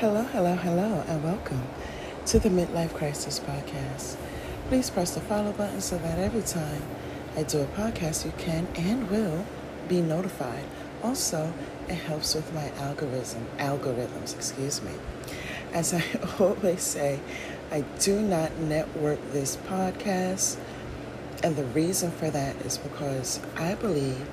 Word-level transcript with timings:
Hello, 0.00 0.22
hello, 0.22 0.54
hello, 0.54 1.04
and 1.08 1.22
welcome 1.22 1.62
to 2.24 2.38
the 2.38 2.48
Midlife 2.48 2.94
Crisis 2.94 3.38
Podcast. 3.38 4.16
Please 4.68 4.88
press 4.88 5.14
the 5.14 5.20
follow 5.20 5.52
button 5.52 5.82
so 5.82 5.98
that 5.98 6.18
every 6.18 6.40
time 6.40 6.80
I 7.36 7.42
do 7.42 7.60
a 7.60 7.66
podcast, 7.66 8.24
you 8.24 8.32
can 8.38 8.66
and 8.76 9.10
will 9.10 9.44
be 9.90 10.00
notified. 10.00 10.64
Also, 11.02 11.52
it 11.86 11.96
helps 11.96 12.34
with 12.34 12.50
my 12.54 12.70
algorithm, 12.78 13.46
algorithms, 13.58 14.34
excuse 14.34 14.80
me. 14.80 14.92
As 15.74 15.92
I 15.92 16.02
always 16.40 16.80
say, 16.80 17.20
I 17.70 17.82
do 17.98 18.22
not 18.22 18.56
network 18.56 19.18
this 19.32 19.58
podcast, 19.68 20.56
and 21.44 21.56
the 21.56 21.64
reason 21.64 22.10
for 22.10 22.30
that 22.30 22.56
is 22.62 22.78
because 22.78 23.38
I 23.54 23.74
believe 23.74 24.26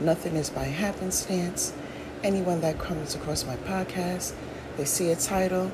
nothing 0.00 0.34
is 0.34 0.50
by 0.50 0.64
happenstance. 0.64 1.72
Anyone 2.24 2.60
that 2.62 2.80
comes 2.80 3.14
across 3.14 3.46
my 3.46 3.54
podcast 3.58 4.32
they 4.76 4.84
see 4.84 5.10
a 5.10 5.16
title, 5.16 5.70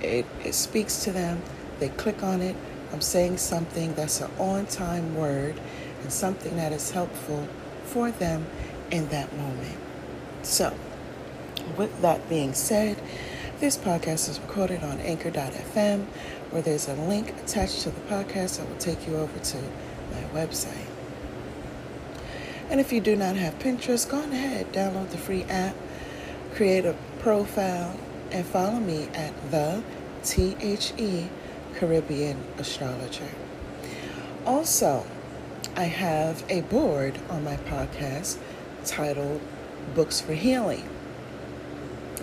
it, 0.00 0.26
it 0.44 0.54
speaks 0.54 1.04
to 1.04 1.12
them, 1.12 1.42
they 1.78 1.88
click 1.90 2.22
on 2.22 2.40
it. 2.40 2.56
I'm 2.92 3.00
saying 3.00 3.38
something 3.38 3.94
that's 3.94 4.20
an 4.20 4.30
on 4.38 4.66
time 4.66 5.16
word 5.16 5.60
and 6.02 6.12
something 6.12 6.56
that 6.56 6.72
is 6.72 6.92
helpful 6.92 7.48
for 7.84 8.10
them 8.10 8.46
in 8.90 9.08
that 9.08 9.34
moment. 9.36 9.76
So, 10.42 10.72
with 11.76 12.00
that 12.02 12.28
being 12.28 12.54
said, 12.54 13.00
this 13.58 13.76
podcast 13.76 14.28
is 14.28 14.38
recorded 14.40 14.84
on 14.84 15.00
anchor.fm, 15.00 16.04
where 16.50 16.62
there's 16.62 16.88
a 16.88 16.94
link 16.94 17.30
attached 17.42 17.82
to 17.82 17.90
the 17.90 18.00
podcast 18.02 18.58
that 18.58 18.68
will 18.68 18.76
take 18.76 19.06
you 19.08 19.16
over 19.16 19.38
to 19.38 19.56
my 20.12 20.22
website. 20.32 20.86
And 22.70 22.80
if 22.80 22.92
you 22.92 23.00
do 23.00 23.16
not 23.16 23.36
have 23.36 23.58
Pinterest, 23.58 24.08
go 24.08 24.18
on 24.18 24.32
ahead, 24.32 24.72
download 24.72 25.10
the 25.10 25.18
free 25.18 25.44
app, 25.44 25.74
create 26.54 26.84
a 26.84 26.94
profile 27.26 27.98
and 28.30 28.46
follow 28.46 28.78
me 28.78 29.08
at 29.12 29.50
the 29.50 29.82
THE 30.22 31.28
Caribbean 31.74 32.40
Astrologer. 32.56 33.28
Also, 34.46 35.04
I 35.74 35.86
have 35.86 36.44
a 36.48 36.60
board 36.60 37.18
on 37.28 37.42
my 37.42 37.56
podcast 37.56 38.38
titled 38.84 39.40
Books 39.92 40.20
for 40.20 40.34
Healing. 40.34 40.88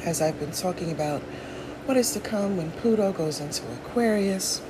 As 0.05 0.21
I've 0.21 0.39
been 0.39 0.53
talking 0.53 0.89
about 0.89 1.21
what 1.83 1.97
is 1.97 2.13
to 2.13 2.21
come 2.21 2.55
when 2.55 2.71
Pluto 2.71 3.11
goes 3.11 3.41
into 3.41 3.61
Aquarius 3.73 4.61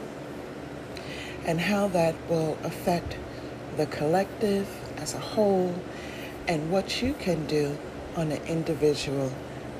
and 1.45 1.59
how 1.61 1.89
that 1.89 2.15
will 2.27 2.57
affect 2.63 3.17
the 3.77 3.85
collective 3.85 4.67
as 4.97 5.13
a 5.13 5.19
whole 5.19 5.75
and 6.47 6.71
what 6.71 7.03
you 7.03 7.13
can 7.13 7.45
do 7.45 7.77
on 8.15 8.31
an 8.31 8.43
individual 8.47 9.31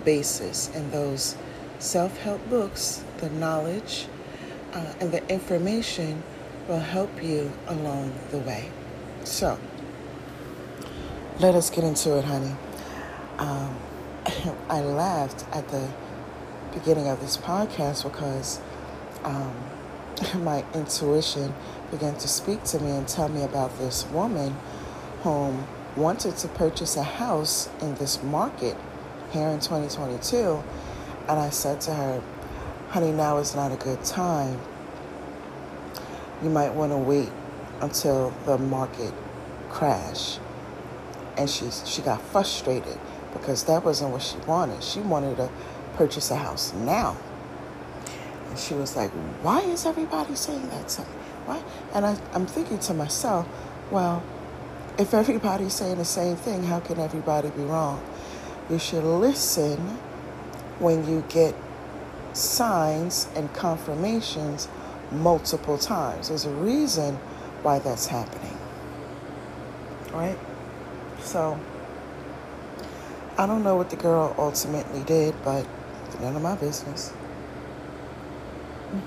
basis. 0.06 0.70
And 0.76 0.92
those 0.92 1.36
self 1.80 2.18
help 2.18 2.48
books, 2.50 3.04
the 3.18 3.30
knowledge 3.32 4.08
uh, 4.74 4.94
and 5.00 5.12
the 5.12 5.28
information 5.32 6.24
will 6.68 6.80
help 6.80 7.22
you 7.22 7.52
along 7.68 8.14
the 8.32 8.40
way. 8.40 8.70
So, 9.24 9.60
let 11.40 11.56
us 11.56 11.70
get 11.70 11.84
into 11.84 12.18
it, 12.18 12.26
honey. 12.26 12.56
Um, 13.38 13.76
I 14.70 14.82
laughed 14.82 15.46
at 15.52 15.68
the 15.70 15.90
beginning 16.74 17.08
of 17.08 17.20
this 17.22 17.38
podcast 17.38 18.04
because 18.04 18.60
um, 19.24 19.54
my 20.36 20.64
intuition 20.74 21.54
began 21.92 22.16
to 22.16 22.28
speak 22.28 22.64
to 22.64 22.80
me 22.80 22.92
and 22.92 23.08
tell 23.08 23.30
me 23.30 23.44
about 23.44 23.78
this 23.78 24.06
woman 24.08 24.56
whom 25.22 25.68
wanted 25.96 26.36
to 26.38 26.48
purchase 26.48 26.98
a 26.98 27.04
house 27.04 27.70
in 27.82 27.94
this 27.96 28.22
market 28.24 28.76
here 29.34 29.50
in 29.50 29.60
2022. 29.60 30.64
And 31.28 31.40
I 31.40 31.50
said 31.50 31.82
to 31.82 31.94
her, 31.94 32.22
honey, 32.90 33.12
now 33.12 33.38
is 33.38 33.56
not 33.56 33.72
a 33.72 33.76
good 33.76 34.04
time. 34.04 34.60
You 36.44 36.50
might 36.50 36.74
want 36.74 36.92
to 36.92 36.98
wait 36.98 37.32
until 37.82 38.30
the 38.46 38.58
market 38.58 39.14
crash. 39.70 40.38
And 41.38 41.50
she, 41.50 41.70
she 41.86 42.02
got 42.04 42.22
frustrated 42.22 43.00
because 43.34 43.64
that 43.64 43.84
wasn't 43.84 44.12
what 44.12 44.22
she 44.22 44.38
wanted. 44.38 44.84
She 44.84 45.00
wanted 45.00 45.38
to 45.38 45.50
purchase 45.96 46.30
a 46.30 46.36
house 46.36 46.72
now. 46.74 47.18
And 48.50 48.60
she 48.60 48.76
was 48.76 48.96
like, 48.96 49.10
why 49.42 49.62
is 49.62 49.86
everybody 49.86 50.36
saying 50.36 50.70
that 50.70 50.88
to 50.90 51.02
me? 51.02 51.08
Why? 51.46 51.64
And 51.96 52.06
I, 52.06 52.18
I'm 52.34 52.46
thinking 52.46 52.78
to 52.80 52.94
myself, 52.94 53.48
well, 53.90 54.22
if 55.00 55.14
everybody's 55.16 55.74
saying 55.74 55.98
the 55.98 56.06
same 56.06 56.36
thing, 56.36 56.64
how 56.64 56.80
can 56.80 57.00
everybody 57.00 57.50
be 57.50 57.64
wrong? 57.64 58.04
You 58.70 58.80
should 58.80 59.04
listen 59.04 59.78
when 60.80 61.08
you 61.08 61.24
get 61.28 61.54
signs 62.34 63.28
and 63.36 63.54
confirmations 63.54 64.68
multiple 65.12 65.78
times. 65.78 66.30
There's 66.30 66.46
a 66.46 66.50
reason 66.50 67.16
why 67.62 67.80
that's 67.80 68.08
happening. 68.08 68.58
Right? 70.12 70.38
So, 71.20 71.60
I 73.38 73.46
don't 73.46 73.64
know 73.64 73.76
what 73.76 73.90
the 73.90 73.96
girl 73.96 74.34
ultimately 74.38 75.04
did, 75.04 75.36
but 75.44 75.66
it's 76.06 76.20
none 76.20 76.36
of 76.36 76.42
my 76.42 76.56
business. 76.56 77.14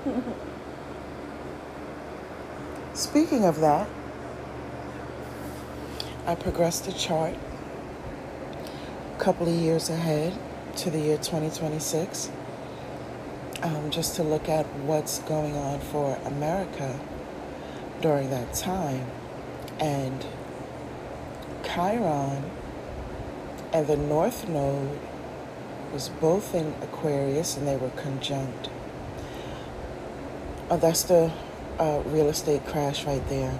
Speaking 2.93 3.45
of 3.45 3.59
that, 3.61 3.87
I 6.25 6.35
progressed 6.35 6.85
the 6.85 6.91
chart 6.91 7.35
couple 9.27 9.49
of 9.49 9.55
years 9.55 9.89
ahead 9.89 10.33
to 10.77 10.89
the 10.89 10.99
year 10.99 11.17
2026 11.17 12.31
um, 13.61 13.91
just 13.91 14.15
to 14.15 14.23
look 14.23 14.47
at 14.47 14.65
what's 14.85 15.19
going 15.23 15.53
on 15.53 15.81
for 15.81 16.17
America 16.23 16.97
during 17.99 18.29
that 18.29 18.53
time. 18.53 19.05
And 19.81 20.25
Chiron 21.61 22.41
and 23.73 23.85
the 23.85 23.97
North 23.97 24.47
Node 24.47 24.97
was 25.91 26.07
both 26.07 26.55
in 26.55 26.73
Aquarius 26.81 27.57
and 27.57 27.67
they 27.67 27.75
were 27.75 27.89
conjunct. 27.89 28.69
Oh, 30.69 30.77
that's 30.77 31.03
the 31.03 31.33
uh, 31.77 32.01
real 32.05 32.29
estate 32.29 32.65
crash 32.65 33.03
right 33.03 33.27
there. 33.27 33.59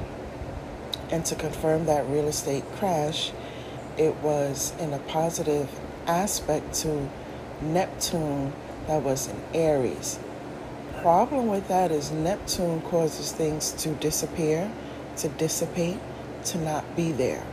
And 1.11 1.25
to 1.25 1.35
confirm 1.35 1.87
that 1.87 2.07
real 2.07 2.29
estate 2.29 2.63
crash, 2.77 3.33
it 3.97 4.15
was 4.17 4.73
in 4.79 4.93
a 4.93 4.99
positive 4.99 5.69
aspect 6.05 6.73
to 6.73 7.09
Neptune 7.61 8.53
that 8.87 9.01
was 9.01 9.27
in 9.27 9.41
Aries. 9.53 10.19
Problem 11.01 11.47
with 11.47 11.67
that 11.67 11.91
is 11.91 12.11
Neptune 12.11 12.81
causes 12.81 13.31
things 13.31 13.71
to 13.73 13.89
disappear, 13.95 14.71
to 15.17 15.29
dissipate, 15.29 15.97
to 16.45 16.57
not 16.57 16.95
be 16.95 17.11
there. 17.11 17.45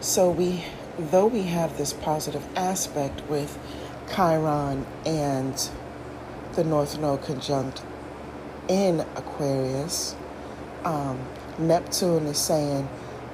So 0.00 0.30
we 0.30 0.64
though 0.98 1.26
we 1.26 1.42
have 1.42 1.78
this 1.78 1.92
positive 1.92 2.46
aspect 2.56 3.22
with 3.28 3.58
Chiron 4.14 4.86
and 5.06 5.70
the 6.54 6.64
North 6.64 6.98
Node 6.98 7.22
conjunct 7.22 7.82
in 8.68 9.00
Aquarius, 9.16 10.14
um, 10.84 11.18
Neptune 11.58 12.26
is 12.26 12.38
saying 12.38 12.88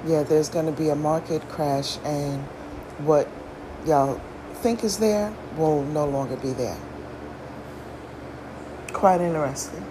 yeah, 0.06 0.22
there's 0.22 0.48
going 0.48 0.66
to 0.66 0.72
be 0.72 0.88
a 0.90 0.96
market 0.96 1.46
crash, 1.48 1.98
and 2.04 2.42
what 3.04 3.28
y'all 3.86 4.20
think 4.54 4.84
is 4.84 4.98
there 4.98 5.34
will 5.56 5.82
no 5.84 6.06
longer 6.06 6.36
be 6.36 6.52
there. 6.52 6.78
Quite 8.92 9.20
interesting. 9.20 9.84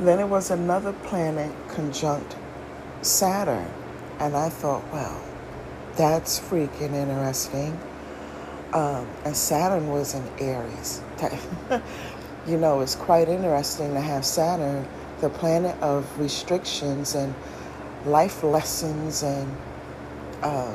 Then 0.00 0.18
it 0.18 0.28
was 0.28 0.50
another 0.50 0.92
planet 0.92 1.52
conjunct 1.68 2.36
Saturn, 3.02 3.70
and 4.18 4.36
I 4.36 4.48
thought, 4.48 4.82
well, 4.92 5.22
that's 5.96 6.40
freaking 6.40 6.94
interesting. 6.94 7.78
Um, 8.72 9.06
and 9.24 9.36
Saturn 9.36 9.88
was 9.88 10.14
in 10.14 10.24
Aries. 10.40 11.00
you 12.46 12.56
know, 12.56 12.80
it's 12.80 12.96
quite 12.96 13.28
interesting 13.28 13.94
to 13.94 14.00
have 14.00 14.24
Saturn, 14.24 14.86
the 15.20 15.30
planet 15.30 15.80
of 15.80 16.18
restrictions 16.18 17.14
and 17.14 17.34
life 18.06 18.42
lessons 18.42 19.22
and 19.22 19.56
uh, 20.42 20.74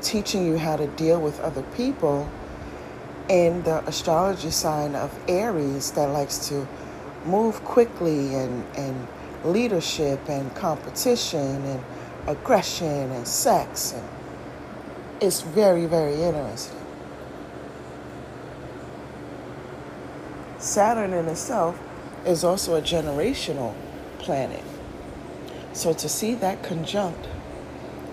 teaching 0.00 0.46
you 0.46 0.58
how 0.58 0.76
to 0.76 0.86
deal 0.88 1.20
with 1.20 1.40
other 1.40 1.62
people 1.76 2.28
in 3.28 3.62
the 3.62 3.86
astrology 3.86 4.50
sign 4.50 4.94
of 4.94 5.16
Aries 5.28 5.92
that 5.92 6.06
likes 6.06 6.48
to 6.48 6.66
move 7.26 7.62
quickly 7.64 8.34
and, 8.34 8.64
and 8.76 9.06
leadership 9.44 10.20
and 10.28 10.54
competition 10.54 11.62
and 11.64 11.84
aggression 12.26 13.10
and 13.12 13.26
sex 13.26 13.92
and 13.92 14.08
it's 15.20 15.42
very 15.42 15.86
very 15.86 16.22
interesting. 16.22 16.76
Saturn 20.58 21.12
in 21.12 21.26
itself 21.26 21.78
is 22.26 22.44
also 22.44 22.76
a 22.76 22.82
generational 22.82 23.74
planet 24.18 24.64
so 25.72 25.92
to 25.92 26.08
see 26.08 26.34
that 26.36 26.62
conjunct 26.62 27.28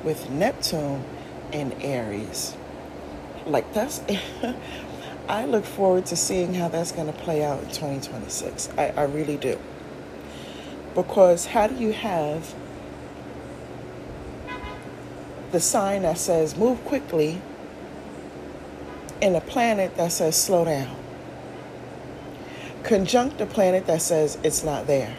with 0.03 0.29
Neptune 0.29 1.03
in 1.51 1.73
Aries, 1.81 2.55
like 3.45 3.73
that's, 3.73 4.01
I 5.29 5.45
look 5.45 5.65
forward 5.65 6.05
to 6.07 6.15
seeing 6.15 6.53
how 6.53 6.67
that's 6.67 6.91
going 6.91 7.07
to 7.07 7.19
play 7.19 7.43
out 7.43 7.59
in 7.63 7.69
2026. 7.69 8.69
I, 8.77 8.89
I 8.89 9.03
really 9.03 9.37
do. 9.37 9.59
Because 10.93 11.47
how 11.47 11.67
do 11.67 11.75
you 11.75 11.91
have 11.91 12.53
the 15.51 15.59
sign 15.59 16.03
that 16.03 16.17
says 16.17 16.55
move 16.55 16.83
quickly 16.85 17.41
in 19.21 19.35
a 19.35 19.41
planet 19.41 19.97
that 19.97 20.11
says 20.11 20.41
slow 20.41 20.65
down? 20.65 20.95
Conjunct 22.83 23.41
a 23.41 23.45
planet 23.47 23.87
that 23.87 24.01
says 24.01 24.37
it's 24.43 24.63
not 24.63 24.85
there. 24.85 25.15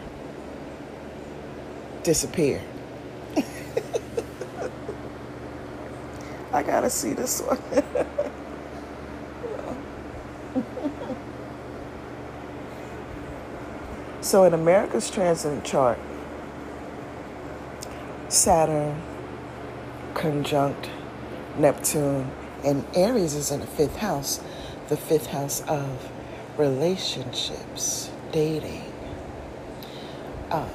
Disappear. 2.07 2.61
I 6.53 6.63
gotta 6.63 6.89
see 6.89 7.11
this 7.11 7.41
one. 7.41 7.59
so 14.21 14.45
in 14.45 14.53
America's 14.53 15.11
transit 15.11 15.65
chart, 15.65 15.99
Saturn 18.29 19.01
conjunct 20.13 20.89
Neptune 21.57 22.31
and 22.63 22.85
Aries 22.95 23.33
is 23.33 23.51
in 23.51 23.59
the 23.59 23.67
fifth 23.67 23.97
house, 23.97 24.39
the 24.87 24.95
fifth 24.95 25.25
house 25.25 25.61
of 25.67 26.09
relationships, 26.57 28.09
dating. 28.31 28.93
Uh, 30.49 30.69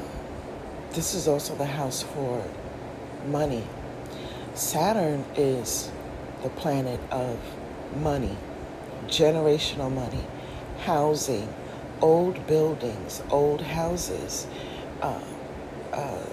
this 0.94 1.14
is 1.14 1.26
also 1.26 1.54
the 1.54 1.66
house 1.66 2.02
for 2.02 2.44
money. 3.26 3.64
Saturn 4.54 5.24
is 5.36 5.90
the 6.42 6.50
planet 6.50 7.00
of 7.10 7.38
money, 7.96 8.36
generational 9.06 9.90
money, 9.92 10.24
housing, 10.80 11.48
old 12.02 12.46
buildings, 12.46 13.22
old 13.30 13.62
houses, 13.62 14.46
uh, 15.00 15.20
uh, 15.92 16.26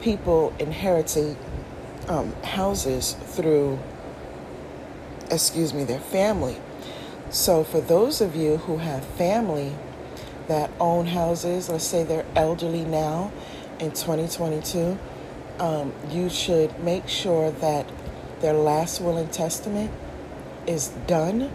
people 0.00 0.52
inheriting 0.58 1.36
um, 2.08 2.32
houses 2.42 3.12
through, 3.26 3.78
excuse 5.30 5.72
me, 5.72 5.84
their 5.84 6.00
family. 6.00 6.56
So, 7.30 7.62
for 7.64 7.80
those 7.80 8.20
of 8.20 8.34
you 8.34 8.58
who 8.58 8.78
have 8.78 9.04
family 9.04 9.72
that 10.48 10.70
own 10.80 11.06
houses, 11.06 11.68
let's 11.68 11.84
say 11.84 12.02
they're 12.02 12.26
elderly 12.34 12.84
now 12.84 13.30
in 13.82 13.90
2022, 13.90 14.96
um, 15.58 15.92
you 16.08 16.30
should 16.30 16.78
make 16.84 17.08
sure 17.08 17.50
that 17.50 17.84
their 18.40 18.52
last 18.52 19.00
will 19.00 19.16
and 19.16 19.30
testament 19.32 19.90
is 20.68 20.88
done 21.08 21.50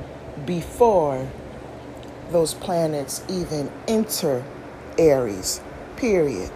before 0.45 1.25
those 2.31 2.53
planets 2.53 3.23
even 3.29 3.71
enter 3.87 4.43
Aries, 4.97 5.61
period. 5.95 6.51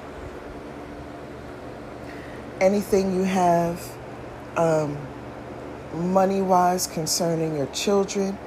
Anything 2.60 3.16
you 3.16 3.24
have 3.24 3.82
um, 4.58 4.98
money 5.94 6.42
wise 6.42 6.86
concerning 6.86 7.56
your 7.56 7.68
children, 7.68 8.38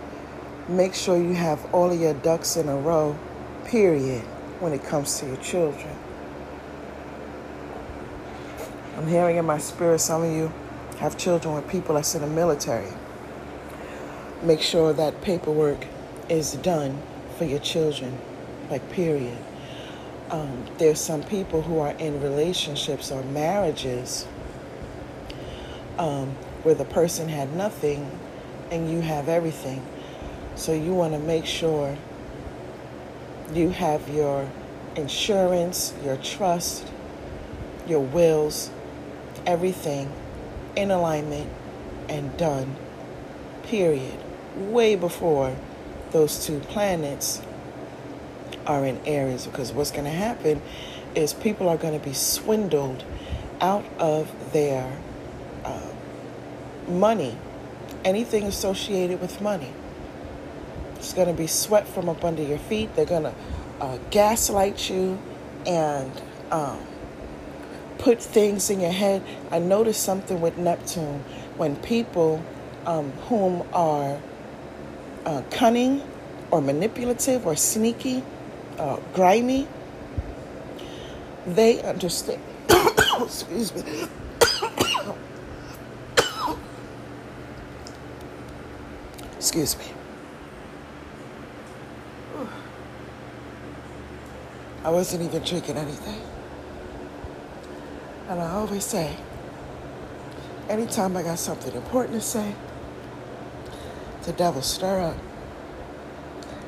make 0.69 0.93
sure 0.93 1.17
you 1.17 1.33
have 1.33 1.65
all 1.75 1.91
of 1.91 1.99
your 1.99 2.15
ducks 2.15 2.57
in 2.57 2.69
a 2.69 2.77
row, 2.77 3.19
period, 3.65 4.23
when 4.61 4.75
it 4.75 4.85
comes 4.85 5.19
to 5.21 5.27
your 5.27 5.39
children. 5.39 5.94
I'm 8.97 9.09
hearing 9.09 9.37
in 9.39 9.45
my 9.45 9.59
spirit 9.59 9.99
some 9.99 10.23
of 10.23 10.33
you 10.33 10.53
have 10.99 11.19
children 11.19 11.57
with 11.57 11.69
people 11.69 11.97
that's 11.97 12.15
in 12.15 12.21
the 12.21 12.29
military. 12.29 12.93
Make 14.43 14.61
sure 14.61 14.93
that 14.93 15.21
paperwork 15.21 15.85
is 16.29 16.53
done 16.53 17.03
for 17.37 17.45
your 17.45 17.59
children, 17.59 18.17
like, 18.71 18.89
period. 18.93 19.37
Um, 20.31 20.65
there's 20.79 21.01
some 21.01 21.25
people 21.25 21.63
who 21.63 21.81
are 21.81 21.91
in 21.93 22.23
relationships 22.23 23.11
or 23.11 23.23
marriages 23.25 24.27
um, 25.99 26.29
where 26.63 26.75
the 26.75 26.85
person 26.85 27.29
had 27.29 27.53
nothing 27.57 28.09
and 28.71 28.89
you 28.89 29.01
have 29.01 29.29
everything. 29.29 29.85
So 30.55 30.73
you 30.73 30.95
want 30.95 31.15
to 31.15 31.19
make 31.19 31.47
sure 31.47 31.97
you 33.53 33.71
have 33.71 34.09
your 34.09 34.49
insurance, 34.95 35.93
your 36.05 36.17
trust, 36.19 36.87
your 37.87 38.01
wills, 38.01 38.71
everything 39.47 40.13
in 40.77 40.91
alignment 40.91 41.51
and 42.09 42.37
done, 42.37 42.77
period. 43.65 44.19
Way 44.57 44.97
before 44.97 45.57
those 46.13 46.47
two 46.47 46.61
planets 46.61 47.43
are 48.67 48.85
in 48.85 49.01
Aries, 49.07 49.47
because 49.47 49.73
what's 49.73 49.91
going 49.91 50.05
to 50.05 50.11
happen 50.11 50.63
is 51.15 51.33
people 51.33 51.69
are 51.69 51.77
going 51.77 51.99
to 51.99 52.05
be 52.05 52.15
swindled 52.15 53.05
out 53.61 53.85
of 53.99 54.53
their 54.53 54.99
uh, 55.65 55.93
money, 56.89 57.37
anything 58.05 58.45
associated 58.45 59.21
with 59.21 59.41
money. 59.41 59.73
It's 60.97 61.13
going 61.13 61.29
to 61.29 61.35
be 61.35 61.47
swept 61.47 61.89
from 61.89 62.09
up 62.09 62.25
under 62.25 62.43
your 62.43 62.59
feet. 62.59 62.95
They're 62.97 63.05
going 63.05 63.25
to 63.25 63.35
uh, 63.81 63.99
gaslight 64.11 64.89
you 64.89 65.19
and 65.67 66.11
um, 66.51 66.79
put 67.99 68.23
things 68.23 68.71
in 68.71 68.81
your 68.81 68.93
head. 68.93 69.23
I 69.51 69.59
noticed 69.59 70.03
something 70.03 70.41
with 70.41 70.57
Neptune 70.59 71.25
when 71.57 71.77
people 71.77 72.45
um, 72.87 73.11
whom 73.29 73.67
are 73.73 74.21
uh, 75.25 75.43
cunning 75.51 76.03
or 76.51 76.61
manipulative 76.61 77.47
or 77.47 77.57
sneaky, 77.57 78.23
uh, 78.79 78.99
grimy, 79.15 79.67
they 81.47 81.81
understand. 81.83 82.43
excuse 83.21 83.75
me. 83.75 83.83
excuse 89.37 89.79
me. 89.79 89.85
I 94.85 94.91
wasn't 94.91 95.23
even 95.23 95.43
drinking 95.43 95.79
anything. 95.79 96.21
And 98.29 98.41
I 98.41 98.51
always 98.51 98.85
say, 98.85 99.17
anytime 100.69 101.17
I 101.17 101.23
got 101.23 101.39
something 101.39 101.75
important 101.75 102.15
to 102.15 102.27
say, 102.27 102.55
the 104.25 104.33
devil 104.33 104.63
stir 104.63 105.01
up. 105.01 105.17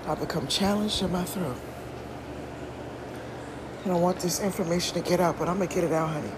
I 0.06 0.14
become 0.14 0.46
challenged 0.46 1.02
in 1.02 1.10
my 1.10 1.24
throat. 1.24 1.56
I 3.84 3.88
don't 3.88 4.02
want 4.02 4.20
this 4.20 4.40
information 4.40 5.02
to 5.02 5.08
get 5.08 5.20
out, 5.20 5.38
but 5.38 5.48
I'm 5.48 5.58
gonna 5.58 5.66
get 5.66 5.84
it 5.84 5.92
out, 5.92 6.10
honey. 6.10 6.32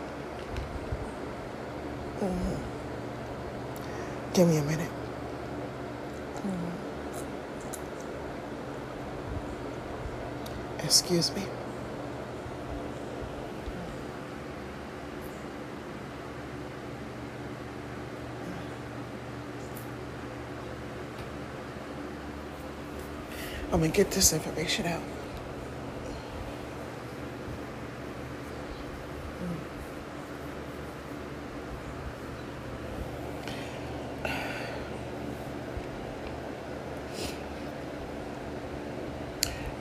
Mm-hmm. 2.20 2.54
Give 4.34 4.48
me 4.48 4.58
a 4.58 4.62
minute. 4.62 4.90
Mm-hmm. 6.36 6.70
Excuse 10.84 11.34
me. 11.34 11.42
I'm 23.70 23.80
gonna 23.80 23.92
get 23.92 24.10
this 24.12 24.32
information 24.32 24.86
out. 24.86 25.02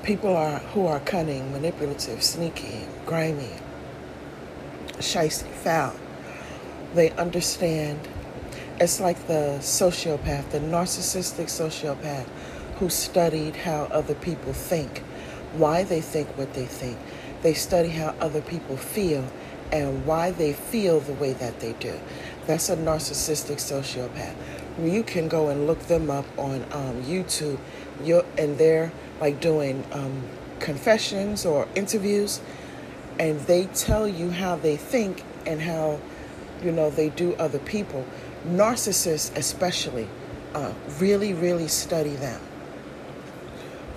People 0.04 0.36
are 0.36 0.60
who 0.60 0.86
are 0.86 1.00
cunning, 1.00 1.54
manipulative, 1.54 2.22
sneaky, 2.22 2.86
grimy, 3.06 3.52
shisty, 4.98 5.48
foul. 5.48 5.96
They 6.94 7.12
understand. 7.12 8.06
It's 8.82 9.00
like 9.00 9.28
the 9.28 9.60
sociopath, 9.62 10.52
the 10.52 10.60
narcissistic 10.60 11.46
sociopath 11.46 12.28
who 12.80 12.90
studied 12.90 13.56
how 13.56 13.84
other 13.86 14.16
people 14.16 14.54
think, 14.54 15.00
why 15.54 15.84
they 15.84 16.02
think 16.02 16.28
what 16.38 16.54
they 16.54 16.66
think. 16.66 16.98
They 17.42 17.54
study 17.54 17.90
how 17.90 18.16
other 18.20 18.42
people 18.42 18.78
feel 18.78 19.28
and 19.72 20.06
why 20.06 20.32
they 20.32 20.54
feel 20.54 21.00
the 21.00 21.14
way 21.14 21.34
that 21.34 21.60
they 21.60 21.74
do. 21.74 22.00
That's 22.46 22.70
a 22.70 22.78
narcissistic 22.78 23.58
sociopath. 23.58 24.36
You 24.82 25.04
can 25.04 25.28
go 25.28 25.50
and 25.50 25.68
look 25.68 25.80
them 25.82 26.10
up 26.10 26.26
on 26.38 26.64
um, 26.72 27.04
YouTube, 27.04 27.60
You're, 28.04 28.26
and 28.38 28.58
they're 28.58 28.92
like 29.20 29.42
doing 29.42 29.84
um, 29.92 30.24
confessions 30.60 31.46
or 31.46 31.68
interviews, 31.76 32.42
and 33.20 33.40
they 33.42 33.66
tell 33.66 34.08
you 34.08 34.30
how 34.30 34.56
they 34.56 34.78
think 34.78 35.24
and 35.46 35.62
how, 35.62 36.00
you 36.64 36.72
know, 36.72 36.90
they 36.90 37.10
do 37.10 37.34
other 37.36 37.60
people. 37.60 38.06
Narcissists, 38.48 39.36
especially, 39.36 40.08
uh, 40.54 40.72
really, 41.00 41.34
really 41.34 41.68
study 41.68 42.16
them. 42.16 42.40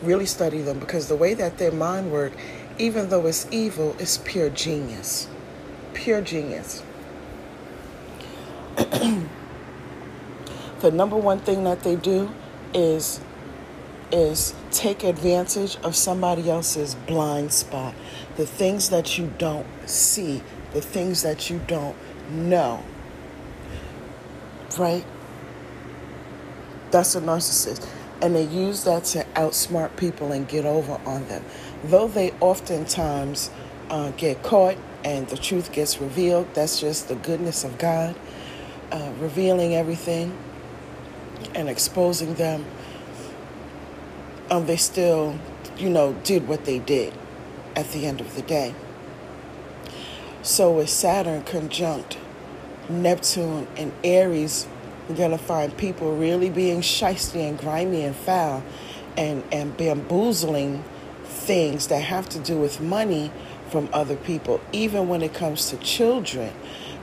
Really 0.03 0.27
study 0.27 0.63
them 0.63 0.79
because 0.79 1.09
the 1.09 1.17
way 1.17 1.35
that 1.35 1.59
their 1.59 1.73
mind 1.73 2.11
work, 2.11 2.33
even 2.79 3.11
though 3.11 3.27
it's 3.27 3.47
evil, 3.51 3.95
is 3.99 4.19
pure 4.19 4.51
genius. 4.51 5.29
Pure 5.93 6.23
genius. 6.23 6.83
the 8.77 9.27
number 10.91 11.17
one 11.17 11.41
thing 11.41 11.65
that 11.65 11.83
they 11.83 11.97
do 11.97 12.31
is 12.73 13.21
is 14.13 14.55
take 14.71 15.05
advantage 15.05 15.77
of 15.85 15.95
somebody 15.95 16.51
else's 16.51 16.95
blind 16.95 17.53
spot. 17.53 17.95
The 18.37 18.47
things 18.47 18.91
that 18.91 19.19
you 19.19 19.33
don't 19.39 19.67
see, 19.89 20.43
the 20.73 20.81
things 20.81 21.23
that 21.23 21.49
you 21.49 21.61
don't 21.67 21.97
know. 22.31 22.83
Right? 24.79 25.05
That's 26.91 27.15
a 27.15 27.21
narcissist. 27.21 27.87
And 28.23 28.35
they 28.35 28.45
use 28.45 28.85
that 28.85 29.05
to 29.05 29.25
outsmart 29.35 29.97
people 29.97 30.33
and 30.33 30.47
get 30.47 30.67
over 30.67 31.01
on 31.07 31.27
them. 31.29 31.45
Though 31.85 32.09
they 32.09 32.33
oftentimes 32.41 33.51
uh, 33.89 34.11
get 34.13 34.43
caught 34.43 34.77
and 35.05 35.27
the 35.29 35.37
truth 35.37 35.73
gets 35.73 36.01
revealed, 36.01 36.53
that's 36.55 36.81
just 36.81 37.09
the 37.09 37.15
goodness 37.15 37.65
of 37.65 37.79
God, 37.79 38.15
uh, 38.93 39.13
revealing 39.19 39.75
everything 39.75 40.37
and 41.55 41.69
exposing 41.69 42.35
them. 42.35 42.67
Um, 44.51 44.67
they 44.67 44.77
still, 44.77 45.39
you 45.79 45.89
know, 45.89 46.13
did 46.25 46.47
what 46.47 46.67
they 46.67 46.79
did 46.79 47.15
at 47.75 47.91
the 47.93 48.07
end 48.07 48.21
of 48.21 48.35
the 48.35 48.43
day. 48.43 48.75
So 50.43 50.73
with 50.73 50.91
Saturn 50.91 51.43
conjunct 51.45 52.19
Neptune 52.89 53.69
and 53.77 53.93
Aries 54.03 54.67
you're 55.11 55.29
going 55.29 55.37
to 55.37 55.45
find 55.45 55.77
people 55.77 56.17
really 56.17 56.51
being 56.51 56.83
shisty 56.83 57.49
and 57.49 57.59
grimy 57.59 58.03
and 58.03 58.15
foul 58.15 58.63
and, 59.17 59.43
and 59.51 59.77
bamboozling 59.77 60.85
things 61.25 61.89
that 61.89 62.01
have 62.01 62.29
to 62.29 62.39
do 62.39 62.57
with 62.57 62.81
money 62.81 63.33
from 63.71 63.89
other 63.93 64.15
people. 64.15 64.61
Even 64.73 65.09
when 65.09 65.21
it 65.21 65.35
comes 65.35 65.69
to 65.71 65.77
children, 65.79 66.53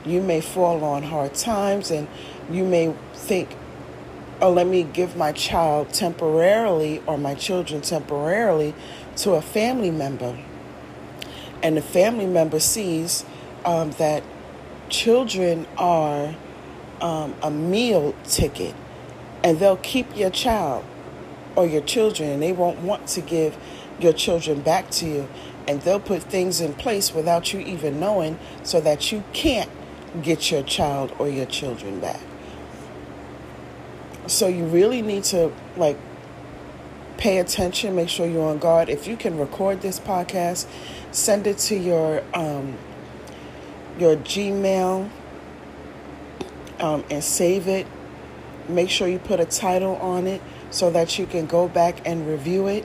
you 0.06 0.22
may 0.22 0.40
fall 0.40 0.84
on 0.84 1.02
hard 1.02 1.34
times 1.34 1.90
and 1.90 2.08
you 2.50 2.64
may 2.64 2.94
think, 3.12 3.54
oh, 4.40 4.52
let 4.52 4.66
me 4.66 4.84
give 4.84 5.14
my 5.14 5.32
child 5.32 5.92
temporarily 5.92 7.02
or 7.06 7.18
my 7.18 7.34
children 7.34 7.82
temporarily 7.82 8.74
to 9.16 9.32
a 9.32 9.42
family 9.42 9.90
member. 9.90 10.38
And 11.62 11.76
the 11.76 11.82
family 11.82 12.26
member 12.26 12.60
sees 12.60 13.24
um, 13.66 13.90
that 13.92 14.22
children 14.88 15.66
are 15.76 16.34
um, 17.00 17.34
a 17.42 17.50
meal 17.50 18.14
ticket 18.24 18.74
and 19.42 19.58
they'll 19.58 19.76
keep 19.78 20.16
your 20.16 20.30
child 20.30 20.84
or 21.56 21.66
your 21.66 21.82
children 21.82 22.30
and 22.30 22.42
they 22.42 22.52
won't 22.52 22.78
want 22.80 23.06
to 23.08 23.20
give 23.20 23.56
your 24.00 24.12
children 24.12 24.60
back 24.60 24.90
to 24.90 25.06
you. 25.06 25.28
And 25.66 25.82
they'll 25.82 26.00
put 26.00 26.22
things 26.22 26.60
in 26.60 26.72
place 26.74 27.12
without 27.12 27.52
you 27.52 27.60
even 27.60 28.00
knowing 28.00 28.38
so 28.62 28.80
that 28.80 29.12
you 29.12 29.22
can't 29.32 29.70
get 30.22 30.50
your 30.50 30.62
child 30.62 31.14
or 31.18 31.28
your 31.28 31.46
children 31.46 32.00
back. 32.00 32.20
So 34.26 34.46
you 34.46 34.64
really 34.64 35.02
need 35.02 35.24
to 35.24 35.52
like 35.76 35.98
pay 37.18 37.38
attention 37.38 37.96
make 37.96 38.08
sure 38.08 38.26
you're 38.26 38.48
on 38.48 38.58
guard. 38.58 38.88
If 38.88 39.06
you 39.06 39.16
can 39.16 39.38
record 39.38 39.82
this 39.82 39.98
podcast 39.98 40.66
send 41.10 41.46
it 41.46 41.58
to 41.58 41.76
your 41.76 42.22
um, 42.34 42.76
your 43.98 44.16
gmail 44.16 45.10
um, 46.80 47.04
and 47.10 47.22
save 47.22 47.68
it. 47.68 47.86
Make 48.68 48.90
sure 48.90 49.08
you 49.08 49.18
put 49.18 49.40
a 49.40 49.44
title 49.44 49.96
on 49.96 50.26
it 50.26 50.42
so 50.70 50.90
that 50.90 51.18
you 51.18 51.26
can 51.26 51.46
go 51.46 51.68
back 51.68 52.06
and 52.06 52.26
review 52.26 52.66
it 52.66 52.84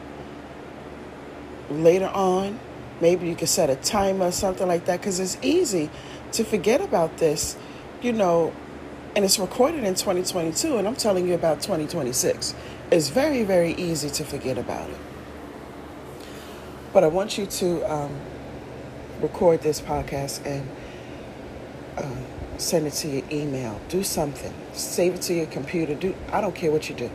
later 1.70 2.08
on. 2.08 2.60
Maybe 3.02 3.28
you 3.28 3.36
can 3.36 3.48
set 3.48 3.70
a 3.70 3.76
timer 3.76 4.28
or 4.28 4.32
something 4.32 4.68
like 4.68 4.86
that 4.86 5.02
because 5.02 5.20
it's 5.20 5.38
easy 5.42 5.90
to 6.34 6.44
forget 6.44 6.82
about 6.82 7.18
this, 7.18 7.58
you 8.02 8.14
know, 8.14 8.54
and 9.16 9.26
it's 9.26 9.38
recorded 9.38 9.84
in 9.84 9.94
2022, 9.94 10.78
and 10.78 10.88
I'm 10.88 10.96
telling 10.96 11.28
you 11.28 11.34
about 11.34 11.62
2026. 11.62 12.56
It's 12.92 13.10
very, 13.10 13.44
very 13.44 13.74
easy 13.74 14.10
to 14.10 14.24
forget 14.24 14.58
about 14.58 14.90
it. 14.90 14.98
But 16.94 17.04
I 17.04 17.08
want 17.08 17.38
you 17.38 17.46
to 17.46 17.92
um, 17.92 18.20
record 19.22 19.62
this 19.62 19.82
podcast 19.82 20.46
and. 20.46 20.68
Um, 21.98 22.33
send 22.58 22.88
it 22.88 22.94
to 22.94 23.08
your 23.08 23.24
email. 23.32 23.80
Do 23.90 24.04
something. 24.04 24.54
Save 24.74 25.16
it 25.16 25.22
to 25.24 25.34
your 25.34 25.46
computer. 25.48 25.96
Do 25.96 26.16
I 26.32 26.42
don't 26.42 26.56
care 26.56 26.72
what 26.72 26.90
you 26.90 26.96
do. 26.96 27.10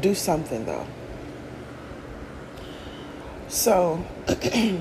Do 0.00 0.14
something 0.14 0.64
though. 0.66 0.86
So 3.48 4.04
the 4.26 4.78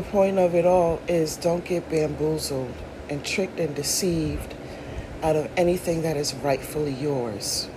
point 0.00 0.38
of 0.38 0.54
it 0.54 0.66
all 0.66 1.00
is 1.06 1.36
don't 1.36 1.64
get 1.64 1.88
bamboozled 1.88 2.72
and 3.08 3.24
tricked 3.24 3.60
and 3.60 3.74
deceived 3.74 4.54
out 5.22 5.36
of 5.36 5.48
anything 5.56 6.02
that 6.02 6.16
is 6.16 6.34
rightfully 6.34 6.92
yours, 6.92 7.68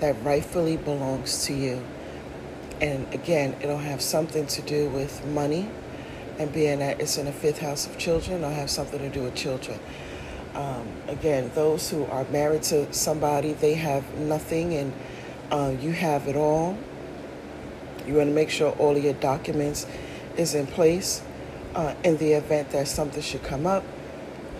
that 0.00 0.22
rightfully 0.22 0.76
belongs 0.76 1.46
to 1.46 1.54
you. 1.54 1.82
And 2.80 3.12
again, 3.14 3.56
it'll 3.62 3.78
have 3.78 4.02
something 4.02 4.46
to 4.48 4.62
do 4.62 4.88
with 4.90 5.24
money 5.26 5.70
and 6.38 6.52
being 6.52 6.78
that 6.80 7.00
it's 7.00 7.16
in 7.16 7.26
the 7.26 7.32
fifth 7.32 7.58
house 7.58 7.86
of 7.86 7.98
children 7.98 8.44
or 8.44 8.50
have 8.50 8.70
something 8.70 8.98
to 8.98 9.08
do 9.08 9.22
with 9.22 9.34
children. 9.34 9.78
Um, 10.54 10.88
again, 11.08 11.50
those 11.54 11.90
who 11.90 12.04
are 12.06 12.24
married 12.24 12.62
to 12.64 12.92
somebody, 12.92 13.52
they 13.52 13.74
have 13.74 14.14
nothing 14.14 14.74
and 14.74 14.92
uh, 15.50 15.74
you 15.80 15.92
have 15.92 16.28
it 16.28 16.36
all. 16.36 16.78
You 18.06 18.14
want 18.14 18.28
to 18.28 18.34
make 18.34 18.50
sure 18.50 18.72
all 18.72 18.96
of 18.96 19.02
your 19.02 19.14
documents 19.14 19.86
is 20.36 20.54
in 20.54 20.66
place. 20.66 21.22
Uh, 21.74 21.94
in 22.04 22.16
the 22.16 22.32
event 22.32 22.70
that 22.70 22.88
something 22.88 23.22
should 23.22 23.42
come 23.42 23.66
up, 23.66 23.84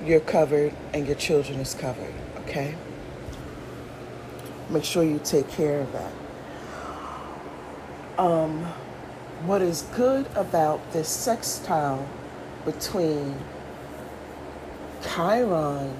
you're 0.05 0.21
covered 0.21 0.75
and 0.93 1.07
your 1.07 1.17
children 1.17 1.61
is 1.61 1.73
covered, 1.73 2.13
okay? 2.41 2.75
Make 4.69 4.85
sure 4.85 5.03
you 5.03 5.19
take 5.25 5.49
care 5.49 5.81
of 5.81 5.93
that. 5.93 6.13
Um, 8.19 8.67
what 9.45 9.63
is 9.63 9.83
good 9.95 10.27
about 10.35 10.93
this 10.93 11.09
sextile 11.09 12.09
between 12.65 13.37
Chiron 15.03 15.95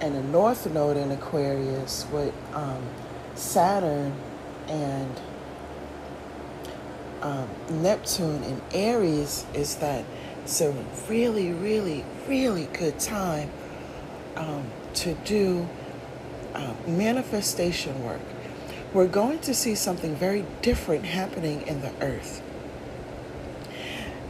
and 0.00 0.14
the 0.14 0.22
North 0.22 0.70
Node 0.72 0.96
in 0.96 1.10
Aquarius 1.10 2.06
with 2.12 2.34
um, 2.54 2.82
Saturn 3.34 4.14
and 4.68 5.20
um, 7.22 7.48
Neptune 7.70 8.42
in 8.44 8.60
Aries 8.72 9.46
is 9.54 9.76
that 9.76 10.04
it's 10.44 10.60
a 10.60 10.72
really, 11.08 11.52
really, 11.52 12.04
really 12.28 12.66
good 12.74 13.00
time 13.00 13.50
um, 14.36 14.70
to 14.94 15.14
do 15.24 15.66
uh, 16.54 16.74
manifestation 16.86 18.04
work. 18.04 18.20
We're 18.94 19.08
going 19.08 19.40
to 19.40 19.54
see 19.54 19.74
something 19.74 20.14
very 20.14 20.46
different 20.62 21.04
happening 21.04 21.62
in 21.66 21.80
the 21.80 21.92
earth. 22.00 22.40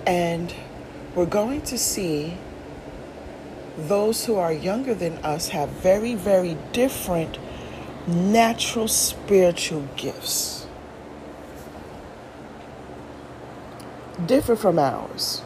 And 0.06 0.54
we're 1.14 1.26
going 1.26 1.61
to 1.62 1.76
see 1.76 2.38
those 3.76 4.25
who 4.25 4.37
are 4.37 4.52
younger 4.52 4.94
than 4.94 5.18
us 5.18 5.49
have 5.49 5.68
very, 5.68 6.14
very 6.14 6.56
different 6.73 7.37
natural 8.06 8.88
spiritual 8.88 9.87
gifts. 9.97 10.66
Different 14.25 14.62
from 14.62 14.78
ours. 14.78 15.42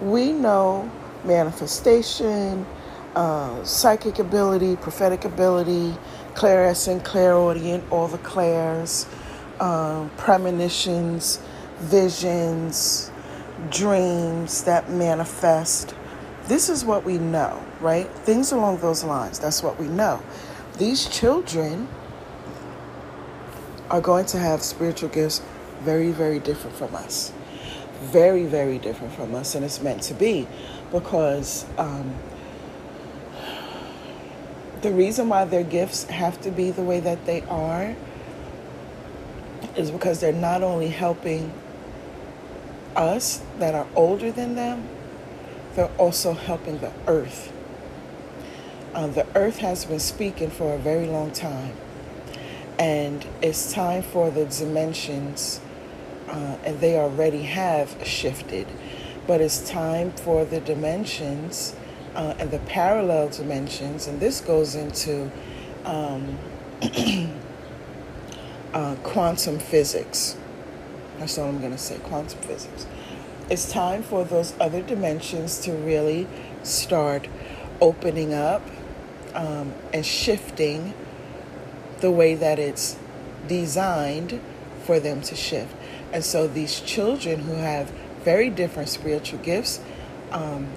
We 0.00 0.32
know 0.32 0.90
manifestation, 1.24 2.66
uh, 3.14 3.62
psychic 3.64 4.18
ability, 4.18 4.76
prophetic 4.76 5.24
ability, 5.24 5.96
clairsentient, 6.40 7.04
clairaudient, 7.04 7.84
all 7.92 8.08
the 8.08 8.16
clairs, 8.18 9.06
uh, 9.60 10.08
premonitions, 10.16 11.38
visions, 11.80 13.10
dreams 13.68 14.64
that 14.64 14.88
manifest. 14.90 15.94
This 16.44 16.70
is 16.70 16.82
what 16.82 17.04
we 17.04 17.18
know, 17.18 17.62
right? 17.80 18.08
Things 18.24 18.52
along 18.52 18.78
those 18.78 19.04
lines. 19.04 19.38
That's 19.38 19.62
what 19.62 19.78
we 19.78 19.86
know. 19.86 20.22
These 20.78 21.10
children 21.10 21.86
are 23.90 24.00
going 24.00 24.24
to 24.26 24.38
have 24.38 24.62
spiritual 24.62 25.10
gifts 25.10 25.42
very, 25.82 26.10
very 26.10 26.38
different 26.38 26.74
from 26.74 26.94
us. 26.94 27.34
Very, 28.00 28.46
very 28.46 28.78
different 28.78 29.12
from 29.12 29.34
us. 29.34 29.54
And 29.54 29.62
it's 29.62 29.82
meant 29.82 30.00
to 30.04 30.14
be 30.14 30.48
because 30.90 31.66
um, 31.76 32.14
the 34.82 34.92
reason 34.92 35.28
why 35.28 35.44
their 35.44 35.62
gifts 35.62 36.04
have 36.04 36.40
to 36.42 36.50
be 36.50 36.70
the 36.70 36.82
way 36.82 37.00
that 37.00 37.26
they 37.26 37.42
are 37.42 37.94
is 39.76 39.90
because 39.90 40.20
they're 40.20 40.32
not 40.32 40.62
only 40.62 40.88
helping 40.88 41.52
us 42.96 43.42
that 43.58 43.74
are 43.74 43.86
older 43.94 44.32
than 44.32 44.54
them, 44.54 44.88
they're 45.74 45.90
also 45.98 46.32
helping 46.32 46.78
the 46.78 46.92
earth. 47.06 47.52
Uh, 48.94 49.06
the 49.06 49.26
earth 49.36 49.58
has 49.58 49.84
been 49.84 50.00
speaking 50.00 50.50
for 50.50 50.74
a 50.74 50.78
very 50.78 51.06
long 51.06 51.30
time. 51.30 51.74
And 52.78 53.24
it's 53.42 53.72
time 53.72 54.02
for 54.02 54.30
the 54.30 54.46
dimensions, 54.46 55.60
uh, 56.28 56.56
and 56.64 56.80
they 56.80 56.96
already 56.96 57.42
have 57.42 57.94
shifted, 58.04 58.66
but 59.26 59.40
it's 59.40 59.68
time 59.68 60.12
for 60.12 60.46
the 60.46 60.60
dimensions 60.60 61.76
uh, 62.14 62.34
and 62.38 62.50
the 62.50 62.58
parallel 62.60 63.28
dimensions, 63.28 64.06
and 64.06 64.20
this 64.20 64.40
goes 64.40 64.74
into 64.74 65.30
um, 65.84 66.38
uh, 68.72 68.96
quantum 69.02 69.58
physics. 69.58 70.36
That's 71.18 71.38
all 71.38 71.48
I'm 71.48 71.60
going 71.60 71.72
to 71.72 71.78
say 71.78 71.98
quantum 71.98 72.40
physics. 72.40 72.86
It's 73.50 73.70
time 73.70 74.02
for 74.02 74.24
those 74.24 74.54
other 74.60 74.80
dimensions 74.80 75.58
to 75.60 75.72
really 75.72 76.26
start 76.62 77.28
opening 77.80 78.32
up 78.32 78.62
um, 79.34 79.72
and 79.92 80.04
shifting 80.04 80.94
the 82.00 82.10
way 82.10 82.34
that 82.34 82.58
it's 82.58 82.96
designed 83.46 84.40
for 84.84 85.00
them 85.00 85.20
to 85.22 85.34
shift. 85.34 85.74
And 86.12 86.24
so 86.24 86.46
these 86.46 86.80
children 86.80 87.40
who 87.40 87.54
have 87.54 87.90
very 88.24 88.50
different 88.50 88.88
spiritual 88.88 89.38
gifts, 89.40 89.80
um, 90.30 90.68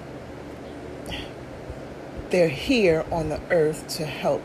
they're 2.34 2.48
here 2.48 3.04
on 3.12 3.28
the 3.28 3.40
earth 3.52 3.86
to 3.86 4.04
help 4.04 4.42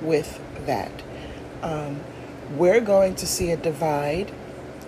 with 0.00 0.40
that. 0.64 0.90
Um, 1.60 2.00
we're 2.56 2.80
going 2.80 3.16
to 3.16 3.26
see 3.26 3.50
a 3.50 3.56
divide 3.58 4.32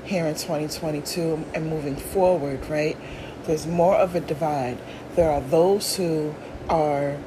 here 0.05 0.25
in 0.25 0.33
2022 0.33 1.45
and 1.55 1.67
moving 1.69 1.97
forward, 1.97 2.67
right? 2.71 2.97
There's 3.45 3.67
more 3.67 3.95
of 3.95 4.15
a 4.15 4.21
divide. 4.21 4.79
There 5.17 5.31
are 5.31 5.43
those 5.43 5.97
who 5.97 6.35
are 6.67 7.19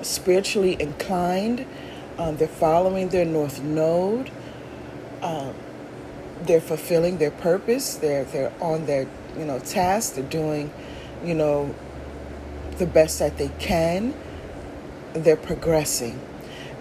spiritually 0.00 0.76
inclined, 0.80 1.64
um, 2.18 2.38
they're 2.38 2.48
following 2.48 3.10
their 3.10 3.24
North 3.24 3.62
Node. 3.62 4.32
Um, 5.22 5.54
they're 6.42 6.60
fulfilling 6.60 7.18
their 7.18 7.30
purpose. 7.30 7.94
They're 7.94 8.24
they're 8.24 8.52
on 8.60 8.86
their 8.86 9.06
you 9.38 9.44
know 9.44 9.60
task. 9.60 10.16
They're 10.16 10.24
doing, 10.24 10.72
you 11.24 11.34
know, 11.34 11.72
the 12.78 12.86
best 12.86 13.18
that 13.18 13.38
they 13.38 13.50
can. 13.58 14.14
They're 15.12 15.36
progressing, 15.36 16.18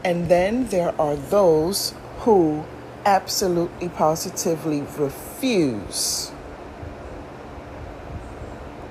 and 0.05 0.29
then 0.29 0.67
there 0.67 0.99
are 0.99 1.15
those 1.15 1.93
who 2.19 2.63
absolutely 3.05 3.89
positively 3.89 4.81
refuse 4.97 6.31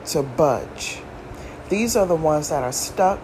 to 0.07 0.23
budge. 0.23 1.01
These 1.71 1.97
are 1.97 2.07
the 2.07 2.17
ones 2.17 2.51
that 2.51 2.63
are 2.63 2.73
stuck. 2.73 3.21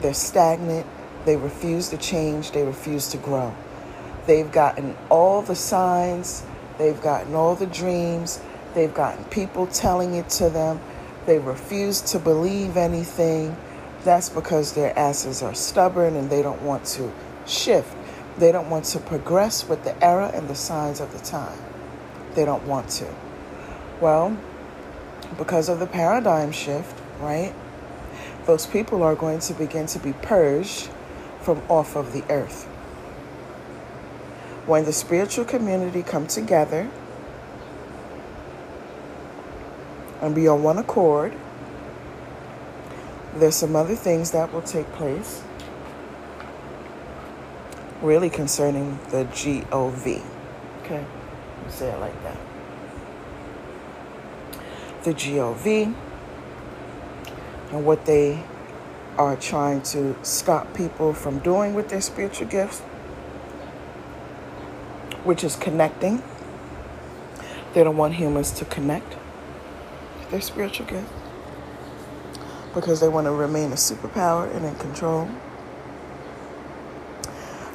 They're 0.00 0.14
stagnant 0.14 0.86
they 1.28 1.36
refuse 1.36 1.90
to 1.90 1.98
change, 1.98 2.52
they 2.52 2.64
refuse 2.64 3.08
to 3.08 3.18
grow. 3.18 3.54
They've 4.26 4.50
gotten 4.50 4.96
all 5.10 5.42
the 5.42 5.54
signs, 5.54 6.42
they've 6.78 7.00
gotten 7.02 7.34
all 7.34 7.54
the 7.54 7.66
dreams, 7.66 8.40
they've 8.74 8.92
gotten 8.94 9.24
people 9.24 9.66
telling 9.66 10.14
it 10.14 10.30
to 10.30 10.48
them. 10.48 10.80
They 11.28 11.38
refuse 11.38 12.00
to 12.12 12.18
believe 12.18 12.78
anything. 12.78 13.54
That's 14.02 14.30
because 14.30 14.72
their 14.72 14.98
asses 14.98 15.42
are 15.42 15.54
stubborn 15.54 16.16
and 16.16 16.30
they 16.30 16.40
don't 16.40 16.62
want 16.62 16.86
to 16.96 17.12
shift. 17.46 17.94
They 18.38 18.50
don't 18.50 18.70
want 18.70 18.86
to 18.86 18.98
progress 18.98 19.68
with 19.68 19.84
the 19.84 20.02
era 20.02 20.30
and 20.32 20.48
the 20.48 20.54
signs 20.54 21.00
of 21.00 21.12
the 21.12 21.18
time. 21.18 21.58
They 22.34 22.46
don't 22.46 22.66
want 22.66 22.88
to. 22.92 23.14
Well, 24.00 24.38
because 25.36 25.68
of 25.68 25.80
the 25.80 25.86
paradigm 25.86 26.50
shift, 26.50 26.98
right? 27.20 27.52
Those 28.46 28.64
people 28.64 29.02
are 29.02 29.14
going 29.14 29.40
to 29.40 29.52
begin 29.52 29.84
to 29.88 29.98
be 29.98 30.14
purged 30.14 30.88
from 31.42 31.60
off 31.68 31.94
of 31.94 32.14
the 32.14 32.24
earth. 32.32 32.64
When 34.64 34.86
the 34.86 34.94
spiritual 34.94 35.44
community 35.44 36.02
come 36.02 36.26
together 36.26 36.90
and 40.20 40.34
be 40.34 40.48
on 40.48 40.62
one 40.62 40.78
accord, 40.78 41.34
there's 43.36 43.54
some 43.54 43.76
other 43.76 43.94
things 43.94 44.32
that 44.32 44.52
will 44.52 44.62
take 44.62 44.90
place 44.92 45.42
really 48.02 48.30
concerning 48.30 48.98
the 49.10 49.24
GOV. 49.24 50.22
Okay, 50.82 51.04
say 51.68 51.90
it 51.90 51.98
like 51.98 52.22
that. 52.22 52.36
The 55.04 55.14
GOV 55.14 55.94
and 57.72 57.84
what 57.84 58.06
they 58.06 58.42
are 59.16 59.36
trying 59.36 59.82
to 59.82 60.16
stop 60.22 60.72
people 60.74 61.12
from 61.12 61.40
doing 61.40 61.74
with 61.74 61.88
their 61.88 62.00
spiritual 62.00 62.46
gifts, 62.46 62.80
which 65.24 65.42
is 65.44 65.56
connecting. 65.56 66.22
They 67.74 67.84
don't 67.84 67.96
want 67.96 68.14
humans 68.14 68.50
to 68.52 68.64
connect 68.64 69.17
their 70.30 70.40
spiritual 70.40 70.86
gift 70.86 71.10
because 72.74 73.00
they 73.00 73.08
want 73.08 73.26
to 73.26 73.32
remain 73.32 73.72
a 73.72 73.76
superpower 73.76 74.54
and 74.54 74.64
in 74.64 74.74
control. 74.76 75.28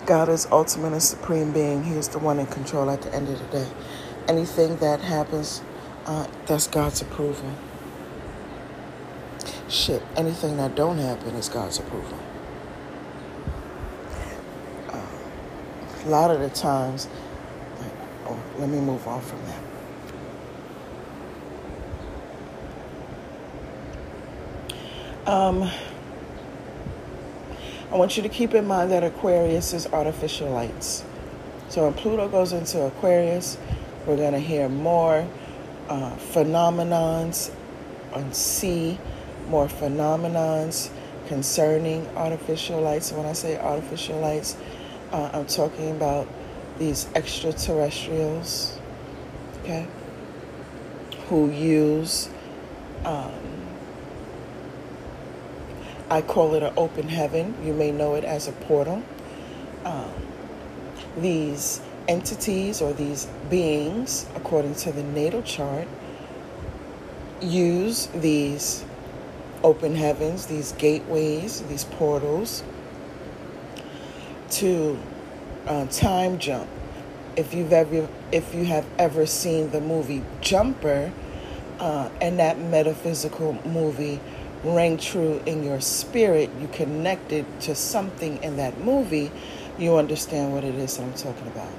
God 0.05 0.29
is 0.29 0.47
ultimate 0.51 0.93
and 0.93 1.03
supreme 1.03 1.51
being. 1.51 1.83
He 1.83 1.95
is 1.95 2.09
the 2.09 2.19
one 2.19 2.39
in 2.39 2.47
control 2.47 2.89
at 2.89 3.01
the 3.01 3.13
end 3.13 3.29
of 3.29 3.39
the 3.39 3.59
day. 3.59 3.67
Anything 4.27 4.77
that 4.77 5.01
happens, 5.01 5.61
uh, 6.05 6.27
that's 6.45 6.67
God's 6.67 7.01
approval 7.01 7.53
shit, 9.73 10.03
anything 10.15 10.57
that 10.57 10.75
don't 10.75 10.97
happen 10.97 11.35
is 11.35 11.49
God's 11.49 11.79
approval. 11.79 12.17
Uh, 14.89 15.01
a 16.05 16.09
lot 16.09 16.31
of 16.31 16.39
the 16.39 16.49
times, 16.49 17.07
oh, 18.25 18.39
let 18.59 18.69
me 18.69 18.79
move 18.79 19.07
on 19.07 19.21
from 19.21 19.43
that. 19.45 19.62
Um, 25.25 25.69
I 27.91 27.95
want 27.95 28.17
you 28.17 28.23
to 28.23 28.29
keep 28.29 28.53
in 28.53 28.65
mind 28.67 28.91
that 28.91 29.03
Aquarius 29.03 29.73
is 29.73 29.87
artificial 29.87 30.49
lights. 30.49 31.03
So 31.69 31.83
when 31.85 31.93
Pluto 31.93 32.27
goes 32.27 32.53
into 32.53 32.81
Aquarius, 32.81 33.57
we're 34.05 34.17
going 34.17 34.33
to 34.33 34.39
hear 34.39 34.67
more 34.67 35.27
uh, 35.89 36.15
phenomenons 36.15 37.53
on 38.13 38.33
sea 38.33 38.99
more 39.47 39.67
phenomenons 39.67 40.89
concerning 41.27 42.07
artificial 42.15 42.81
lights. 42.81 43.11
When 43.11 43.25
I 43.25 43.33
say 43.33 43.57
artificial 43.57 44.19
lights, 44.19 44.57
uh, 45.11 45.31
I'm 45.33 45.45
talking 45.45 45.91
about 45.91 46.27
these 46.79 47.07
extraterrestrials, 47.15 48.79
okay, 49.61 49.87
who 51.27 51.49
use, 51.51 52.29
um, 53.05 53.31
I 56.13 56.21
call 56.21 56.53
it 56.53 56.61
an 56.61 56.73
open 56.77 57.07
heaven. 57.07 57.55
You 57.65 57.73
may 57.73 57.89
know 57.89 58.13
it 58.13 58.23
as 58.23 58.47
a 58.47 58.51
portal. 58.51 59.01
Um, 59.83 60.13
these 61.17 61.81
entities 62.07 62.83
or 62.83 62.93
these 62.93 63.25
beings, 63.49 64.27
according 64.35 64.75
to 64.75 64.91
the 64.91 65.01
natal 65.01 65.41
chart, 65.41 65.87
use 67.41 68.09
these 68.13 68.85
open 69.63 69.95
heavens, 69.95 70.45
these 70.45 70.73
gateways, 70.73 71.63
these 71.63 71.85
portals 71.85 72.61
to 74.51 74.99
uh, 75.65 75.87
time 75.87 76.37
jump. 76.37 76.69
If 77.35 77.55
you've 77.55 77.73
ever, 77.73 78.07
if 78.31 78.53
you 78.53 78.65
have 78.65 78.85
ever 78.99 79.25
seen 79.25 79.71
the 79.71 79.81
movie 79.81 80.21
Jumper, 80.41 81.11
uh, 81.79 82.09
and 82.21 82.37
that 82.37 82.59
metaphysical 82.59 83.53
movie 83.65 84.19
rang 84.63 84.97
true 84.97 85.41
in 85.45 85.63
your 85.63 85.81
spirit, 85.81 86.49
you 86.59 86.67
connected 86.69 87.45
to 87.61 87.75
something 87.75 88.41
in 88.43 88.57
that 88.57 88.79
movie, 88.79 89.31
you 89.77 89.97
understand 89.97 90.53
what 90.53 90.63
it 90.63 90.75
is 90.75 90.97
that 90.97 91.03
I'm 91.03 91.13
talking 91.13 91.47
about. 91.47 91.71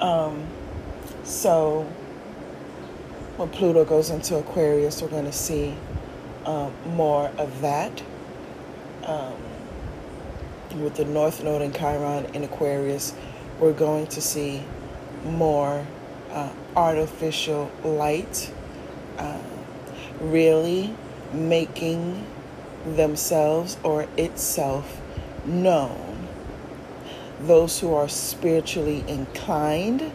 Um, 0.00 0.46
so 1.24 1.82
when 3.36 3.48
Pluto 3.50 3.84
goes 3.84 4.10
into 4.10 4.36
Aquarius, 4.36 5.02
we're 5.02 5.08
going 5.08 5.24
to 5.24 5.32
see 5.32 5.74
um, 6.44 6.72
more 6.94 7.28
of 7.38 7.60
that. 7.60 8.02
Um, 9.04 9.34
with 10.82 10.96
the 10.96 11.04
North 11.04 11.42
Node 11.42 11.62
in 11.62 11.72
Chiron 11.72 12.26
in 12.34 12.44
Aquarius, 12.44 13.14
we're 13.58 13.72
going 13.72 14.06
to 14.08 14.20
see 14.20 14.62
more 15.24 15.86
uh, 16.30 16.52
artificial 16.76 17.70
light 17.82 18.52
uh, 19.18 19.40
really 20.20 20.94
making 21.32 22.24
themselves 22.84 23.76
or 23.82 24.06
itself 24.16 25.00
known. 25.44 26.28
Those 27.40 27.78
who 27.80 27.94
are 27.94 28.08
spiritually 28.08 29.04
inclined 29.06 30.12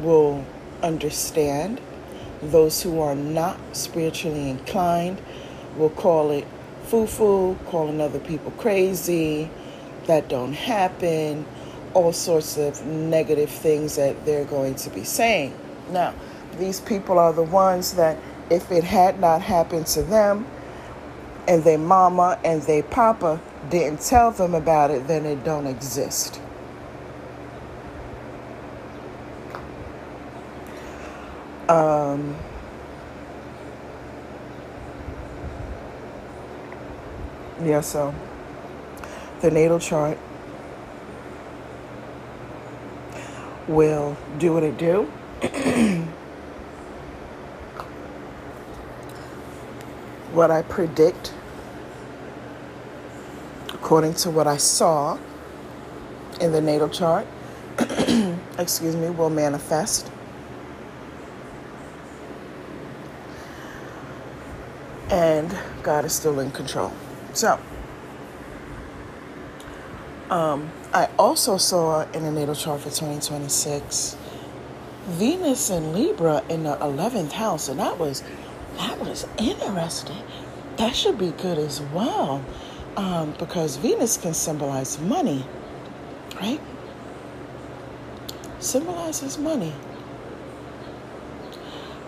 will 0.00 0.44
understand 0.82 1.80
those 2.42 2.82
who 2.82 3.00
are 3.00 3.14
not 3.14 3.58
spiritually 3.74 4.50
inclined 4.50 5.20
will 5.76 5.90
call 5.90 6.30
it 6.30 6.46
foo 6.84 7.06
foo, 7.06 7.58
calling 7.66 8.00
other 8.00 8.20
people 8.20 8.50
crazy, 8.52 9.50
that 10.06 10.28
don't 10.28 10.52
happen, 10.52 11.44
all 11.94 12.12
sorts 12.12 12.56
of 12.56 12.84
negative 12.86 13.50
things 13.50 13.96
that 13.96 14.24
they're 14.24 14.44
going 14.44 14.74
to 14.76 14.90
be 14.90 15.02
saying. 15.02 15.56
Now, 15.90 16.14
these 16.58 16.80
people 16.80 17.18
are 17.18 17.32
the 17.32 17.42
ones 17.42 17.94
that, 17.94 18.18
if 18.50 18.70
it 18.70 18.84
had 18.84 19.20
not 19.20 19.42
happened 19.42 19.86
to 19.88 20.02
them, 20.02 20.46
and 21.48 21.62
their 21.64 21.78
mama 21.78 22.38
and 22.44 22.62
their 22.62 22.82
papa 22.82 23.40
didn't 23.70 24.00
tell 24.00 24.30
them 24.30 24.54
about 24.54 24.90
it, 24.90 25.06
then 25.06 25.24
it 25.24 25.44
don't 25.44 25.66
exist. 25.66 26.40
Um, 31.68 32.36
yeah, 37.62 37.80
so 37.80 38.14
the 39.40 39.50
natal 39.50 39.80
chart 39.80 40.18
will 43.66 44.16
do 44.38 44.52
what 44.52 44.62
it 44.62 44.78
do. 44.78 45.10
what 50.36 50.50
I 50.50 50.60
predict, 50.62 51.32
according 53.72 54.14
to 54.14 54.30
what 54.30 54.46
I 54.46 54.58
saw 54.58 55.18
in 56.40 56.52
the 56.52 56.60
natal 56.60 56.90
chart, 56.90 57.26
excuse 58.58 58.94
me, 58.94 59.08
will 59.08 59.30
manifest. 59.30 60.10
And 65.08 65.56
God 65.82 66.04
is 66.04 66.12
still 66.12 66.38
in 66.40 66.50
control. 66.50 66.92
So, 67.32 67.58
um, 70.28 70.70
I 70.92 71.08
also 71.18 71.56
saw 71.56 72.02
in 72.12 72.24
the 72.24 72.32
natal 72.32 72.54
chart 72.54 72.80
for 72.80 72.90
2026 72.90 74.16
Venus 75.06 75.70
and 75.70 75.94
Libra 75.94 76.42
in 76.48 76.64
the 76.64 76.76
11th 76.76 77.32
house, 77.32 77.68
and 77.68 77.78
that 77.78 77.98
was 77.98 78.24
that 78.78 78.98
was 79.00 79.26
interesting. 79.38 80.22
That 80.76 80.94
should 80.94 81.18
be 81.18 81.30
good 81.30 81.58
as 81.58 81.80
well, 81.80 82.44
um, 82.96 83.34
because 83.38 83.76
Venus 83.76 84.16
can 84.16 84.34
symbolize 84.34 84.98
money, 85.00 85.44
right? 86.40 86.60
Symbolizes 88.58 89.38
money. 89.38 89.72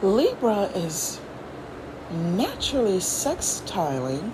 Libra 0.03 0.65
is 0.75 1.21
naturally 2.11 2.99
sextiling 2.99 4.33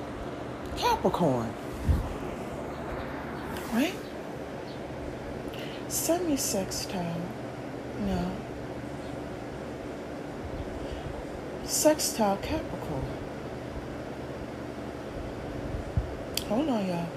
Capricorn, 0.76 1.52
right? 3.72 3.94
Semi 5.88 6.36
sextile, 6.36 7.20
no. 8.00 8.30
Sextile 11.64 12.36
Capricorn. 12.42 13.06
Hold 16.48 16.68
on, 16.68 16.86
y'all. 16.86 17.08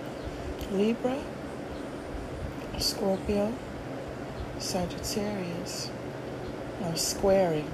Libra, 0.71 1.21
Scorpio, 2.77 3.53
Sagittarius 4.57 5.91
are 6.81 6.95
squaring 6.95 7.69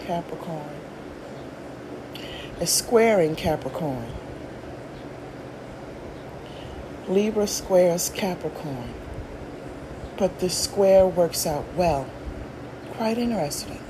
Capricorn. 0.00 0.68
It's 2.60 2.72
squaring 2.72 3.36
Capricorn. 3.36 4.06
Libra 7.08 7.46
squares 7.46 8.08
Capricorn. 8.08 8.92
But 10.16 10.40
the 10.40 10.50
square 10.50 11.06
works 11.06 11.46
out 11.46 11.66
well. 11.76 12.08
Quite 12.94 13.16
interesting. 13.16 13.85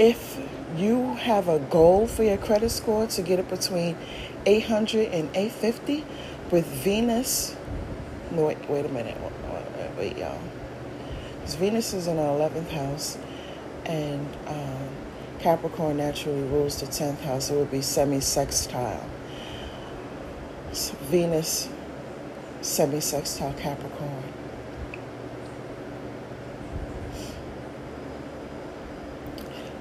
If 0.00 0.40
you 0.78 1.12
have 1.16 1.48
a 1.48 1.58
goal 1.58 2.06
for 2.06 2.22
your 2.22 2.38
credit 2.38 2.70
score 2.70 3.06
to 3.08 3.20
get 3.20 3.38
it 3.38 3.50
between 3.50 3.98
800 4.46 5.12
and 5.12 5.28
850 5.36 6.06
with 6.50 6.64
Venus, 6.64 7.54
no, 8.30 8.46
wait, 8.46 8.70
wait 8.70 8.86
a 8.86 8.88
minute, 8.88 9.18
wait, 9.20 9.90
wait 9.98 10.16
y'all. 10.16 10.40
Because 11.34 11.54
Venus 11.56 11.92
is 11.92 12.06
in 12.06 12.18
our 12.18 12.38
11th 12.38 12.70
house 12.70 13.18
and 13.84 14.26
um, 14.46 14.88
Capricorn 15.38 15.98
naturally 15.98 16.44
rules 16.44 16.80
the 16.80 16.86
10th 16.86 17.20
house. 17.20 17.50
It 17.50 17.56
would 17.56 17.70
be 17.70 17.82
semi 17.82 18.20
sextile. 18.20 19.06
So 20.72 20.94
Venus, 21.10 21.68
semi 22.62 23.00
sextile 23.00 23.52
Capricorn. 23.52 24.39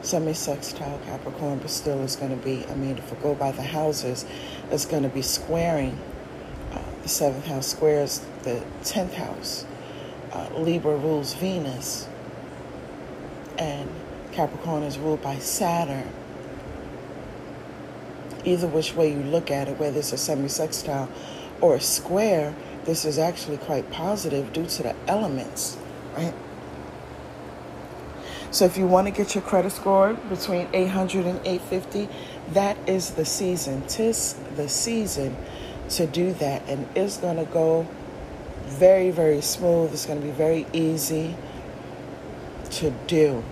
Semi-sextile 0.09 0.99
Capricorn, 1.05 1.59
but 1.59 1.69
still 1.69 2.01
is 2.01 2.15
going 2.15 2.31
to 2.31 2.43
be, 2.43 2.65
I 2.67 2.73
mean, 2.73 2.97
if 2.97 3.11
we 3.11 3.21
go 3.21 3.35
by 3.35 3.51
the 3.51 3.61
houses, 3.61 4.25
it's 4.71 4.85
going 4.85 5.03
to 5.03 5.09
be 5.09 5.21
squaring. 5.21 5.99
Uh, 6.71 6.81
the 7.03 7.09
seventh 7.09 7.45
house 7.45 7.67
squares 7.67 8.25
the 8.43 8.63
tenth 8.83 9.13
house. 9.13 9.65
Uh, 10.31 10.49
Libra 10.57 10.97
rules 10.97 11.35
Venus, 11.35 12.07
and 13.57 13.89
Capricorn 14.31 14.83
is 14.83 14.97
ruled 14.97 15.21
by 15.21 15.37
Saturn. 15.37 16.11
Either 18.45 18.67
which 18.67 18.95
way 18.95 19.11
you 19.11 19.21
look 19.21 19.51
at 19.51 19.67
it, 19.67 19.77
whether 19.77 19.99
it's 19.99 20.13
a 20.13 20.17
semi-sextile 20.17 21.09
or 21.61 21.75
a 21.75 21.81
square, 21.81 22.55
this 22.85 23.05
is 23.05 23.19
actually 23.19 23.57
quite 23.57 23.91
positive 23.91 24.53
due 24.53 24.65
to 24.65 24.83
the 24.83 24.95
elements, 25.07 25.77
right? 26.15 26.33
So 28.51 28.65
if 28.65 28.77
you 28.77 28.87
want 28.87 29.07
to 29.07 29.11
get 29.11 29.35
your 29.35 29.43
credit 29.43 29.71
score 29.71 30.13
between 30.13 30.67
800 30.73 31.25
and 31.25 31.39
850, 31.45 32.09
that 32.53 32.77
is 32.89 33.11
the 33.11 33.25
season. 33.25 33.83
Tis 33.87 34.33
the 34.55 34.67
season 34.67 35.37
to 35.89 36.07
do 36.07 36.33
that. 36.33 36.67
And 36.67 36.87
it's 36.95 37.17
going 37.17 37.37
to 37.37 37.45
go 37.45 37.87
very, 38.65 39.11
very 39.11 39.41
smooth. 39.41 39.93
It's 39.93 40.07
going 40.07 40.19
to 40.19 40.25
be 40.25 40.33
very 40.33 40.65
easy 40.73 41.35
to 42.71 42.91
do. 43.05 43.43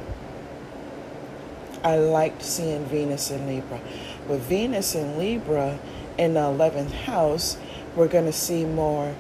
I 1.84 1.98
liked 1.98 2.42
seeing 2.42 2.86
Venus 2.86 3.30
in 3.30 3.46
Libra. 3.46 3.80
With 4.28 4.42
Venus 4.42 4.96
in 4.96 5.18
Libra 5.20 5.78
in 6.18 6.34
the 6.34 6.40
11th 6.40 6.92
house, 6.92 7.58
we're 7.96 8.08
going 8.08 8.26
to 8.26 8.34
see 8.34 8.66
more 8.66 9.16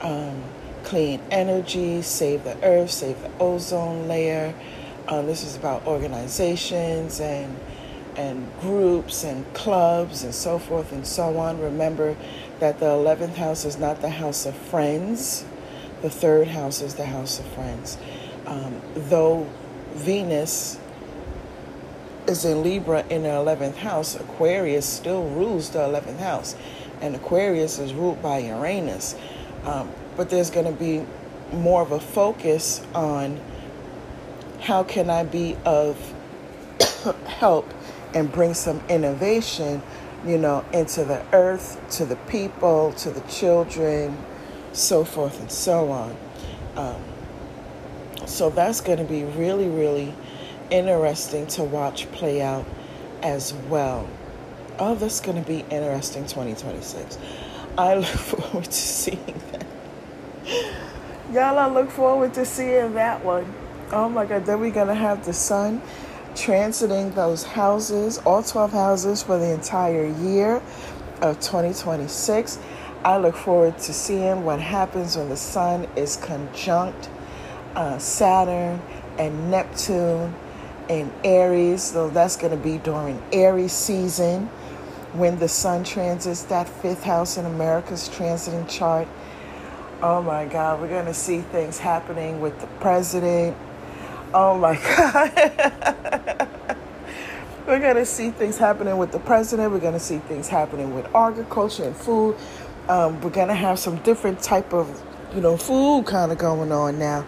um, 0.00 0.42
clean 0.84 1.20
energy, 1.30 2.00
save 2.00 2.44
the 2.44 2.56
earth, 2.64 2.90
save 2.90 3.20
the 3.20 3.30
ozone 3.38 4.08
layer 4.08 4.54
um, 5.08 5.26
this 5.26 5.42
is 5.42 5.56
about 5.56 5.86
organizations 5.86 7.20
and 7.20 7.58
and 8.16 8.50
groups 8.60 9.22
and 9.22 9.44
clubs 9.54 10.24
and 10.24 10.34
so 10.34 10.58
forth 10.58 10.92
and 10.92 11.06
so 11.06 11.38
on. 11.38 11.60
Remember 11.60 12.16
that 12.58 12.80
the 12.80 12.86
11th 12.86 13.36
house 13.36 13.64
is 13.64 13.78
not 13.78 14.00
the 14.00 14.10
house 14.10 14.44
of 14.44 14.56
friends. 14.56 15.44
The 16.02 16.10
third 16.10 16.48
house 16.48 16.82
is 16.82 16.94
the 16.94 17.06
house 17.06 17.38
of 17.38 17.46
friends. 17.46 17.96
Um, 18.46 18.80
though 18.94 19.48
Venus 19.92 20.80
is 22.26 22.44
in 22.44 22.64
Libra 22.64 23.06
in 23.08 23.22
the 23.22 23.28
11th 23.28 23.76
house, 23.76 24.16
Aquarius 24.16 24.86
still 24.86 25.28
rules 25.28 25.70
the 25.70 25.78
11th 25.78 26.18
house. 26.18 26.56
And 27.00 27.14
Aquarius 27.14 27.78
is 27.78 27.94
ruled 27.94 28.20
by 28.20 28.38
Uranus. 28.38 29.14
Um, 29.64 29.92
but 30.16 30.28
there's 30.28 30.50
going 30.50 30.66
to 30.66 30.72
be 30.72 31.06
more 31.52 31.82
of 31.82 31.92
a 31.92 32.00
focus 32.00 32.84
on 32.96 33.40
how 34.68 34.84
can 34.84 35.08
I 35.08 35.24
be 35.24 35.56
of 35.64 35.96
help 37.24 37.66
and 38.12 38.30
bring 38.30 38.52
some 38.52 38.82
innovation, 38.90 39.82
you 40.26 40.36
know, 40.36 40.62
into 40.74 41.06
the 41.06 41.24
earth, 41.32 41.80
to 41.92 42.04
the 42.04 42.16
people, 42.28 42.92
to 42.92 43.10
the 43.10 43.22
children, 43.22 44.14
so 44.74 45.04
forth 45.04 45.40
and 45.40 45.50
so 45.50 45.90
on. 45.90 46.14
Um, 46.76 47.02
so 48.26 48.50
that's 48.50 48.82
going 48.82 48.98
to 48.98 49.04
be 49.04 49.24
really, 49.24 49.68
really 49.70 50.12
interesting 50.70 51.46
to 51.46 51.64
watch 51.64 52.12
play 52.12 52.42
out 52.42 52.66
as 53.22 53.54
well. 53.70 54.06
Oh, 54.78 54.94
that's 54.94 55.20
going 55.20 55.42
to 55.42 55.48
be 55.48 55.60
interesting 55.70 56.24
2026. 56.24 57.16
I 57.78 57.94
look 57.94 58.04
forward 58.04 58.66
to 58.66 58.72
seeing 58.72 59.40
that. 59.50 59.66
Y'all, 61.32 61.58
I 61.58 61.68
look 61.68 61.90
forward 61.90 62.34
to 62.34 62.44
seeing 62.44 62.92
that 62.92 63.24
one. 63.24 63.50
Oh 63.90 64.06
my 64.06 64.26
God, 64.26 64.44
then 64.44 64.60
we're 64.60 64.70
going 64.70 64.88
to 64.88 64.94
have 64.94 65.24
the 65.24 65.32
sun 65.32 65.80
transiting 66.34 67.14
those 67.14 67.42
houses, 67.42 68.18
all 68.18 68.42
12 68.42 68.70
houses 68.70 69.22
for 69.22 69.38
the 69.38 69.50
entire 69.50 70.04
year 70.06 70.60
of 71.22 71.40
2026. 71.40 72.58
I 73.02 73.16
look 73.16 73.34
forward 73.34 73.78
to 73.78 73.94
seeing 73.94 74.44
what 74.44 74.60
happens 74.60 75.16
when 75.16 75.30
the 75.30 75.38
sun 75.38 75.88
is 75.96 76.18
conjunct 76.18 77.08
uh, 77.76 77.96
Saturn 77.98 78.82
and 79.18 79.50
Neptune 79.50 80.34
in 80.90 81.10
Aries, 81.24 81.82
so 81.82 82.10
that's 82.10 82.36
going 82.36 82.50
to 82.50 82.62
be 82.62 82.76
during 82.76 83.22
Aries 83.32 83.72
season 83.72 84.48
when 85.14 85.38
the 85.38 85.48
sun 85.48 85.82
transits 85.82 86.42
that 86.44 86.68
fifth 86.68 87.04
house 87.04 87.38
in 87.38 87.46
America's 87.46 88.10
transiting 88.10 88.68
chart. 88.68 89.08
Oh 90.02 90.20
my 90.22 90.44
God, 90.44 90.78
we're 90.78 90.88
going 90.88 91.06
to 91.06 91.14
see 91.14 91.40
things 91.40 91.78
happening 91.78 92.42
with 92.42 92.60
the 92.60 92.66
president. 92.80 93.56
Oh 94.34 94.58
my 94.58 94.74
God. 94.96 96.48
we're 97.66 97.80
going 97.80 97.96
to 97.96 98.04
see 98.04 98.30
things 98.30 98.58
happening 98.58 98.98
with 98.98 99.10
the 99.10 99.18
president. 99.20 99.72
We're 99.72 99.78
going 99.78 99.94
to 99.94 100.00
see 100.00 100.18
things 100.18 100.48
happening 100.48 100.94
with 100.94 101.06
agriculture 101.14 101.84
and 101.84 101.96
food. 101.96 102.36
Um, 102.88 103.20
we're 103.22 103.30
going 103.30 103.48
to 103.48 103.54
have 103.54 103.78
some 103.78 103.96
different 103.98 104.42
type 104.42 104.74
of, 104.74 105.02
you 105.34 105.40
know, 105.40 105.56
food 105.56 106.04
kind 106.06 106.30
of 106.30 106.36
going 106.36 106.72
on 106.72 106.98
now. 106.98 107.24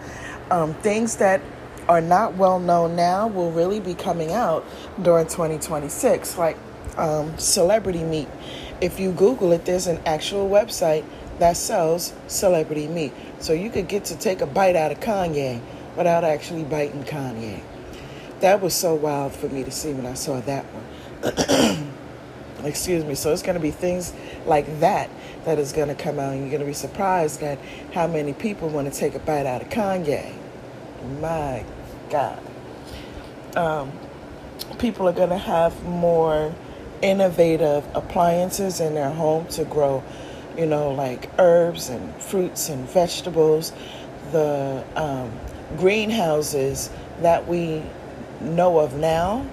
Um, 0.51 0.75
things 0.75 1.15
that 1.17 1.41
are 1.89 2.01
not 2.01 2.35
well 2.35 2.59
known 2.59 2.95
now 2.95 3.27
will 3.27 3.51
really 3.51 3.79
be 3.79 3.95
coming 3.95 4.31
out 4.31 4.63
during 5.01 5.25
2026, 5.25 6.37
like 6.37 6.57
um, 6.97 7.35
celebrity 7.39 8.03
meat. 8.03 8.29
If 8.79 8.99
you 8.99 9.11
Google 9.11 9.53
it, 9.53 9.65
there's 9.65 9.87
an 9.87 9.99
actual 10.05 10.47
website 10.47 11.03
that 11.39 11.57
sells 11.57 12.13
celebrity 12.27 12.87
meat. 12.87 13.11
So 13.39 13.53
you 13.53 13.71
could 13.71 13.87
get 13.87 14.05
to 14.05 14.17
take 14.17 14.41
a 14.41 14.45
bite 14.45 14.75
out 14.75 14.91
of 14.91 14.99
Kanye 14.99 15.61
without 15.95 16.23
actually 16.23 16.63
biting 16.63 17.03
Kanye. 17.03 17.61
That 18.39 18.61
was 18.61 18.73
so 18.73 18.95
wild 18.95 19.33
for 19.33 19.47
me 19.49 19.63
to 19.63 19.71
see 19.71 19.93
when 19.93 20.05
I 20.05 20.15
saw 20.15 20.39
that 20.41 20.65
one. 20.65 21.93
Excuse 22.65 23.03
me. 23.05 23.15
So 23.15 23.31
it's 23.31 23.41
going 23.41 23.55
to 23.55 23.61
be 23.61 23.71
things 23.71 24.13
like 24.45 24.79
that 24.79 25.09
that 25.45 25.57
is 25.59 25.71
going 25.71 25.87
to 25.87 25.95
come 25.95 26.19
out, 26.19 26.33
and 26.33 26.41
you're 26.41 26.49
going 26.49 26.61
to 26.61 26.65
be 26.65 26.73
surprised 26.73 27.41
at 27.41 27.57
how 27.93 28.07
many 28.07 28.33
people 28.33 28.69
want 28.69 28.91
to 28.91 28.97
take 28.97 29.15
a 29.15 29.19
bite 29.19 29.45
out 29.45 29.61
of 29.61 29.69
Kanye. 29.69 30.33
My 31.19 31.65
God. 32.09 32.41
Um, 33.55 33.91
people 34.79 35.07
are 35.07 35.13
going 35.13 35.29
to 35.29 35.37
have 35.37 35.83
more 35.83 36.53
innovative 37.01 37.83
appliances 37.95 38.79
in 38.79 38.93
their 38.93 39.09
home 39.09 39.47
to 39.47 39.65
grow, 39.65 40.03
you 40.57 40.65
know, 40.65 40.91
like 40.91 41.29
herbs 41.39 41.89
and 41.89 42.15
fruits 42.21 42.69
and 42.69 42.87
vegetables. 42.89 43.73
The 44.31 44.83
um, 44.95 45.31
greenhouses 45.77 46.89
that 47.21 47.47
we 47.47 47.83
know 48.41 48.79
of 48.79 48.95
now 48.95 49.45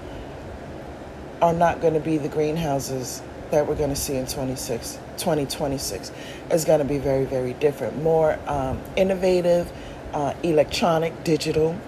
are 1.40 1.52
not 1.52 1.80
going 1.80 1.94
to 1.94 2.00
be 2.00 2.18
the 2.18 2.28
greenhouses 2.28 3.22
that 3.50 3.66
we're 3.66 3.76
going 3.76 3.90
to 3.90 3.96
see 3.96 4.16
in 4.16 4.26
26, 4.26 4.98
2026. 5.16 6.12
It's 6.50 6.64
going 6.64 6.80
to 6.80 6.84
be 6.84 6.98
very, 6.98 7.24
very 7.24 7.54
different. 7.54 8.02
More 8.02 8.38
um, 8.46 8.80
innovative, 8.96 9.70
uh, 10.12 10.34
electronic, 10.42 11.24
digital. 11.24 11.78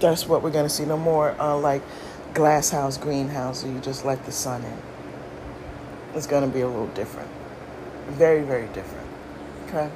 That's 0.00 0.26
what 0.26 0.42
we're 0.42 0.50
going 0.50 0.66
to 0.66 0.70
see. 0.70 0.84
No 0.84 0.96
more 0.96 1.38
uh, 1.40 1.56
like 1.58 1.82
glass 2.34 2.70
house, 2.70 2.96
greenhouse, 2.96 3.64
where 3.64 3.72
you 3.72 3.80
just 3.80 4.04
let 4.04 4.24
the 4.24 4.32
sun 4.32 4.64
in. 4.64 4.78
It's 6.14 6.26
going 6.26 6.42
to 6.42 6.52
be 6.52 6.60
a 6.60 6.68
little 6.68 6.88
different. 6.88 7.30
Very, 8.08 8.42
very 8.42 8.66
different. 8.68 9.08
Okay? 9.68 9.90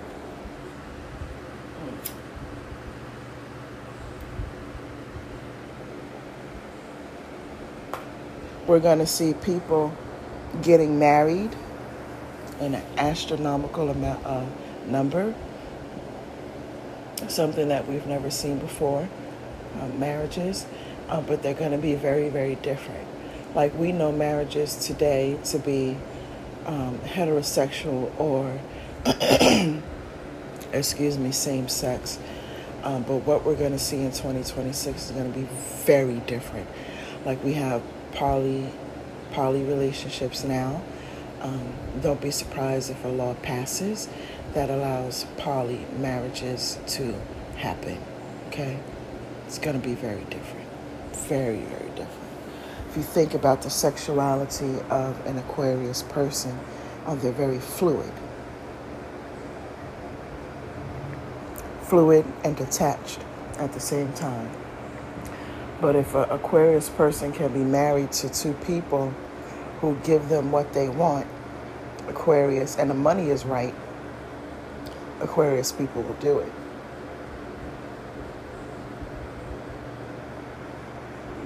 We're 8.67 8.81
going 8.81 8.99
to 8.99 9.07
see 9.07 9.35
people 9.35 9.93
getting 10.63 10.99
married 10.99 11.55
in 12.61 12.75
an 12.75 12.83
astronomical 12.99 13.91
amount 13.91 14.25
of 14.25 14.49
number, 14.87 15.35
something 17.29 17.69
that 17.69 17.87
we've 17.87 18.07
never 18.07 18.31
seen 18.31 18.59
before. 18.59 19.09
Uh, 19.81 19.89
marriages 19.89 20.65
uh, 21.09 21.21
but 21.21 21.43
they're 21.43 21.55
going 21.55 21.73
to 21.73 21.79
be 21.79 21.95
very, 21.95 22.29
very 22.29 22.57
different. 22.57 23.07
Like 23.55 23.75
we 23.75 23.93
know 23.93 24.13
marriages 24.13 24.77
today 24.77 25.39
to 25.47 25.59
be 25.59 25.97
um, 26.67 26.99
heterosexual 27.01 28.13
or, 28.19 28.61
excuse 30.73 31.17
me, 31.19 31.33
same 31.33 31.69
sex. 31.69 32.19
Um, 32.83 33.03
but 33.03 33.19
what 33.19 33.45
we're 33.45 33.57
going 33.57 33.73
to 33.73 33.79
see 33.79 33.99
in 33.99 34.11
2026 34.11 35.07
is 35.07 35.11
going 35.13 35.33
to 35.33 35.39
be 35.39 35.47
very 35.85 36.21
different. 36.21 36.69
Like 37.25 37.43
we 37.43 37.55
have 37.55 37.83
poly, 38.17 38.69
poly 39.33 39.63
relationships 39.63 40.45
now. 40.45 40.83
Um, 41.43 41.73
don't 42.03 42.21
be 42.21 42.31
surprised 42.31 42.91
if 42.91 43.05
a 43.05 43.09
law 43.09 43.35
passes 43.35 44.09
that 44.55 44.71
allows 44.71 45.27
poly 45.37 45.87
marriages 45.99 46.79
to 46.89 47.15
happen. 47.57 47.99
Okay? 48.49 48.79
It's 49.47 49.59
going 49.59 49.81
to 49.81 49.87
be 49.87 49.95
very 49.95 50.25
different 50.25 50.67
very, 51.29 51.61
very 51.61 51.89
different. 51.91 52.11
If 52.89 52.97
you 52.97 53.03
think 53.03 53.35
about 53.35 53.63
the 53.63 53.71
sexuality 53.71 54.79
of 54.91 55.25
an 55.27 55.39
Aquarius 55.39 56.03
person, 56.03 56.59
um, 57.07 57.19
they're 57.21 57.33
very 57.33 57.59
fluid. 57.59 58.13
Fluid 61.83 62.25
and 62.45 62.57
detached 62.57 63.21
at 63.59 63.73
the 63.73 63.81
same 63.81 64.13
time. 64.15 64.51
But 65.81 65.97
if 65.97 66.15
an 66.15 66.31
Aquarius 66.31 66.89
person 66.89 67.33
can 67.33 67.53
be 67.53 67.61
married 67.61 68.13
to 68.13 68.29
two 68.29 68.55
people 68.65 69.11
who 69.81 69.97
give 70.05 70.29
them 70.29 70.51
what 70.51 70.73
they 70.73 70.89
want, 70.89 71.27
Aquarius, 72.09 72.77
and 72.77 72.89
the 72.89 72.95
money 72.95 73.31
is 73.31 73.45
right, 73.45 73.75
Aquarius 75.21 75.73
people 75.73 76.03
will 76.03 76.15
do 76.15 76.39
it. 76.39 76.53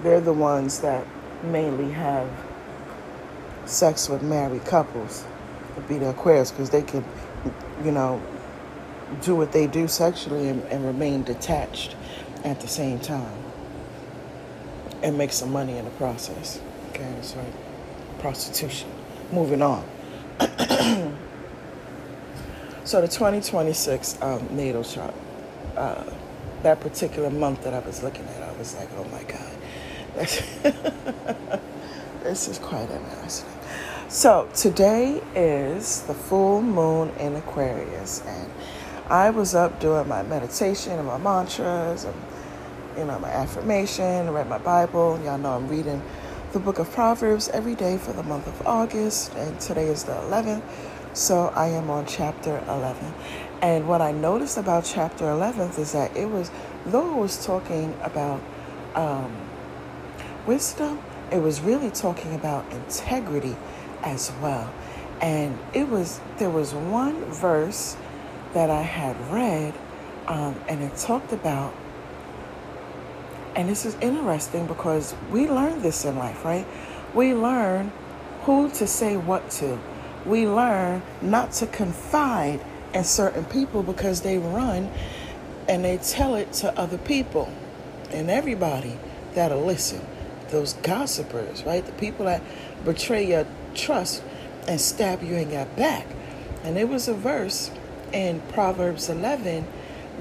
they're 0.02 0.20
the 0.20 0.32
ones 0.32 0.80
that 0.80 1.06
mainly 1.44 1.90
have 1.92 2.28
sex 3.66 4.08
with 4.08 4.22
married 4.22 4.64
couples 4.64 5.24
would 5.76 5.86
be 5.88 5.98
the 5.98 6.08
Aquarius 6.08 6.50
because 6.50 6.70
they 6.70 6.82
can, 6.82 7.04
you 7.84 7.92
know, 7.92 8.20
do 9.22 9.34
what 9.34 9.52
they 9.52 9.66
do 9.66 9.88
sexually 9.88 10.48
and, 10.48 10.62
and 10.64 10.84
remain 10.84 11.22
detached 11.22 11.96
at 12.44 12.60
the 12.60 12.68
same 12.68 12.98
time 12.98 13.49
and 15.02 15.16
make 15.16 15.32
some 15.32 15.50
money 15.52 15.76
in 15.78 15.84
the 15.84 15.90
process. 15.92 16.60
Okay, 16.90 17.12
like 17.36 18.18
prostitution. 18.20 18.90
Moving 19.32 19.62
on. 19.62 19.84
so 22.84 23.00
the 23.00 23.08
2026 23.08 24.20
um, 24.22 24.48
natal 24.50 24.84
chart, 24.84 25.14
uh, 25.76 26.04
that 26.62 26.80
particular 26.80 27.30
month 27.30 27.62
that 27.64 27.72
I 27.74 27.78
was 27.80 28.02
looking 28.02 28.26
at, 28.26 28.42
I 28.42 28.52
was 28.58 28.74
like, 28.74 28.88
oh 28.96 29.04
my 29.04 29.22
God 29.24 29.50
this 32.22 32.48
is 32.48 32.58
quite 32.58 32.90
interesting. 32.90 33.48
So, 34.08 34.48
today 34.54 35.22
is 35.36 36.02
the 36.02 36.14
full 36.14 36.62
moon 36.62 37.10
in 37.20 37.36
Aquarius, 37.36 38.22
and 38.26 38.50
I 39.08 39.30
was 39.30 39.54
up 39.54 39.78
doing 39.78 40.08
my 40.08 40.24
meditation 40.24 40.98
and 40.98 41.06
my 41.06 41.18
mantras 41.18 42.04
and 42.04 42.14
you 43.00 43.06
know 43.06 43.18
my 43.18 43.30
affirmation, 43.30 44.30
read 44.30 44.46
my 44.46 44.58
Bible. 44.58 45.18
Y'all 45.24 45.38
know 45.38 45.56
I'm 45.56 45.66
reading 45.68 46.02
the 46.52 46.58
book 46.58 46.78
of 46.78 46.90
Proverbs 46.90 47.48
every 47.48 47.74
day 47.74 47.96
for 47.96 48.12
the 48.12 48.22
month 48.22 48.46
of 48.46 48.66
August, 48.66 49.32
and 49.36 49.58
today 49.58 49.86
is 49.86 50.04
the 50.04 50.12
11th. 50.12 50.62
So 51.14 51.46
I 51.56 51.68
am 51.68 51.88
on 51.88 52.04
chapter 52.04 52.62
11. 52.68 53.14
And 53.62 53.88
what 53.88 54.02
I 54.02 54.12
noticed 54.12 54.58
about 54.58 54.84
chapter 54.84 55.30
11 55.30 55.80
is 55.80 55.92
that 55.92 56.14
it 56.14 56.28
was, 56.28 56.50
though 56.84 57.16
it 57.16 57.16
was 57.16 57.42
talking 57.46 57.96
about 58.02 58.42
um, 58.94 59.34
wisdom, 60.46 61.00
it 61.32 61.38
was 61.38 61.62
really 61.62 61.90
talking 61.90 62.34
about 62.34 62.70
integrity 62.70 63.56
as 64.02 64.30
well. 64.42 64.70
And 65.22 65.58
it 65.72 65.88
was 65.88 66.20
there 66.36 66.50
was 66.50 66.74
one 66.74 67.24
verse 67.32 67.96
that 68.52 68.68
I 68.68 68.82
had 68.82 69.18
read, 69.32 69.72
um, 70.26 70.54
and 70.68 70.82
it 70.82 70.94
talked 70.98 71.32
about, 71.32 71.72
and 73.61 73.68
this 73.68 73.85
is 73.85 73.94
interesting 74.01 74.66
because 74.66 75.14
we 75.31 75.46
learn 75.46 75.83
this 75.83 76.07
in 76.07 76.16
life, 76.16 76.46
right? 76.46 76.66
We 77.14 77.35
learn 77.35 77.92
who 78.44 78.70
to 78.70 78.87
say 78.87 79.18
what 79.18 79.51
to. 79.51 79.79
We 80.25 80.49
learn 80.49 81.03
not 81.20 81.53
to 81.53 81.66
confide 81.66 82.64
in 82.94 83.05
certain 83.05 83.44
people 83.44 83.83
because 83.83 84.23
they 84.23 84.38
run 84.38 84.90
and 85.68 85.85
they 85.85 85.99
tell 85.99 86.37
it 86.37 86.55
to 86.55 86.77
other 86.79 86.96
people 86.96 87.53
and 88.11 88.31
everybody 88.31 88.99
that'll 89.35 89.62
listen 89.62 90.01
those 90.49 90.73
gossipers, 90.73 91.62
right? 91.64 91.85
The 91.85 91.92
people 91.92 92.25
that 92.25 92.42
betray 92.83 93.27
your 93.27 93.46
trust 93.75 94.23
and 94.66 94.81
stab 94.81 95.23
you 95.23 95.35
in 95.35 95.51
your 95.51 95.66
back. 95.66 96.07
And 96.64 96.79
it 96.79 96.88
was 96.88 97.09
a 97.09 97.14
verse 97.14 97.70
in 98.11 98.40
Proverbs 98.49 99.11
11 99.11 99.66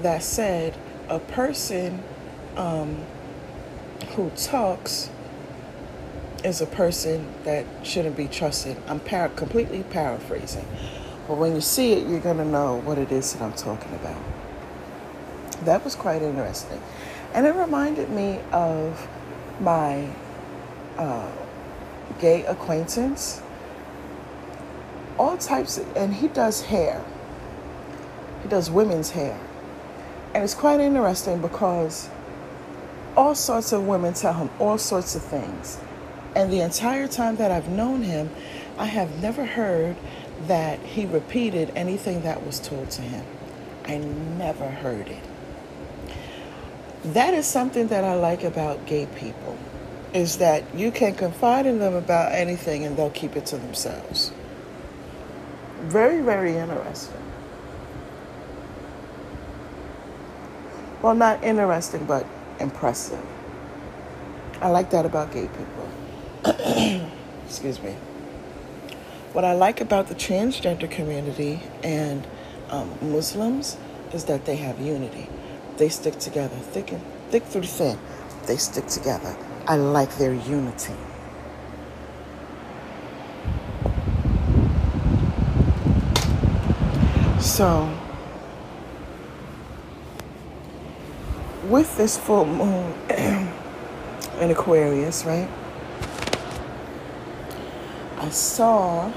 that 0.02 0.22
said, 0.22 0.76
A 1.08 1.18
person 1.18 2.02
um, 2.56 2.98
who 4.14 4.30
talks 4.30 5.10
is 6.44 6.60
a 6.60 6.66
person 6.66 7.26
that 7.44 7.66
shouldn't 7.82 8.16
be 8.16 8.26
trusted. 8.26 8.76
I'm 8.86 9.00
completely 9.00 9.82
paraphrasing. 9.84 10.66
But 11.28 11.36
when 11.36 11.54
you 11.54 11.60
see 11.60 11.92
it, 11.92 12.08
you're 12.08 12.20
going 12.20 12.38
to 12.38 12.44
know 12.44 12.76
what 12.76 12.98
it 12.98 13.12
is 13.12 13.32
that 13.32 13.42
I'm 13.42 13.52
talking 13.52 13.94
about. 13.94 14.20
That 15.64 15.84
was 15.84 15.94
quite 15.94 16.22
interesting. 16.22 16.80
And 17.34 17.46
it 17.46 17.54
reminded 17.54 18.10
me 18.10 18.40
of 18.50 19.08
my 19.60 20.08
uh, 20.96 21.30
gay 22.20 22.44
acquaintance. 22.46 23.42
All 25.18 25.36
types, 25.36 25.78
of, 25.78 25.96
and 25.96 26.14
he 26.14 26.28
does 26.28 26.62
hair. 26.62 27.04
He 28.42 28.48
does 28.48 28.70
women's 28.70 29.10
hair. 29.10 29.38
And 30.34 30.42
it's 30.42 30.54
quite 30.54 30.80
interesting 30.80 31.40
because 31.40 32.08
all 33.16 33.34
sorts 33.34 33.72
of 33.72 33.86
women 33.86 34.14
tell 34.14 34.34
him 34.34 34.50
all 34.58 34.78
sorts 34.78 35.14
of 35.14 35.22
things. 35.22 35.78
And 36.34 36.52
the 36.52 36.60
entire 36.60 37.08
time 37.08 37.36
that 37.36 37.50
I've 37.50 37.68
known 37.68 38.02
him, 38.02 38.30
I 38.78 38.86
have 38.86 39.20
never 39.20 39.44
heard 39.44 39.96
that 40.46 40.78
he 40.80 41.06
repeated 41.06 41.72
anything 41.74 42.22
that 42.22 42.46
was 42.46 42.60
told 42.60 42.90
to 42.92 43.02
him. 43.02 43.24
I 43.84 43.98
never 43.98 44.66
heard 44.68 45.08
it. 45.08 45.22
That 47.04 47.34
is 47.34 47.46
something 47.46 47.88
that 47.88 48.04
I 48.04 48.14
like 48.14 48.44
about 48.44 48.86
gay 48.86 49.06
people 49.06 49.56
is 50.12 50.38
that 50.38 50.74
you 50.74 50.90
can 50.90 51.14
confide 51.14 51.66
in 51.66 51.78
them 51.78 51.94
about 51.94 52.32
anything 52.32 52.84
and 52.84 52.96
they'll 52.96 53.10
keep 53.10 53.36
it 53.36 53.46
to 53.46 53.56
themselves. 53.56 54.32
Very, 55.82 56.20
very 56.20 56.56
interesting. 56.56 57.22
Well, 61.00 61.14
not 61.14 61.42
interesting, 61.42 62.04
but 62.04 62.26
impressive. 62.60 63.24
I 64.60 64.68
like 64.68 64.90
that 64.90 65.06
about 65.06 65.32
gay 65.32 65.48
people. 65.48 65.88
Excuse 67.46 67.82
me. 67.82 67.96
What 69.32 69.44
I 69.44 69.52
like 69.52 69.80
about 69.80 70.08
the 70.08 70.14
transgender 70.14 70.90
community 70.90 71.60
and 71.82 72.26
um, 72.68 72.90
Muslims 73.00 73.76
is 74.12 74.24
that 74.24 74.44
they 74.44 74.56
have 74.56 74.80
unity. 74.80 75.28
They 75.76 75.88
stick 75.88 76.18
together, 76.18 76.56
thick 76.56 76.92
and 76.92 77.02
thick 77.30 77.44
through 77.44 77.62
thin. 77.62 77.98
They 78.46 78.56
stick 78.56 78.86
together. 78.86 79.36
I 79.66 79.76
like 79.76 80.16
their 80.16 80.34
unity. 80.34 80.94
So, 87.40 87.88
with 91.70 91.96
this 91.96 92.18
full 92.18 92.44
moon 92.44 92.92
in 94.40 94.50
Aquarius, 94.50 95.24
right? 95.24 95.48
I 98.18 98.28
saw 98.30 99.12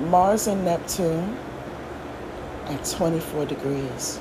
Mars 0.00 0.46
and 0.48 0.66
Neptune 0.66 1.38
at 2.66 2.84
24 2.84 3.46
degrees. 3.46 4.20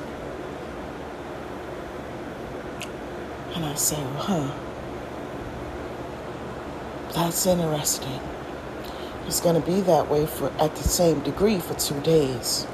And 3.54 3.66
I 3.66 3.76
said, 3.76 4.06
huh, 4.16 4.50
that's 7.14 7.46
interesting. 7.46 8.22
It's 9.28 9.42
going 9.42 9.62
to 9.62 9.68
be 9.68 9.82
that 9.82 10.10
way 10.10 10.26
for 10.26 10.52
at 10.60 10.74
the 10.78 10.84
same 10.84 11.20
degree 11.20 11.60
for 11.60 11.74
two 11.74 12.00
days. 12.00 12.66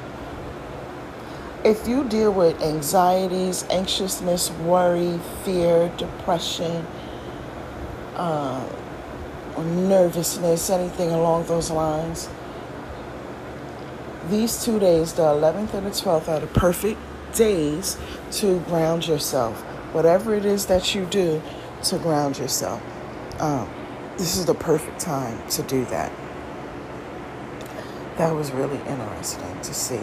If 1.64 1.90
you 1.90 2.06
deal 2.06 2.32
with 2.32 2.62
anxieties, 2.62 3.66
anxiousness, 3.70 4.50
worry, 4.50 5.20
fear, 5.44 5.92
depression, 5.98 6.88
uh, 8.16 8.66
nervousness, 9.58 10.70
anything 10.70 11.12
along 11.12 11.48
those 11.48 11.70
lines, 11.70 12.30
these 14.30 14.64
two 14.64 14.80
days, 14.80 15.14
the 15.14 15.24
11th 15.24 15.74
and 15.74 15.86
the 15.86 15.92
12th, 15.92 16.30
are 16.30 16.40
the 16.40 16.48
perfect 16.48 17.00
days 17.36 17.98
to 18.32 18.60
ground 18.62 19.06
yourself. 19.06 19.60
Whatever 19.94 20.36
it 20.36 20.46
is 20.46 20.68
that 20.68 20.96
you 20.96 21.06
do 21.08 21.42
to 21.84 21.98
ground 21.98 22.38
yourself, 22.38 22.82
um, 23.42 23.70
this 24.18 24.38
is 24.38 24.46
the 24.46 24.54
perfect 24.54 25.00
time 25.02 25.46
to 25.50 25.62
do 25.64 25.84
that. 25.86 26.10
That 28.18 28.34
was 28.34 28.52
really 28.52 28.80
interesting 28.88 29.60
to 29.62 29.74
see. 29.74 30.02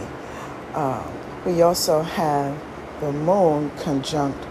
Um, 0.74 1.25
we 1.46 1.62
also 1.62 2.02
have 2.02 2.61
the 3.00 3.12
moon 3.12 3.70
conjunct 3.78 4.44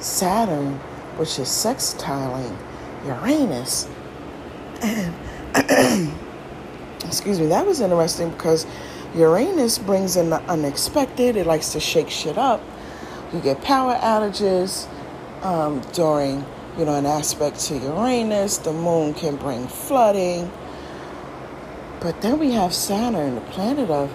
Saturn, 0.00 0.74
which 1.16 1.38
is 1.38 1.48
sextiling 1.48 2.56
Uranus. 3.06 3.88
And 4.82 5.14
excuse 7.04 7.38
me, 7.38 7.46
that 7.46 7.64
was 7.64 7.80
interesting 7.80 8.30
because 8.30 8.66
Uranus 9.14 9.78
brings 9.78 10.16
in 10.16 10.30
the 10.30 10.40
unexpected. 10.42 11.36
It 11.36 11.46
likes 11.46 11.70
to 11.72 11.80
shake 11.80 12.10
shit 12.10 12.36
up. 12.36 12.60
You 13.32 13.40
get 13.40 13.62
power 13.62 13.94
outages 13.94 14.88
um, 15.44 15.80
during, 15.92 16.44
you 16.76 16.84
know, 16.84 16.96
an 16.96 17.06
aspect 17.06 17.60
to 17.60 17.78
Uranus. 17.78 18.58
The 18.58 18.72
moon 18.72 19.14
can 19.14 19.36
bring 19.36 19.68
flooding. 19.68 20.50
But 22.00 22.22
then 22.22 22.38
we 22.38 22.52
have 22.52 22.74
Saturn, 22.74 23.34
the 23.36 23.40
planet 23.42 23.90
of 23.90 24.12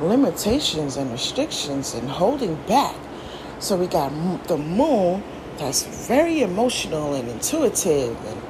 limitations 0.00 0.96
and 0.96 1.10
restrictions 1.12 1.94
and 1.94 2.08
holding 2.08 2.54
back. 2.66 2.96
So 3.58 3.76
we 3.76 3.86
got 3.86 4.10
the 4.48 4.56
moon 4.56 5.22
that's 5.58 5.82
very 6.08 6.40
emotional 6.40 7.14
and 7.14 7.28
intuitive 7.28 8.16
and 8.24 8.42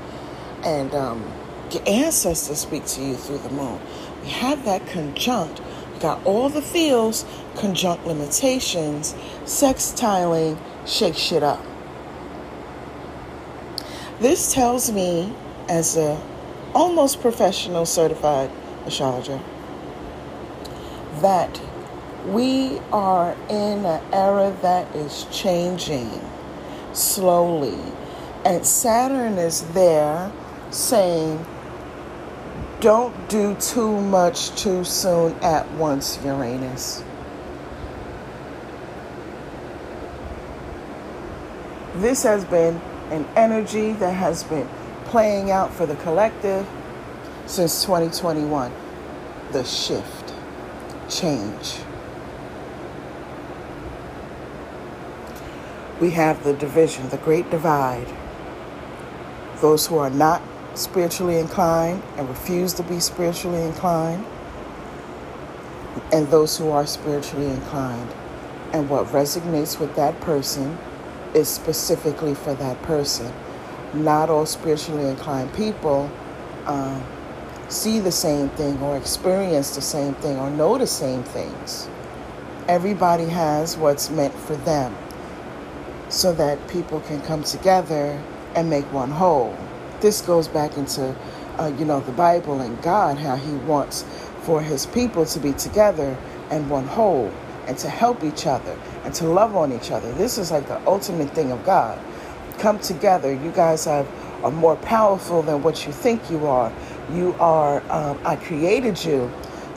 and 0.65 0.95
um, 0.95 1.33
your 1.73 1.83
ancestors 1.87 2.59
speak 2.59 2.85
to 2.85 3.03
you 3.03 3.17
through 3.17 3.39
the 3.39 3.51
moon. 3.51 3.81
We 4.23 4.29
have 4.29 4.65
that 4.65 4.87
conjunct 4.87 5.61
We 5.95 6.01
got 6.01 6.25
all 6.27 6.49
the 6.49 6.63
fields, 6.63 7.25
conjunct 7.57 8.07
limitations, 8.07 9.15
sextiling, 9.45 10.59
shake 10.87 11.17
shit 11.17 11.43
up. 11.43 11.65
This 14.21 14.53
tells 14.53 14.93
me, 14.93 15.35
as 15.69 15.97
a 15.97 16.21
almost 16.75 17.21
professional 17.21 17.87
certified 17.87 18.51
astrologer, 18.85 19.41
that 21.21 21.61
we 22.27 22.79
are 22.93 23.37
in 23.49 23.85
an 23.85 24.03
era 24.13 24.57
that 24.63 24.95
is 24.95 25.27
changing 25.33 26.11
slowly. 26.93 27.79
And 28.45 28.65
Saturn 28.67 29.35
is 29.35 29.63
there 29.73 30.33
saying, 30.71 31.45
don't 32.81 33.29
do 33.29 33.55
too 33.57 34.01
much 34.01 34.51
too 34.57 34.85
soon 34.85 35.35
at 35.43 35.71
once, 35.73 36.19
Uranus. 36.25 37.05
This 41.97 42.23
has 42.23 42.45
been 42.47 42.81
an 43.11 43.27
energy 43.37 43.93
that 43.95 44.13
has 44.13 44.45
been 44.45 44.69
playing 45.07 45.51
out 45.51 45.73
for 45.73 45.85
the 45.85 45.97
collective 45.97 46.67
since 47.47 47.83
2021. 47.85 48.73
The 49.53 49.65
shift, 49.65 50.20
change. 51.11 51.81
We 56.01 56.11
have 56.11 56.45
the 56.45 56.55
division, 56.55 57.09
the 57.11 57.19
great 57.19 57.51
divide. 57.51 58.07
Those 59.61 59.87
who 59.87 59.99
are 59.99 60.09
not 60.09 60.41
spiritually 60.75 61.39
inclined 61.39 62.03
and 62.17 62.29
refuse 62.29 62.73
to 62.75 62.83
be 62.83 63.01
spiritually 63.01 63.63
inclined, 63.63 64.25
and 66.13 66.29
those 66.29 66.57
who 66.57 66.71
are 66.71 66.87
spiritually 66.87 67.49
inclined. 67.49 68.11
And 68.73 68.89
what 68.89 69.07
resonates 69.09 69.79
with 69.79 69.97
that 69.97 70.19
person 70.21 70.79
is 71.35 71.49
specifically 71.49 72.35
for 72.35 72.55
that 72.55 72.81
person. 72.83 73.33
Not 73.93 74.31
all 74.31 74.47
spiritually 74.47 75.09
inclined 75.09 75.53
people 75.53 76.11
um, 76.67 77.05
see 77.71 78.01
the 78.01 78.13
same 78.13 78.51
thing 78.51 78.79
or 78.83 78.97
experience 78.97 79.75
the 79.75 79.83
same 79.83 80.15
thing 80.17 80.39
or 80.39 80.51
know 80.51 80.79
the 80.79 80.87
same 80.87 81.23
things. 81.25 81.89
Everybody 82.69 83.27
has 83.27 83.77
what's 83.77 84.11
meant 84.11 84.35
for 84.35 84.57
them 84.57 84.97
so 86.09 86.33
that 86.35 86.69
people 86.69 87.01
can 87.01 87.23
come 87.23 87.45
together 87.45 88.23
and 88.55 88.71
make 88.71 88.85
one 88.93 89.11
whole 89.11 89.57
this 90.01 90.23
goes 90.23 90.49
back 90.49 90.77
into, 90.77 91.15
uh, 91.59 91.73
you 91.79 91.85
know, 91.85 92.01
the 92.01 92.13
Bible 92.13 92.61
and 92.61 92.81
God, 92.83 93.19
how 93.19 93.37
He 93.37 93.53
wants 93.53 94.05
for 94.43 94.63
His 94.63 94.87
people 94.87 95.27
to 95.27 95.39
be 95.39 95.53
together 95.53 96.17
and 96.51 96.71
one 96.71 96.87
whole 96.87 97.33
and 97.67 97.77
to 97.79 97.89
help 97.89 98.25
each 98.25 98.47
other 98.47 98.79
and 99.05 99.15
to 99.15 99.27
love 99.27 99.55
on 99.57 99.73
each 99.73 99.91
other. 99.91 100.11
This 100.15 100.39
is 100.39 100.51
like 100.51 100.67
the 100.69 100.81
ultimate 100.87 101.31
thing 101.31 101.53
of 101.53 101.65
God. 101.65 101.99
Come 102.59 102.79
together. 102.79 103.33
You 103.33 103.53
guys 103.53 103.85
have, 103.85 104.09
are 104.43 104.51
more 104.51 104.77
powerful 104.77 105.43
than 105.43 105.63
what 105.63 105.87
you 105.87 105.93
think 105.93 106.31
you 106.31 106.47
are. 106.47 106.73
You 107.15 107.35
are, 107.41 107.83
um, 107.91 108.21
I 108.25 108.37
created 108.37 109.05
you. 109.05 109.31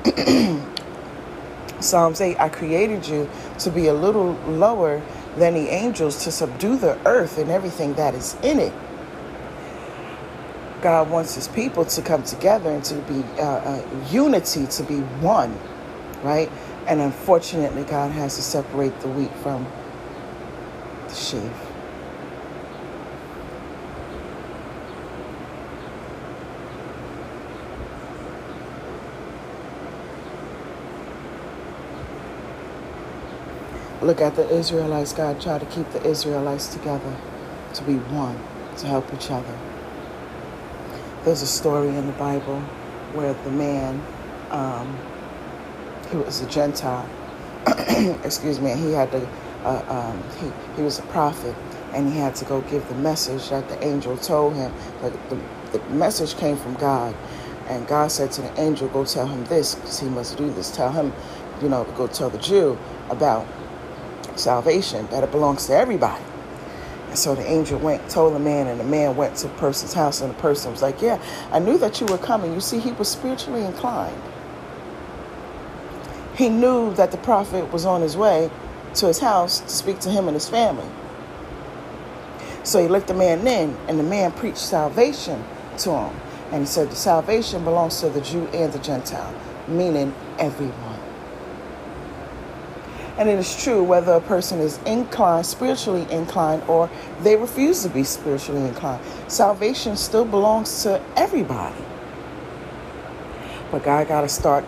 Psalms 1.80 2.22
8, 2.22 2.40
I 2.40 2.50
created 2.50 3.08
you 3.08 3.30
to 3.60 3.72
be 3.72 3.88
a 3.88 3.94
little 3.94 4.34
lower 4.48 5.02
than 5.38 5.54
the 5.54 5.70
angels 5.70 6.24
to 6.26 6.32
subdue 6.32 6.78
the 6.78 6.98
earth 7.08 7.38
and 7.38 7.50
everything 7.50 7.96
that 7.96 8.16
is 8.16 8.36
in 8.44 8.60
it. 8.60 8.74
God 10.82 11.10
wants 11.10 11.36
his 11.36 11.48
people 11.48 11.86
to 11.86 12.02
come 12.02 12.24
together 12.24 12.72
and 12.72 12.84
to 12.86 12.96
be 12.96 13.24
uh, 13.40 13.44
uh, 13.44 13.86
unity, 14.12 14.68
to 14.68 14.84
be 14.84 14.98
one, 15.22 15.58
right? 16.24 16.52
And 16.88 17.02
unfortunately, 17.02 17.84
God 17.84 18.12
has 18.12 18.36
to 18.36 18.42
separate 18.42 19.00
the 19.02 19.10
wheat 19.10 19.34
from 19.38 19.66
the 21.08 21.16
sheaf. 21.16 21.63
Look 34.04 34.20
at 34.20 34.36
the 34.36 34.46
Israelites. 34.50 35.14
God 35.14 35.40
tried 35.40 35.62
to 35.62 35.66
keep 35.68 35.90
the 35.92 36.06
Israelites 36.06 36.68
together, 36.68 37.16
to 37.74 37.84
be 37.84 37.96
one, 37.96 38.38
to 38.80 38.88
help 38.88 39.14
each 39.14 39.32
other. 39.32 39.58
There's 41.24 41.42
a 41.42 41.48
story 41.48 41.88
in 41.88 42.06
the 42.08 42.14
Bible 42.14 42.60
where 43.14 43.34
the 43.34 43.52
man, 43.52 44.06
um, 44.50 45.00
he 46.12 46.18
was 46.18 46.42
a 46.42 46.50
Gentile, 46.50 47.10
excuse 48.26 48.60
me, 48.60 48.74
he 48.74 48.92
had 48.92 49.10
to, 49.14 49.26
uh, 49.64 49.86
um, 49.88 50.24
he, 50.42 50.52
he 50.76 50.82
was 50.82 51.00
a 51.00 51.04
prophet, 51.04 51.56
and 51.94 52.12
he 52.12 52.20
had 52.20 52.36
to 52.36 52.44
go 52.44 52.60
give 52.64 52.86
the 52.90 52.96
message 52.96 53.52
that 53.52 53.70
the 53.70 53.82
angel 53.82 54.18
told 54.18 54.54
him. 54.54 54.74
That 55.02 55.14
the, 55.30 55.40
the 55.72 55.80
message 55.92 56.36
came 56.36 56.58
from 56.58 56.74
God, 56.74 57.16
and 57.70 57.88
God 57.88 58.12
said 58.12 58.34
to 58.34 58.42
the 58.42 58.60
angel, 58.60 58.90
"Go 58.90 59.06
tell 59.06 59.28
him 59.28 59.46
this, 59.46 59.76
because 59.76 60.02
he 60.02 60.10
must 60.10 60.36
do 60.36 60.52
this. 60.52 60.76
Tell 60.76 60.92
him, 60.92 61.14
you 61.62 61.70
know, 61.70 61.86
go 61.96 62.08
tell 62.08 62.30
the 62.30 62.38
Jew 62.38 62.78
about 63.10 63.48
salvation, 64.40 65.08
that 65.08 65.24
it 65.24 65.32
belongs 65.32 65.68
to 65.68 65.76
everybody. 65.76 66.24
And 67.10 67.18
so 67.18 67.36
the 67.36 67.46
angel 67.46 67.80
went, 67.80 68.10
told 68.10 68.36
the 68.36 68.40
man, 68.40 68.68
and 68.68 68.80
the 68.80 68.86
man 68.86 69.16
went 69.16 69.36
to 69.38 69.48
the 69.48 69.54
person's 69.56 69.94
house, 69.94 70.22
and 70.22 70.32
the 70.32 70.40
person 70.40 70.72
was 70.72 70.82
like, 70.82 71.02
Yeah, 71.02 71.22
I 71.52 71.60
knew 71.60 71.78
that 71.80 72.02
you 72.02 72.08
were 72.08 72.18
coming. 72.18 72.54
You 72.54 72.62
see, 72.62 72.80
he 72.80 72.92
was 72.94 73.10
spiritually 73.10 73.64
inclined. 73.66 74.22
He 76.36 76.50
knew 76.50 76.94
that 76.96 77.12
the 77.12 77.18
prophet 77.18 77.72
was 77.72 77.86
on 77.86 78.02
his 78.02 78.18
way 78.18 78.50
to 78.96 79.08
his 79.08 79.20
house 79.20 79.60
to 79.62 79.70
speak 79.70 80.00
to 80.02 80.10
him 80.10 80.28
and 80.28 80.36
his 80.36 80.50
family. 80.50 80.88
So 82.64 82.82
he 82.82 82.88
let 82.88 83.08
the 83.08 83.14
man 83.14 83.46
in, 83.48 83.78
and 83.88 84.00
the 84.00 84.04
man 84.04 84.32
preached 84.32 84.58
salvation 84.60 85.44
to 85.80 85.92
him. 85.92 86.16
And 86.52 86.64
he 86.64 86.68
said, 86.68 86.92
The 86.92 86.96
salvation 86.96 87.64
belongs 87.64 88.00
to 88.02 88.10
the 88.10 88.22
Jew 88.22 88.48
and 88.48 88.74
the 88.74 88.80
Gentile, 88.80 89.36
meaning 89.68 90.16
everyone. 90.40 90.83
And 93.18 93.30
it 93.30 93.38
is 93.38 93.64
true 93.64 93.84
whether 93.84 94.14
a 94.14 94.22
person 94.22 94.60
is 94.60 94.80
inclined, 94.84 95.46
spiritually 95.46 96.08
inclined, 96.10 96.64
or 96.68 96.90
they 97.22 97.36
refuse 97.36 97.84
to 97.84 97.90
be 97.90 98.04
spiritually 98.04 98.68
inclined. 98.68 99.04
Salvation 99.28 99.96
still 99.98 100.26
belongs 100.26 100.84
to 100.84 101.02
everybody. 101.16 101.84
But 103.72 103.84
God 103.84 104.08
got 104.08 104.22
to 104.22 104.30
start 104.30 104.66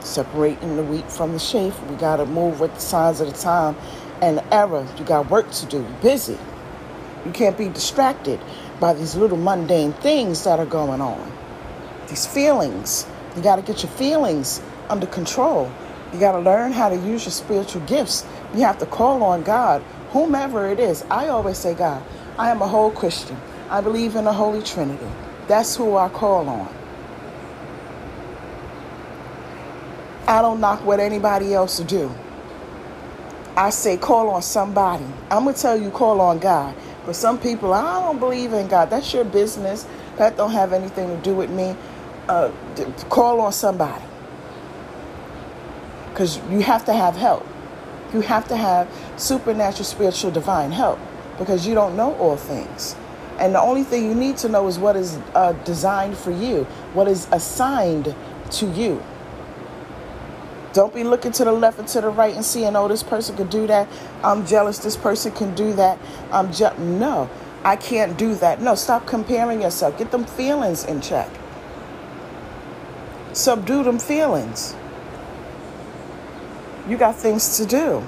separating 0.00 0.76
the 0.76 0.82
wheat 0.82 1.10
from 1.10 1.32
the 1.32 1.38
chaff. 1.38 1.80
We 1.88 1.96
got 1.96 2.16
to 2.16 2.26
move 2.26 2.60
with 2.60 2.74
the 2.74 2.80
signs 2.80 3.20
of 3.20 3.30
the 3.30 3.38
time 3.38 3.76
and 4.22 4.38
the 4.38 4.54
era. 4.54 4.86
You 4.98 5.04
got 5.04 5.30
work 5.30 5.50
to 5.50 5.66
do. 5.66 5.78
You're 5.78 6.02
busy. 6.02 6.38
You 7.24 7.32
can't 7.32 7.56
be 7.56 7.68
distracted 7.68 8.40
by 8.80 8.94
these 8.94 9.14
little 9.14 9.38
mundane 9.38 9.92
things 9.92 10.44
that 10.44 10.58
are 10.58 10.66
going 10.66 11.00
on. 11.00 11.30
These 12.08 12.26
feelings. 12.26 13.06
You 13.36 13.42
got 13.42 13.56
to 13.56 13.62
get 13.62 13.82
your 13.82 13.92
feelings 13.92 14.60
under 14.88 15.06
control. 15.06 15.70
You 16.12 16.20
got 16.20 16.32
to 16.32 16.40
learn 16.40 16.72
how 16.72 16.90
to 16.90 16.96
use 16.96 17.24
your 17.24 17.32
spiritual 17.32 17.80
gifts. 17.82 18.26
You 18.54 18.60
have 18.60 18.78
to 18.78 18.86
call 18.86 19.22
on 19.22 19.42
God, 19.42 19.82
whomever 20.10 20.68
it 20.68 20.78
is. 20.78 21.04
I 21.10 21.28
always 21.28 21.56
say, 21.56 21.74
God, 21.74 22.02
I 22.38 22.50
am 22.50 22.60
a 22.60 22.68
whole 22.68 22.90
Christian. 22.90 23.38
I 23.70 23.80
believe 23.80 24.14
in 24.14 24.24
the 24.26 24.32
Holy 24.32 24.62
Trinity. 24.62 25.06
That's 25.48 25.74
who 25.74 25.96
I 25.96 26.10
call 26.10 26.48
on. 26.48 26.74
I 30.28 30.42
don't 30.42 30.60
knock 30.60 30.84
what 30.84 31.00
anybody 31.00 31.54
else 31.54 31.80
do. 31.80 32.14
I 33.56 33.70
say 33.70 33.96
call 33.96 34.30
on 34.30 34.42
somebody. 34.42 35.04
I'm 35.30 35.44
gonna 35.44 35.54
tell 35.54 35.80
you 35.80 35.90
call 35.90 36.20
on 36.20 36.38
God. 36.38 36.74
But 37.06 37.16
some 37.16 37.38
people, 37.38 37.72
I 37.72 38.00
don't 38.00 38.18
believe 38.18 38.52
in 38.52 38.68
God. 38.68 38.90
That's 38.90 39.12
your 39.12 39.24
business. 39.24 39.86
That 40.16 40.36
don't 40.36 40.52
have 40.52 40.72
anything 40.72 41.08
to 41.08 41.16
do 41.22 41.34
with 41.34 41.50
me. 41.50 41.74
Uh, 42.28 42.50
call 43.08 43.40
on 43.40 43.52
somebody 43.52 44.04
because 46.12 46.38
you 46.50 46.60
have 46.60 46.84
to 46.84 46.92
have 46.92 47.16
help. 47.16 47.46
You 48.12 48.20
have 48.20 48.46
to 48.48 48.56
have 48.56 48.90
supernatural, 49.16 49.84
spiritual, 49.84 50.30
divine 50.30 50.70
help 50.70 50.98
because 51.38 51.66
you 51.66 51.74
don't 51.74 51.96
know 51.96 52.14
all 52.16 52.36
things. 52.36 52.94
And 53.38 53.54
the 53.54 53.60
only 53.60 53.82
thing 53.82 54.04
you 54.04 54.14
need 54.14 54.36
to 54.38 54.48
know 54.48 54.68
is 54.68 54.78
what 54.78 54.96
is 54.96 55.16
uh, 55.34 55.52
designed 55.64 56.16
for 56.16 56.30
you, 56.30 56.64
what 56.92 57.08
is 57.08 57.26
assigned 57.32 58.14
to 58.52 58.66
you. 58.72 59.02
Don't 60.72 60.94
be 60.94 61.04
looking 61.04 61.32
to 61.32 61.44
the 61.44 61.52
left 61.52 61.78
and 61.78 61.88
to 61.88 62.00
the 62.00 62.08
right 62.08 62.34
and 62.34 62.44
seeing, 62.44 62.76
oh, 62.76 62.88
this 62.88 63.02
person 63.02 63.36
can 63.36 63.48
do 63.48 63.66
that. 63.66 63.88
I'm 64.22 64.46
jealous. 64.46 64.78
This 64.78 64.96
person 64.96 65.32
can 65.32 65.54
do 65.54 65.72
that. 65.74 65.98
I'm 66.30 66.52
je- 66.52 66.76
no, 66.78 67.28
I 67.64 67.76
can't 67.76 68.16
do 68.16 68.34
that. 68.36 68.60
No, 68.60 68.74
stop 68.74 69.06
comparing 69.06 69.62
yourself. 69.62 69.98
Get 69.98 70.10
them 70.10 70.24
feelings 70.24 70.84
in 70.84 71.00
check. 71.00 71.30
Subdue 73.32 73.84
them 73.84 73.98
feelings. 73.98 74.74
You 76.88 76.96
got 76.96 77.16
things 77.16 77.56
to 77.58 77.66
do. 77.66 78.04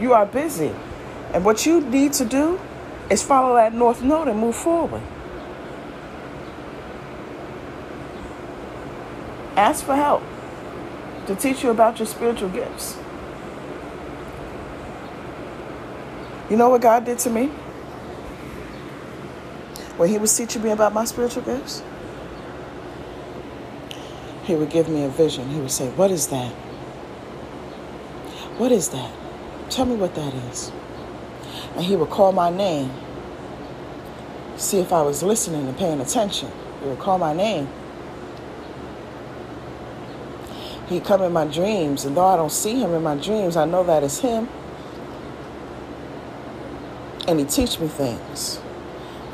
You 0.00 0.14
are 0.14 0.24
busy. 0.26 0.74
And 1.32 1.44
what 1.44 1.66
you 1.66 1.80
need 1.80 2.12
to 2.14 2.24
do 2.24 2.60
is 3.10 3.22
follow 3.22 3.54
that 3.56 3.74
north 3.74 4.02
node 4.02 4.28
and 4.28 4.38
move 4.38 4.56
forward. 4.56 5.02
Ask 9.56 9.84
for 9.84 9.96
help 9.96 10.22
to 11.26 11.34
teach 11.34 11.62
you 11.62 11.70
about 11.70 11.98
your 11.98 12.06
spiritual 12.06 12.48
gifts. 12.48 12.96
You 16.48 16.56
know 16.56 16.70
what 16.70 16.80
God 16.80 17.04
did 17.04 17.18
to 17.20 17.30
me? 17.30 17.46
When 19.98 20.08
He 20.08 20.16
was 20.16 20.34
teaching 20.34 20.62
me 20.62 20.70
about 20.70 20.94
my 20.94 21.04
spiritual 21.04 21.42
gifts, 21.42 21.82
He 24.44 24.54
would 24.54 24.70
give 24.70 24.88
me 24.88 25.04
a 25.04 25.08
vision. 25.08 25.50
He 25.50 25.60
would 25.60 25.70
say, 25.70 25.90
What 25.90 26.10
is 26.10 26.28
that? 26.28 26.54
What 28.58 28.72
is 28.72 28.88
that? 28.88 29.14
Tell 29.70 29.86
me 29.86 29.94
what 29.94 30.16
that 30.16 30.34
is. 30.34 30.72
And 31.76 31.84
he 31.84 31.94
would 31.94 32.10
call 32.10 32.32
my 32.32 32.50
name, 32.50 32.90
see 34.56 34.80
if 34.80 34.92
I 34.92 35.00
was 35.02 35.22
listening 35.22 35.68
and 35.68 35.78
paying 35.78 36.00
attention. 36.00 36.50
He 36.82 36.88
would 36.88 36.98
call 36.98 37.18
my 37.18 37.32
name. 37.32 37.68
He'd 40.88 41.04
come 41.04 41.22
in 41.22 41.32
my 41.32 41.46
dreams, 41.46 42.04
and 42.04 42.16
though 42.16 42.26
I 42.26 42.36
don't 42.36 42.50
see 42.50 42.80
him 42.80 42.94
in 42.94 43.02
my 43.02 43.14
dreams, 43.14 43.56
I 43.56 43.64
know 43.64 43.84
that 43.84 44.02
it's 44.02 44.18
him. 44.18 44.48
And 47.28 47.38
he 47.38 47.44
teach 47.44 47.78
me 47.78 47.86
things. 47.86 48.58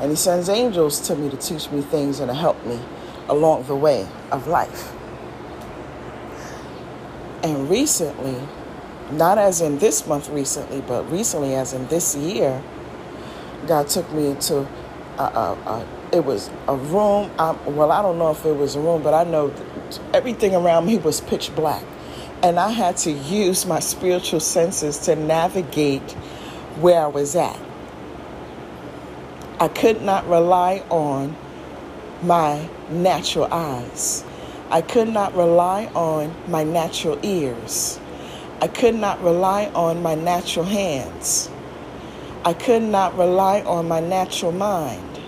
And 0.01 0.11
he 0.11 0.15
sends 0.17 0.49
angels 0.49 0.99
to 1.07 1.15
me 1.15 1.31
to 1.31 1.37
teach 1.37 1.71
me 1.71 1.81
things 1.81 2.19
and 2.19 2.29
to 2.29 2.35
help 2.35 2.63
me 2.63 2.79
along 3.27 3.63
the 3.63 3.75
way 3.75 4.07
of 4.31 4.47
life. 4.47 4.93
And 7.41 7.67
recently, 7.69 8.37
not 9.11 9.37
as 9.37 9.61
in 9.61 9.79
this 9.79 10.07
month 10.07 10.29
recently, 10.29 10.81
but 10.81 11.09
recently 11.11 11.55
as 11.55 11.73
in 11.73 11.87
this 11.87 12.15
year, 12.15 12.61
God 13.67 13.87
took 13.87 14.11
me 14.11 14.27
into 14.27 14.67
a, 15.17 15.23
a, 15.23 15.57
a 15.65 15.87
it 16.11 16.23
was 16.23 16.49
a 16.67 16.75
room. 16.75 17.31
I, 17.37 17.51
well, 17.67 17.91
I 17.91 18.01
don't 18.01 18.17
know 18.17 18.31
if 18.31 18.45
it 18.45 18.55
was 18.55 18.75
a 18.75 18.79
room, 18.79 19.03
but 19.03 19.13
I 19.13 19.23
know 19.23 19.53
everything 20.13 20.55
around 20.55 20.85
me 20.85 20.97
was 20.97 21.21
pitch 21.21 21.53
black. 21.55 21.83
And 22.43 22.59
I 22.59 22.69
had 22.69 22.97
to 22.97 23.11
use 23.11 23.65
my 23.65 23.79
spiritual 23.79 24.39
senses 24.39 24.97
to 24.99 25.15
navigate 25.15 26.11
where 26.79 27.01
I 27.01 27.07
was 27.07 27.35
at. 27.35 27.59
I 29.59 29.67
could 29.67 30.01
not 30.01 30.27
rely 30.27 30.83
on 30.89 31.35
my 32.21 32.69
natural 32.89 33.47
eyes. 33.51 34.23
I 34.69 34.81
could 34.81 35.07
not 35.07 35.35
rely 35.35 35.85
on 35.95 36.35
my 36.47 36.63
natural 36.63 37.19
ears. 37.23 37.99
I 38.61 38.67
could 38.67 38.95
not 38.95 39.21
rely 39.21 39.67
on 39.75 40.01
my 40.01 40.15
natural 40.15 40.65
hands. 40.65 41.49
I 42.45 42.53
could 42.53 42.83
not 42.83 43.17
rely 43.17 43.61
on 43.61 43.87
my 43.87 43.99
natural 43.99 44.51
mind. 44.51 45.19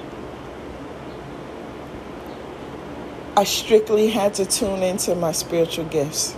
I 3.35 3.43
strictly 3.43 4.07
had 4.07 4.33
to 4.35 4.45
tune 4.45 4.81
into 4.81 5.13
my 5.13 5.31
spiritual 5.31 5.85
gifts, 5.85 6.35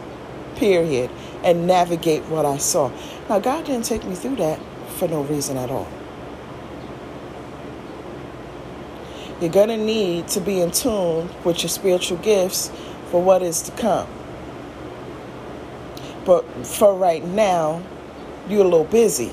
period, 0.56 1.10
and 1.44 1.68
navigate 1.68 2.24
what 2.26 2.46
I 2.46 2.58
saw. 2.58 2.92
Now, 3.30 3.40
God 3.40 3.66
didn't 3.66 3.86
take 3.86 4.04
me 4.04 4.16
through 4.16 4.38
that 4.38 4.60
for 4.98 5.08
no 5.08 5.22
reason 5.24 5.58
at 5.58 5.70
all. 5.72 5.88
You're 9.40 9.52
going 9.52 9.70
to 9.70 9.78
need 9.78 10.28
to 10.30 10.42
be 10.42 10.60
in 10.60 10.72
tune 10.72 11.30
with 11.46 11.64
your 11.64 11.70
spiritual 11.70 12.18
gifts 12.18 12.70
for 13.12 13.24
what 13.24 13.42
is 13.42 13.62
to 13.64 13.72
come. 13.72 14.19
But 16.26 16.44
for 16.66 16.96
right 16.96 17.24
now, 17.24 17.82
you're 18.48 18.62
a 18.62 18.64
little 18.64 18.84
busy. 18.84 19.32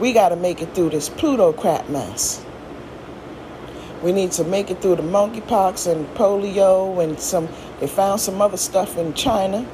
We 0.00 0.12
got 0.12 0.30
to 0.30 0.36
make 0.36 0.62
it 0.62 0.74
through 0.74 0.90
this 0.90 1.08
Pluto 1.08 1.52
crap 1.52 1.88
mess. 1.88 2.44
We 4.02 4.12
need 4.12 4.32
to 4.32 4.44
make 4.44 4.70
it 4.70 4.80
through 4.80 4.96
the 4.96 5.02
monkeypox 5.02 5.90
and 5.90 6.06
polio 6.14 7.02
and 7.02 7.18
some. 7.18 7.48
They 7.80 7.86
found 7.86 8.20
some 8.20 8.40
other 8.40 8.56
stuff 8.56 8.96
in 8.96 9.14
China. 9.14 9.66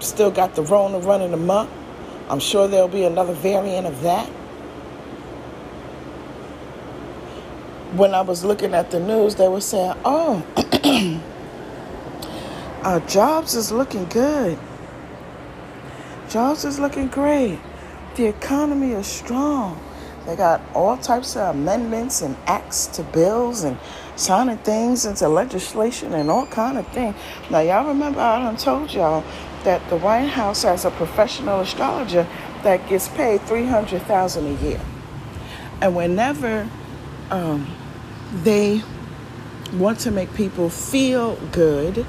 Still 0.00 0.30
got 0.30 0.54
the 0.54 0.62
Rona 0.62 0.98
running 0.98 1.32
amok. 1.32 1.68
I'm 2.28 2.40
sure 2.40 2.68
there'll 2.68 2.88
be 2.88 3.04
another 3.04 3.32
variant 3.32 3.86
of 3.86 4.02
that. 4.02 4.30
when 7.94 8.14
I 8.14 8.22
was 8.22 8.44
looking 8.44 8.74
at 8.74 8.90
the 8.90 9.00
news, 9.00 9.34
they 9.34 9.48
were 9.48 9.60
saying, 9.60 9.94
"Oh, 10.04 10.42
our 12.82 13.00
jobs 13.00 13.54
is 13.54 13.70
looking 13.70 14.06
good. 14.06 14.58
Jobs 16.32 16.64
is 16.64 16.78
looking 16.78 17.08
great. 17.08 17.60
The 18.14 18.24
economy 18.24 18.92
is 18.92 19.06
strong. 19.06 19.78
They 20.24 20.34
got 20.34 20.62
all 20.74 20.96
types 20.96 21.36
of 21.36 21.54
amendments 21.54 22.22
and 22.22 22.38
acts 22.46 22.86
to 22.86 23.02
bills 23.02 23.64
and 23.64 23.76
signing 24.16 24.56
things 24.56 25.04
into 25.04 25.28
legislation 25.28 26.14
and 26.14 26.30
all 26.30 26.46
kind 26.46 26.78
of 26.78 26.88
things. 26.88 27.14
Now 27.50 27.60
y'all 27.60 27.86
remember 27.86 28.20
I 28.20 28.38
done 28.38 28.56
told 28.56 28.94
y'all 28.94 29.22
that 29.64 29.86
the 29.90 29.98
White 29.98 30.28
House 30.28 30.62
has 30.62 30.86
a 30.86 30.90
professional 30.92 31.60
astrologer 31.60 32.26
that 32.62 32.88
gets 32.88 33.08
paid 33.08 33.42
three 33.42 33.66
hundred 33.66 34.00
thousand 34.02 34.46
a 34.46 34.62
year, 34.62 34.80
and 35.82 35.94
whenever 35.94 36.66
um, 37.30 37.66
they 38.32 38.80
want 39.74 39.98
to 40.00 40.10
make 40.10 40.32
people 40.32 40.70
feel 40.70 41.36
good 41.52 42.06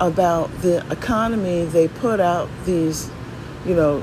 about 0.00 0.50
the 0.62 0.84
economy, 0.90 1.64
they 1.64 1.86
put 1.86 2.18
out 2.18 2.48
these, 2.64 3.08
you 3.66 3.74
know, 3.74 4.02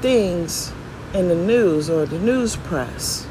things 0.00 0.72
in 1.14 1.28
the 1.28 1.34
news 1.34 1.88
or 1.88 2.06
the 2.06 2.18
news 2.18 2.56
press. 2.56 3.26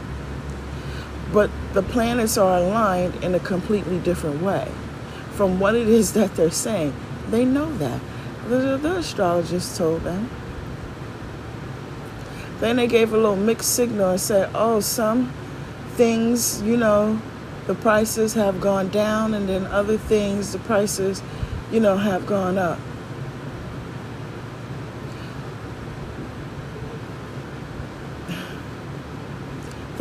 But 1.32 1.50
the 1.74 1.84
planets 1.84 2.38
are 2.38 2.58
aligned 2.58 3.16
in 3.24 3.36
a 3.36 3.40
completely 3.40 4.00
different 4.00 4.42
way 4.42 4.70
from 5.32 5.60
what 5.60 5.76
it 5.76 5.88
is 5.88 6.14
that 6.20 6.36
they're 6.36 6.52
saying. 6.52 6.94
They 7.30 7.46
know 7.46 7.72
that. 7.78 8.02
The, 8.48 8.78
the 8.78 8.98
astrologist 8.98 9.78
told 9.78 10.02
them. 10.02 10.30
Then 12.60 12.76
they 12.76 12.88
gave 12.88 13.14
a 13.14 13.18
little 13.18 13.36
mixed 13.36 13.74
signal 13.74 14.12
and 14.12 14.20
said, 14.22 14.50
oh, 14.54 14.82
some 14.82 15.32
things, 15.96 16.62
you 16.62 16.78
know, 16.78 17.20
the 17.68 17.76
prices 17.76 18.34
have 18.34 18.60
gone 18.60 18.90
down, 18.90 19.34
and 19.34 19.48
then 19.48 19.66
other 19.68 19.98
things, 19.98 20.52
the 20.52 20.60
prices, 20.60 21.24
you 21.72 21.80
know, 21.80 21.98
have 21.98 22.26
gone 22.26 22.58
up. 22.58 22.80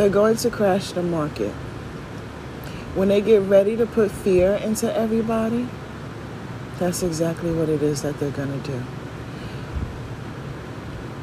They're 0.01 0.09
going 0.09 0.37
to 0.37 0.49
crash 0.49 0.93
the 0.93 1.03
market. 1.03 1.53
When 2.95 3.09
they 3.09 3.21
get 3.21 3.43
ready 3.43 3.77
to 3.77 3.85
put 3.85 4.11
fear 4.11 4.55
into 4.55 4.91
everybody, 4.97 5.69
that's 6.79 7.03
exactly 7.03 7.53
what 7.53 7.69
it 7.69 7.83
is 7.83 8.01
that 8.01 8.19
they're 8.19 8.31
going 8.31 8.63
to 8.63 8.67
do. 8.67 8.83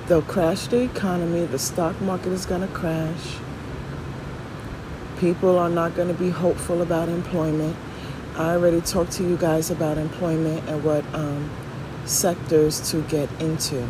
They'll 0.05 0.21
crash 0.21 0.67
the 0.67 0.83
economy, 0.83 1.45
the 1.45 1.57
stock 1.57 1.99
market 2.01 2.31
is 2.31 2.45
going 2.45 2.61
to 2.61 2.67
crash. 2.67 3.37
People 5.17 5.57
are 5.57 5.69
not 5.69 5.95
going 5.95 6.09
to 6.09 6.13
be 6.13 6.29
hopeful 6.29 6.83
about 6.83 7.09
employment. 7.09 7.75
I 8.35 8.51
already 8.51 8.81
talked 8.81 9.13
to 9.13 9.23
you 9.23 9.37
guys 9.37 9.71
about 9.71 9.97
employment 9.97 10.69
and 10.69 10.83
what 10.83 11.03
um, 11.15 11.49
sectors 12.05 12.91
to 12.91 13.01
get 13.01 13.27
into. 13.41 13.89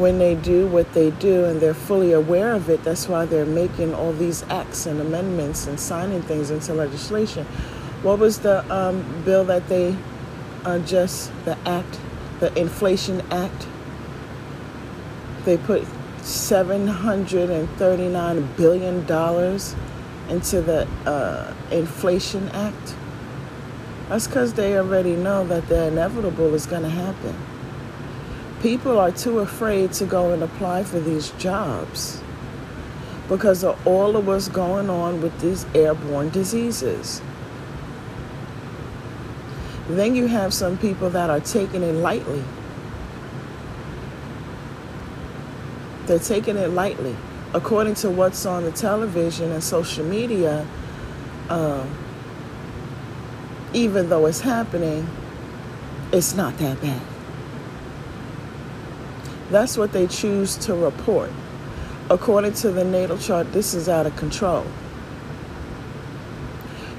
When 0.00 0.18
they 0.18 0.34
do 0.34 0.66
what 0.66 0.92
they 0.94 1.12
do 1.12 1.44
and 1.44 1.60
they're 1.60 1.74
fully 1.74 2.10
aware 2.12 2.54
of 2.54 2.70
it, 2.70 2.82
that's 2.82 3.06
why 3.06 3.26
they're 3.26 3.44
making 3.44 3.92
all 3.94 4.12
these 4.12 4.42
acts 4.44 4.86
and 4.86 4.98
amendments 5.00 5.66
and 5.66 5.78
signing 5.78 6.22
things 6.22 6.50
into 6.50 6.72
legislation. 6.72 7.44
What 8.02 8.18
was 8.18 8.38
the 8.40 8.64
um, 8.74 9.04
bill 9.24 9.44
that 9.44 9.68
they 9.68 9.94
uh, 10.64 10.78
just, 10.80 11.30
the 11.44 11.58
act, 11.66 12.00
the 12.40 12.58
Inflation 12.58 13.20
Act? 13.30 13.68
They 15.44 15.58
put 15.58 15.82
$739 16.22 18.56
billion 18.56 18.96
into 20.30 20.62
the 20.62 20.88
uh, 21.06 21.54
Inflation 21.70 22.48
Act. 22.48 22.96
That's 24.08 24.26
because 24.26 24.54
they 24.54 24.76
already 24.76 25.14
know 25.14 25.46
that 25.46 25.68
the 25.68 25.86
inevitable 25.88 26.54
is 26.54 26.66
going 26.66 26.82
to 26.82 26.88
happen 26.88 27.36
people 28.60 28.98
are 28.98 29.10
too 29.10 29.38
afraid 29.38 29.92
to 29.94 30.04
go 30.04 30.32
and 30.32 30.42
apply 30.42 30.84
for 30.84 31.00
these 31.00 31.30
jobs 31.32 32.22
because 33.28 33.64
of 33.64 33.86
all 33.86 34.16
of 34.16 34.26
what's 34.26 34.48
going 34.48 34.90
on 34.90 35.22
with 35.22 35.38
these 35.40 35.64
airborne 35.74 36.28
diseases. 36.30 37.22
Then 39.88 40.14
you 40.14 40.26
have 40.26 40.52
some 40.52 40.76
people 40.78 41.10
that 41.10 41.30
are 41.30 41.40
taking 41.40 41.82
it 41.82 41.92
lightly. 41.92 42.44
They're 46.06 46.18
taking 46.18 46.56
it 46.56 46.70
lightly. 46.70 47.16
According 47.54 47.94
to 47.96 48.10
what's 48.10 48.46
on 48.46 48.64
the 48.64 48.72
television 48.72 49.50
and 49.52 49.62
social 49.62 50.04
media, 50.04 50.66
uh, 51.48 51.84
even 53.72 54.08
though 54.08 54.26
it's 54.26 54.40
happening, 54.40 55.08
it's 56.12 56.34
not 56.34 56.56
that 56.58 56.80
bad. 56.80 57.19
That's 59.50 59.76
what 59.76 59.92
they 59.92 60.06
choose 60.06 60.56
to 60.58 60.74
report. 60.74 61.30
According 62.08 62.54
to 62.54 62.70
the 62.70 62.84
natal 62.84 63.18
chart, 63.18 63.52
this 63.52 63.74
is 63.74 63.88
out 63.88 64.06
of 64.06 64.14
control. 64.16 64.62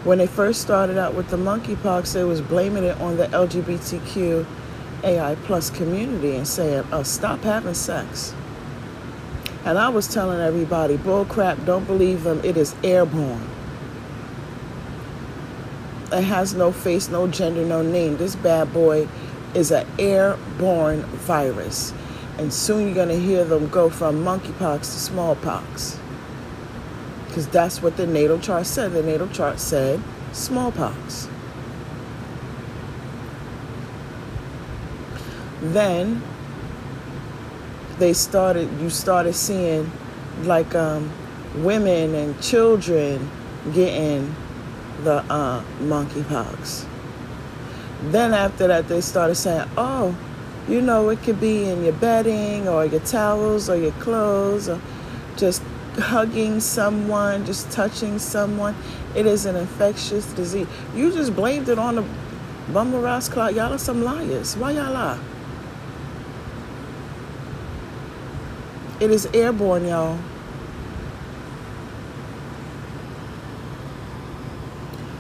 When 0.04 0.18
they 0.18 0.28
first 0.28 0.62
started 0.62 0.98
out 0.98 1.14
with 1.14 1.30
the 1.30 1.38
monkeypox, 1.38 2.14
they 2.14 2.24
was 2.24 2.42
blaming 2.42 2.84
it 2.84 3.00
on 3.00 3.18
the 3.18 3.28
LGBTQ 3.28 4.46
AI 5.04 5.36
plus 5.44 5.70
community 5.70 6.36
and 6.36 6.48
saying, 6.48 6.86
oh, 6.92 7.04
stop 7.04 7.42
having 7.42 7.74
sex. 7.74 8.34
And 9.64 9.78
I 9.78 9.90
was 9.90 10.08
telling 10.12 10.42
everybody, 10.42 10.98
bull 10.98 11.24
crap, 11.24 11.64
don't 11.66 11.86
believe 11.86 12.24
them, 12.24 12.42
it 12.44 12.58
is 12.58 12.76
airborne. 12.84 13.48
It 16.12 16.24
has 16.24 16.54
no 16.54 16.72
face, 16.72 17.08
no 17.08 17.28
gender, 17.28 17.64
no 17.64 17.82
name. 17.82 18.18
This 18.18 18.36
bad 18.36 18.74
boy 18.74 19.08
is 19.54 19.72
an 19.72 19.88
airborne 20.00 21.04
virus 21.04 21.94
and 22.38 22.54
soon 22.54 22.86
you're 22.86 22.96
going 22.96 23.10
to 23.10 23.20
hear 23.20 23.44
them 23.44 23.68
go 23.70 23.90
from 23.90 24.24
monkeypox 24.24 24.80
to 24.80 24.86
smallpox. 24.86 26.00
Because 27.28 27.48
that's 27.48 27.82
what 27.82 27.98
the 27.98 28.06
natal 28.06 28.40
chart 28.40 28.66
said. 28.66 28.92
The 28.92 29.04
natal 29.04 29.28
chart 29.30 29.60
said 29.60 30.02
smallpox. 30.34 31.30
Then 35.62 36.22
they 38.00 38.14
started, 38.14 38.70
you 38.82 38.90
started 38.90 39.34
seeing 39.34 39.92
like 40.44 40.74
um, 40.74 41.12
women 41.56 42.16
and 42.16 42.42
children 42.42 43.30
getting 43.74 44.36
the 45.04 45.24
uh, 45.30 45.64
monkeypox. 45.80 46.88
Then 48.06 48.34
after 48.34 48.68
that, 48.68 48.88
they 48.88 49.02
started 49.02 49.36
saying, 49.36 49.70
oh, 49.78 50.18
you 50.68 50.82
know, 50.82 51.10
it 51.10 51.22
could 51.24 51.40
be 51.40 51.66
in 51.66 51.84
your 51.84 51.94
bedding 51.94 52.68
or 52.68 52.86
your 52.86 53.00
towels 53.02 53.70
or 53.70 53.76
your 53.76 53.92
clothes 53.94 54.70
or 54.70 54.80
just 55.36 55.62
hugging 55.96 56.60
someone, 56.60 57.46
just 57.46 57.72
touching 57.72 58.20
someone. 58.20 58.76
It 59.16 59.26
is 59.26 59.46
an 59.46 59.56
infectious 59.56 60.32
disease. 60.34 60.68
You 60.96 61.12
just 61.12 61.36
blamed 61.36 61.70
it 61.70 61.80
on 61.80 61.96
the 61.96 62.06
bumble 62.72 63.02
Ross 63.02 63.28
clock. 63.28 63.54
Y'all 63.54 63.74
are 63.74 63.78
some 63.78 64.04
liars. 64.04 64.56
Why 64.56 64.72
y'all 64.72 64.94
lie? 64.94 65.20
It 69.00 69.10
is 69.10 69.26
airborne, 69.34 69.88
y'all. 69.88 70.20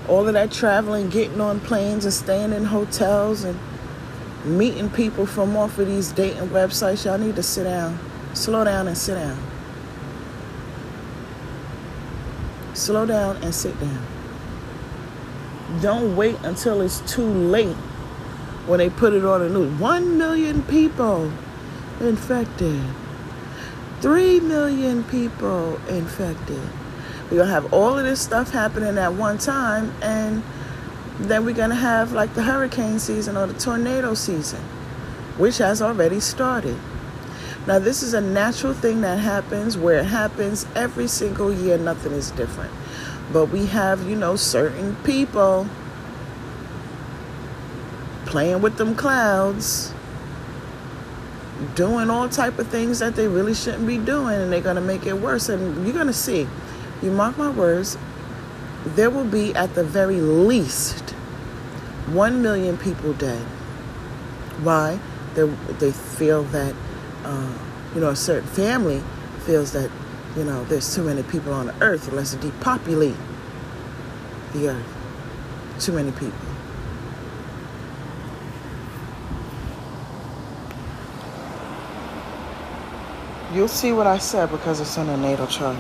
All 0.07 0.27
of 0.27 0.33
that 0.33 0.51
traveling, 0.51 1.09
getting 1.09 1.41
on 1.41 1.59
planes 1.61 2.05
and 2.05 2.13
staying 2.13 2.53
in 2.53 2.65
hotels 2.65 3.43
and 3.43 3.57
meeting 4.45 4.89
people 4.89 5.25
from 5.25 5.55
off 5.55 5.77
of 5.77 5.87
these 5.87 6.11
dating 6.11 6.49
websites, 6.49 7.05
y'all 7.05 7.17
need 7.17 7.35
to 7.35 7.43
sit 7.43 7.63
down. 7.63 7.99
Slow 8.33 8.63
down 8.63 8.87
and 8.87 8.97
sit 8.97 9.15
down. 9.15 9.37
Slow 12.73 13.05
down 13.05 13.37
and 13.37 13.53
sit 13.53 13.79
down. 13.79 14.05
Don't 15.81 16.15
wait 16.15 16.37
until 16.43 16.81
it's 16.81 16.99
too 17.01 17.25
late 17.25 17.75
when 18.67 18.79
they 18.79 18.89
put 18.89 19.13
it 19.13 19.25
on 19.25 19.41
the 19.41 19.49
news. 19.49 19.79
One 19.79 20.17
million 20.17 20.63
people 20.63 21.31
infected. 21.99 22.81
Three 24.01 24.39
million 24.39 25.03
people 25.05 25.75
infected. 25.87 26.61
We're 27.25 27.37
going 27.37 27.47
to 27.47 27.53
have 27.53 27.73
all 27.73 27.97
of 27.97 28.03
this 28.03 28.19
stuff 28.21 28.51
happening 28.51 28.97
at 28.97 29.13
one 29.13 29.37
time 29.37 29.93
and 30.01 30.43
then 31.19 31.45
we're 31.45 31.55
going 31.55 31.69
to 31.69 31.75
have 31.75 32.11
like 32.11 32.33
the 32.33 32.43
hurricane 32.43 32.99
season 32.99 33.37
or 33.37 33.47
the 33.47 33.59
tornado 33.59 34.13
season, 34.13 34.61
which 35.37 35.57
has 35.59 35.81
already 35.81 36.19
started. 36.19 36.77
Now, 37.67 37.79
this 37.79 38.01
is 38.01 38.13
a 38.13 38.21
natural 38.21 38.73
thing 38.73 39.01
that 39.01 39.19
happens 39.19 39.77
where 39.77 39.99
it 39.99 40.05
happens 40.05 40.65
every 40.75 41.07
single 41.07 41.53
year, 41.53 41.77
nothing 41.77 42.11
is 42.11 42.31
different. 42.31 42.71
But 43.31 43.45
we 43.45 43.67
have, 43.67 44.09
you 44.09 44.15
know, 44.15 44.35
certain 44.35 44.95
people 45.03 45.67
playing 48.25 48.61
with 48.61 48.77
them 48.77 48.95
clouds. 48.95 49.93
doing 51.75 52.09
all 52.09 52.27
type 52.27 52.57
of 52.57 52.67
things 52.67 52.99
that 52.99 53.15
they 53.15 53.27
really 53.27 53.53
shouldn't 53.53 53.85
be 53.85 53.97
doing 53.97 54.41
and 54.41 54.51
they're 54.51 54.61
going 54.61 54.75
to 54.75 54.81
make 54.81 55.05
it 55.05 55.13
worse 55.13 55.47
and 55.49 55.85
you're 55.85 55.93
going 55.93 56.07
to 56.07 56.13
see 56.13 56.47
you 57.01 57.11
mark 57.11 57.37
my 57.37 57.49
words 57.49 57.97
there 58.85 59.09
will 59.09 59.25
be 59.25 59.53
at 59.55 59.75
the 59.75 59.83
very 59.83 60.19
least 60.21 61.11
1 62.07 62.41
million 62.41 62.77
people 62.77 63.13
dead 63.13 63.43
why 64.63 64.99
they, 65.35 65.43
they 65.79 65.91
feel 65.91 66.43
that 66.45 66.75
uh, 67.23 67.57
you 67.93 68.01
know 68.01 68.09
a 68.09 68.15
certain 68.15 68.49
family 68.49 69.01
feels 69.45 69.71
that 69.71 69.89
you 70.35 70.43
know 70.43 70.63
there's 70.65 70.95
too 70.95 71.03
many 71.03 71.23
people 71.23 71.53
on 71.53 71.67
the 71.67 71.81
earth 71.81 72.11
let's 72.11 72.33
depopulate 72.35 73.15
the 74.53 74.69
earth 74.69 74.95
too 75.79 75.91
many 75.91 76.11
people 76.11 76.51
You'll 83.53 83.67
see 83.67 83.91
what 83.91 84.07
I 84.07 84.17
said 84.17 84.49
because 84.49 84.79
it's 84.79 84.95
in 84.95 85.09
a 85.09 85.17
natal 85.17 85.45
chart. 85.45 85.75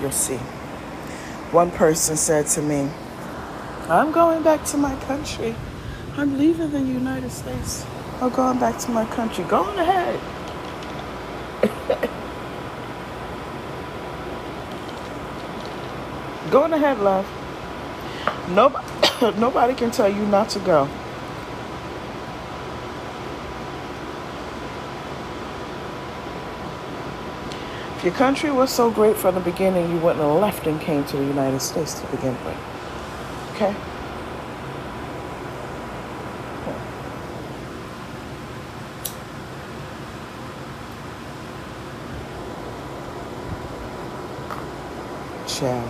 You'll 0.00 0.10
see. 0.10 0.40
One 1.52 1.70
person 1.72 2.16
said 2.16 2.46
to 2.54 2.62
me, 2.62 2.88
I'm 3.88 4.12
going 4.12 4.44
back 4.44 4.64
to 4.66 4.76
my 4.76 4.94
country. 5.06 5.56
I'm 6.16 6.38
leaving 6.38 6.70
the 6.70 6.78
United 6.78 7.32
States. 7.32 7.84
I'm 8.20 8.30
going 8.30 8.60
back 8.60 8.78
to 8.82 8.90
my 8.92 9.04
country. 9.06 9.42
Go 9.44 9.64
on 9.64 9.76
ahead. 9.76 10.20
go 16.52 16.62
on 16.62 16.72
ahead, 16.72 17.00
love. 17.00 17.26
Nobody, 18.50 18.86
nobody 19.40 19.74
can 19.74 19.90
tell 19.90 20.08
you 20.08 20.24
not 20.26 20.50
to 20.50 20.60
go. 20.60 20.88
If 28.00 28.04
your 28.06 28.14
country 28.14 28.50
was 28.50 28.72
so 28.72 28.90
great 28.90 29.14
from 29.14 29.34
the 29.34 29.42
beginning, 29.42 29.90
you 29.90 29.98
wouldn't 29.98 30.24
have 30.24 30.40
left 30.40 30.66
and 30.66 30.80
came 30.80 31.04
to 31.04 31.18
the 31.18 31.22
United 31.22 31.60
States 31.60 32.00
to 32.00 32.06
begin 32.06 32.34
with. 32.46 32.56
Okay? 33.54 33.76
I 45.62 45.82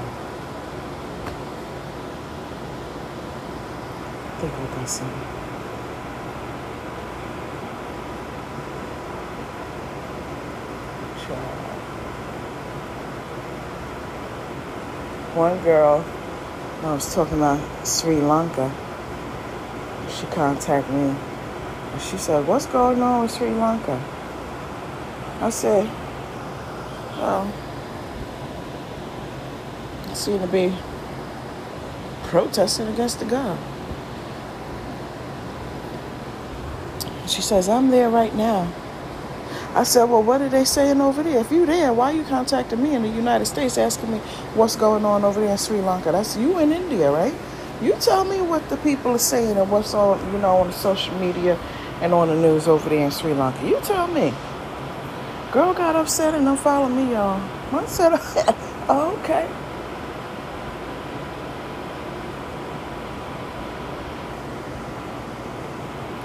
think 4.40 4.52
I 4.52 4.66
got 4.74 5.39
one 15.40 15.58
girl, 15.62 16.04
I 16.82 16.92
was 16.92 17.14
talking 17.14 17.38
about 17.38 17.88
Sri 17.88 18.16
Lanka. 18.20 18.70
She 20.10 20.26
contacted 20.26 20.94
me. 20.94 21.16
And 21.92 22.02
she 22.02 22.18
said, 22.18 22.46
What's 22.46 22.66
going 22.66 23.00
on 23.00 23.22
with 23.22 23.32
Sri 23.32 23.48
Lanka? 23.48 23.98
I 25.40 25.48
said, 25.48 25.86
Well, 27.16 27.50
I 30.10 30.12
seem 30.12 30.40
to 30.40 30.46
be 30.46 30.74
protesting 32.24 32.88
against 32.88 33.18
the 33.20 33.24
God. 33.24 33.58
She 37.26 37.40
says, 37.40 37.66
I'm 37.66 37.88
there 37.88 38.10
right 38.10 38.34
now. 38.34 38.70
I 39.74 39.84
said, 39.84 40.04
Well, 40.04 40.22
what 40.22 40.42
are 40.42 40.48
they 40.48 40.64
saying 40.64 41.00
over 41.00 41.22
there? 41.22 41.40
If 41.40 41.52
you 41.52 41.64
there, 41.64 41.92
why 41.92 42.10
you 42.10 42.24
contacting 42.24 42.82
me 42.82 42.94
in 42.94 43.02
the 43.02 43.08
United 43.08 43.46
States 43.46 43.78
asking 43.78 44.10
me 44.12 44.18
what's 44.54 44.74
going 44.76 45.04
on 45.04 45.24
over 45.24 45.40
there 45.40 45.50
in 45.50 45.58
Sri 45.58 45.80
Lanka? 45.80 46.10
That's 46.12 46.36
you 46.36 46.58
in 46.58 46.72
India, 46.72 47.10
right? 47.10 47.34
You 47.80 47.94
tell 48.00 48.24
me 48.24 48.42
what 48.42 48.68
the 48.68 48.76
people 48.78 49.12
are 49.12 49.18
saying 49.18 49.56
and 49.56 49.70
what's 49.70 49.94
on, 49.94 50.32
you 50.32 50.38
know, 50.38 50.56
on 50.56 50.66
the 50.66 50.72
social 50.72 51.14
media 51.18 51.56
and 52.00 52.12
on 52.12 52.28
the 52.28 52.34
news 52.34 52.66
over 52.66 52.88
there 52.88 53.04
in 53.04 53.10
Sri 53.10 53.32
Lanka. 53.32 53.64
You 53.66 53.80
tell 53.82 54.08
me. 54.08 54.34
Girl 55.52 55.72
got 55.72 55.96
upset 55.96 56.34
and 56.34 56.44
don't 56.44 56.58
follow 56.58 56.88
me, 56.88 57.12
y'all. 57.12 57.40
I 57.72 57.86
said, 57.86 58.12
okay. 58.90 59.48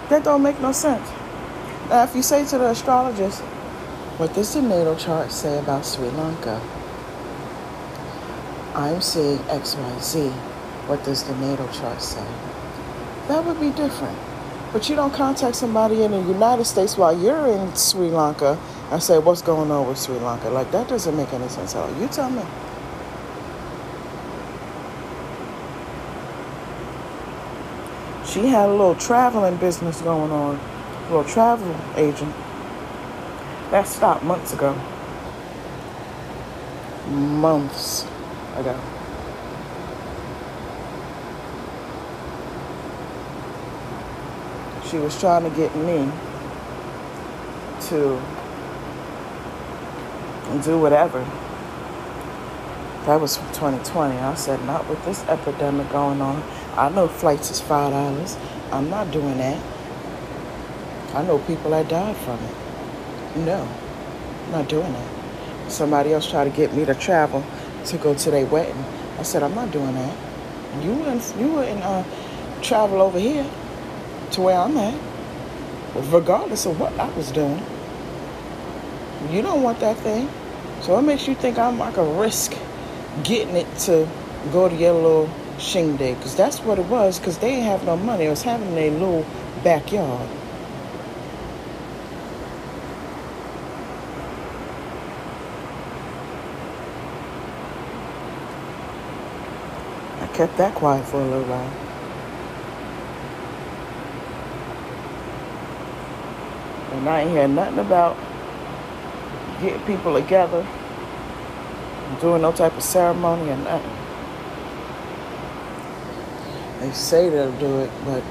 That 0.09 0.23
don't 0.23 0.43
make 0.43 0.59
no 0.59 0.71
sense. 0.71 1.14
Now, 1.89 2.03
if 2.03 2.15
you 2.15 2.23
say 2.23 2.43
to 2.47 2.57
the 2.57 2.71
astrologist, 2.71 3.41
what 4.17 4.33
does 4.33 4.55
the 4.55 4.61
natal 4.61 4.95
chart 4.95 5.31
say 5.31 5.59
about 5.59 5.85
Sri 5.85 6.09
Lanka? 6.09 6.59
I'm 8.73 9.01
seeing 9.01 9.37
XYZ. 9.37 10.31
What 10.87 11.03
does 11.03 11.23
the 11.23 11.35
natal 11.35 11.67
chart 11.67 12.01
say? 12.01 12.25
That 13.27 13.45
would 13.45 13.59
be 13.59 13.69
different. 13.69 14.17
But 14.73 14.89
you 14.89 14.95
don't 14.95 15.13
contact 15.13 15.57
somebody 15.57 16.01
in 16.01 16.09
the 16.09 16.21
United 16.21 16.65
States 16.65 16.97
while 16.97 17.15
you're 17.17 17.45
in 17.47 17.75
Sri 17.75 18.09
Lanka 18.09 18.57
and 18.89 19.01
say, 19.01 19.19
What's 19.19 19.43
going 19.43 19.69
on 19.69 19.87
with 19.87 19.99
Sri 19.99 20.15
Lanka? 20.17 20.49
Like, 20.49 20.71
that 20.71 20.87
doesn't 20.87 21.15
make 21.15 21.31
any 21.33 21.47
sense 21.49 21.75
at 21.75 21.83
all. 21.83 22.01
You 22.01 22.07
tell 22.07 22.31
me. 22.31 22.41
She 28.25 28.47
had 28.47 28.69
a 28.69 28.71
little 28.71 28.95
traveling 28.95 29.57
business 29.57 30.01
going 30.01 30.31
on 30.31 30.59
a 31.09 31.23
travel 31.23 31.75
agent. 31.95 32.33
That 33.71 33.87
stopped 33.87 34.23
months 34.23 34.53
ago. 34.53 34.73
Months 37.07 38.05
ago. 38.55 38.79
She 44.89 44.97
was 44.97 45.19
trying 45.19 45.43
to 45.43 45.49
get 45.55 45.75
me 45.75 46.11
to 47.87 48.21
do 50.63 50.79
whatever. 50.79 51.19
That 53.05 53.21
was 53.21 53.37
from 53.37 53.47
2020. 53.47 54.15
I 54.17 54.33
said, 54.35 54.63
not 54.65 54.87
with 54.89 55.03
this 55.05 55.23
epidemic 55.25 55.89
going 55.91 56.21
on. 56.21 56.41
I 56.75 56.89
know 56.89 57.07
flights 57.07 57.51
is 57.51 57.61
$5. 57.61 58.37
I'm 58.71 58.89
not 58.89 59.11
doing 59.11 59.37
that. 59.37 59.74
I 61.15 61.23
know 61.23 61.39
people 61.39 61.71
that 61.71 61.87
died 61.87 62.17
from 62.17 62.37
it. 62.39 63.45
No, 63.45 63.65
I'm 64.45 64.51
not 64.51 64.67
doing 64.67 64.91
that. 64.91 65.71
Somebody 65.71 66.11
else 66.11 66.29
tried 66.29 66.43
to 66.43 66.49
get 66.49 66.73
me 66.73 66.83
to 66.83 66.93
travel 66.93 67.41
to 67.85 67.97
go 67.97 68.13
to 68.13 68.31
their 68.31 68.45
wedding. 68.45 68.83
I 69.17 69.23
said, 69.23 69.41
I'm 69.41 69.55
not 69.55 69.71
doing 69.71 69.93
that. 69.93 70.17
You 70.83 70.91
wouldn't, 70.91 71.35
you 71.39 71.47
wouldn't 71.47 71.81
uh, 71.81 72.03
travel 72.61 73.01
over 73.01 73.17
here 73.17 73.49
to 74.31 74.41
where 74.41 74.57
I'm 74.57 74.75
at, 74.75 74.99
regardless 76.11 76.65
of 76.65 76.79
what 76.81 76.91
I 76.99 77.09
was 77.15 77.31
doing. 77.31 77.63
You 79.31 79.41
don't 79.41 79.63
want 79.63 79.79
that 79.79 79.95
thing. 79.97 80.29
So 80.81 80.95
what 80.95 81.05
makes 81.05 81.29
you 81.29 81.35
think 81.35 81.57
I'm 81.57 81.79
like 81.79 81.95
a 81.95 82.03
risk 82.03 82.57
getting 83.23 83.55
it 83.55 83.77
to 83.85 84.05
go 84.51 84.67
to 84.67 84.75
your 84.75 84.93
little 84.93 85.29
shindig? 85.59 86.17
Because 86.17 86.35
that's 86.35 86.59
what 86.59 86.77
it 86.77 86.87
was, 86.87 87.19
because 87.19 87.37
they 87.37 87.51
didn't 87.51 87.67
have 87.67 87.85
no 87.85 87.95
money. 87.95 88.25
It 88.25 88.29
was 88.29 88.43
having 88.43 88.77
a 88.77 88.89
little 88.89 89.25
backyard. 89.63 90.29
Kept 100.35 100.57
that 100.57 100.75
quiet 100.75 101.05
for 101.05 101.21
a 101.21 101.23
little 101.23 101.45
while. 101.45 101.71
And 106.91 107.07
I 107.07 107.21
ain't 107.21 107.31
hear 107.31 107.47
nothing 107.47 107.79
about 107.79 108.17
getting 109.61 109.81
people 109.85 110.13
together, 110.13 110.67
doing 112.19 112.41
no 112.41 112.51
type 112.51 112.75
of 112.75 112.83
ceremony 112.83 113.49
or 113.49 113.57
nothing. 113.57 113.91
They 116.81 116.91
say 116.91 117.29
they'll 117.29 117.57
do 117.57 117.79
it, 117.79 117.91
but 118.03 118.21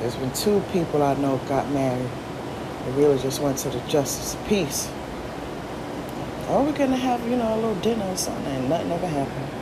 there's 0.00 0.16
been 0.16 0.32
two 0.34 0.62
people 0.70 1.02
I 1.02 1.14
know 1.14 1.38
got 1.48 1.70
married. 1.70 2.10
They 2.84 2.92
really 2.92 3.18
just 3.18 3.40
went 3.40 3.56
to 3.58 3.70
the 3.70 3.80
justice 3.88 4.34
of 4.34 4.46
peace. 4.46 4.90
Oh, 6.48 6.62
we're 6.62 6.76
gonna 6.76 6.96
have, 6.96 7.26
you 7.26 7.36
know, 7.36 7.54
a 7.54 7.56
little 7.56 7.74
dinner 7.76 8.04
or 8.04 8.16
something, 8.18 8.44
and 8.44 8.68
nothing 8.68 8.92
ever 8.92 9.06
happened. 9.06 9.53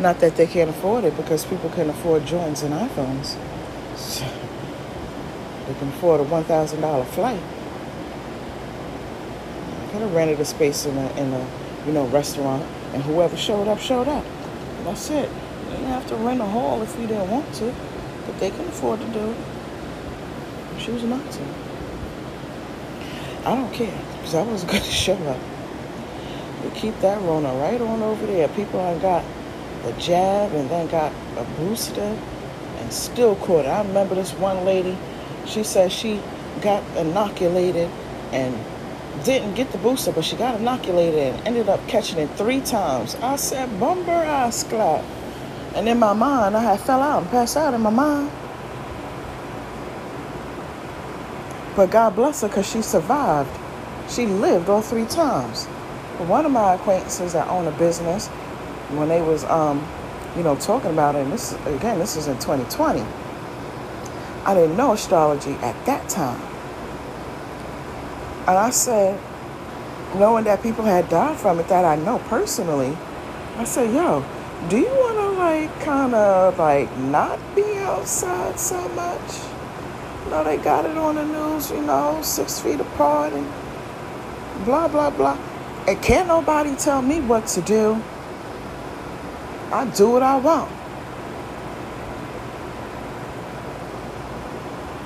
Not 0.00 0.18
that 0.20 0.36
they 0.36 0.46
can't 0.46 0.70
afford 0.70 1.04
it 1.04 1.16
because 1.16 1.44
people 1.44 1.68
can 1.70 1.90
afford 1.90 2.24
joints 2.24 2.62
and 2.62 2.72
iPhones. 2.72 3.36
So 3.96 4.24
they 5.66 5.74
can 5.74 5.88
afford 5.88 6.20
a 6.20 6.24
$1,000 6.24 7.06
flight. 7.06 7.40
I 9.68 9.92
could 9.92 10.00
have 10.00 10.14
rented 10.14 10.40
a 10.40 10.44
space 10.44 10.86
in 10.86 10.96
a, 10.96 11.12
in 11.16 11.32
a 11.34 11.46
you 11.86 11.92
know, 11.92 12.06
restaurant 12.06 12.64
and 12.94 13.02
whoever 13.02 13.36
showed 13.36 13.68
up, 13.68 13.78
showed 13.78 14.08
up. 14.08 14.24
That's 14.84 15.10
it. 15.10 15.28
You 15.64 15.70
didn't 15.72 15.86
have 15.88 16.06
to 16.08 16.16
rent 16.16 16.40
a 16.40 16.46
hall 16.46 16.82
if 16.82 16.98
you 16.98 17.06
didn't 17.06 17.30
want 17.30 17.52
to, 17.56 17.74
but 18.24 18.40
they 18.40 18.50
can 18.50 18.66
afford 18.68 19.00
to 19.00 19.06
do 19.08 19.30
it. 19.30 19.36
Was 20.90 21.04
not 21.04 21.30
to. 21.30 21.42
I 23.44 23.54
don't 23.54 23.72
care 23.72 23.96
because 24.14 24.34
I 24.34 24.42
was 24.42 24.64
going 24.64 24.82
to 24.82 24.90
show 24.90 25.14
up. 25.14 25.38
We 26.64 26.70
keep 26.70 26.98
that 27.00 27.20
Rona 27.22 27.52
right 27.60 27.80
on 27.80 28.02
over 28.02 28.26
there. 28.26 28.48
People 28.48 28.80
have 28.80 29.00
got 29.00 29.22
the 29.82 29.92
jab 29.92 30.52
and 30.52 30.68
then 30.70 30.86
got 30.88 31.12
a 31.36 31.44
booster 31.58 32.16
and 32.78 32.92
still 32.92 33.36
caught 33.36 33.64
it. 33.64 33.68
I 33.68 33.82
remember 33.82 34.14
this 34.14 34.32
one 34.34 34.64
lady, 34.64 34.96
she 35.46 35.64
said 35.64 35.92
she 35.92 36.20
got 36.60 36.82
inoculated 36.96 37.90
and 38.32 38.56
didn't 39.24 39.54
get 39.54 39.70
the 39.72 39.78
booster, 39.78 40.12
but 40.12 40.24
she 40.24 40.36
got 40.36 40.58
inoculated 40.60 41.34
and 41.34 41.46
ended 41.46 41.68
up 41.68 41.86
catching 41.88 42.18
it 42.18 42.28
three 42.36 42.60
times. 42.60 43.14
I 43.16 43.36
said, 43.36 43.78
Bumper 43.78 44.10
ass 44.10 44.64
clap. 44.64 45.04
And 45.74 45.88
in 45.88 45.98
my 45.98 46.12
mind, 46.12 46.56
I 46.56 46.62
had 46.62 46.80
fell 46.80 47.00
out 47.00 47.22
and 47.22 47.30
passed 47.30 47.56
out 47.56 47.74
in 47.74 47.80
my 47.80 47.90
mind. 47.90 48.30
But 51.76 51.90
God 51.90 52.16
bless 52.16 52.40
her 52.42 52.48
because 52.48 52.68
she 52.68 52.82
survived. 52.82 53.50
She 54.08 54.26
lived 54.26 54.68
all 54.68 54.82
three 54.82 55.06
times. 55.06 55.66
One 56.26 56.44
of 56.44 56.52
my 56.52 56.74
acquaintances 56.74 57.32
that 57.32 57.48
own 57.48 57.66
a 57.66 57.70
business, 57.72 58.28
when 58.96 59.08
they 59.08 59.22
was, 59.22 59.44
um, 59.44 59.86
you 60.36 60.42
know, 60.42 60.56
talking 60.56 60.90
about 60.90 61.14
it, 61.14 61.22
and 61.22 61.32
this 61.32 61.52
again, 61.66 61.98
this 61.98 62.16
is 62.16 62.26
in 62.26 62.34
2020. 62.36 63.00
I 64.44 64.54
didn't 64.54 64.76
know 64.76 64.92
astrology 64.92 65.52
at 65.54 65.84
that 65.86 66.08
time. 66.08 66.40
And 68.48 68.58
I 68.58 68.70
said, 68.70 69.20
knowing 70.14 70.44
that 70.44 70.62
people 70.62 70.84
had 70.84 71.08
died 71.08 71.36
from 71.36 71.60
it 71.60 71.68
that 71.68 71.84
I 71.84 71.96
know 71.96 72.18
personally, 72.28 72.96
I 73.56 73.64
said, 73.64 73.92
yo, 73.94 74.24
do 74.68 74.78
you 74.78 74.88
want 74.88 75.16
to 75.18 75.28
like 75.38 75.80
kind 75.80 76.14
of 76.14 76.58
like 76.58 76.94
not 76.98 77.38
be 77.54 77.76
outside 77.76 78.58
so 78.58 78.88
much? 78.90 79.38
You 80.24 80.30
know, 80.30 80.44
they 80.44 80.56
got 80.56 80.86
it 80.86 80.96
on 80.96 81.16
the 81.16 81.24
news, 81.24 81.70
you 81.70 81.82
know, 81.82 82.20
six 82.22 82.60
feet 82.60 82.80
apart 82.80 83.32
and 83.32 83.46
blah, 84.64 84.88
blah, 84.88 85.10
blah. 85.10 85.38
And 85.86 86.00
can't 86.02 86.28
nobody 86.28 86.74
tell 86.76 87.02
me 87.02 87.20
what 87.20 87.46
to 87.48 87.60
do. 87.62 88.02
I 89.72 89.84
do 89.96 90.10
what 90.10 90.22
I 90.22 90.36
want. 90.36 90.70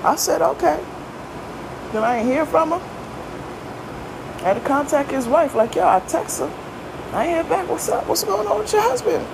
I 0.04 0.16
said, 0.16 0.40
okay. 0.42 0.82
Then 1.92 2.02
I 2.02 2.18
ain't 2.18 2.26
hear 2.26 2.46
from 2.46 2.72
him. 2.72 2.80
I 4.40 4.48
had 4.48 4.54
to 4.54 4.60
contact 4.60 5.10
his 5.10 5.26
wife, 5.26 5.54
like, 5.54 5.74
yo, 5.74 5.86
I 5.86 6.00
text 6.00 6.40
her. 6.40 6.50
I 7.12 7.26
ain't 7.26 7.34
hear 7.34 7.44
back. 7.44 7.68
What's 7.68 7.88
up? 7.88 8.06
What's 8.06 8.24
going 8.24 8.46
on 8.46 8.58
with 8.58 8.72
your 8.72 8.82
husband? 8.82 9.26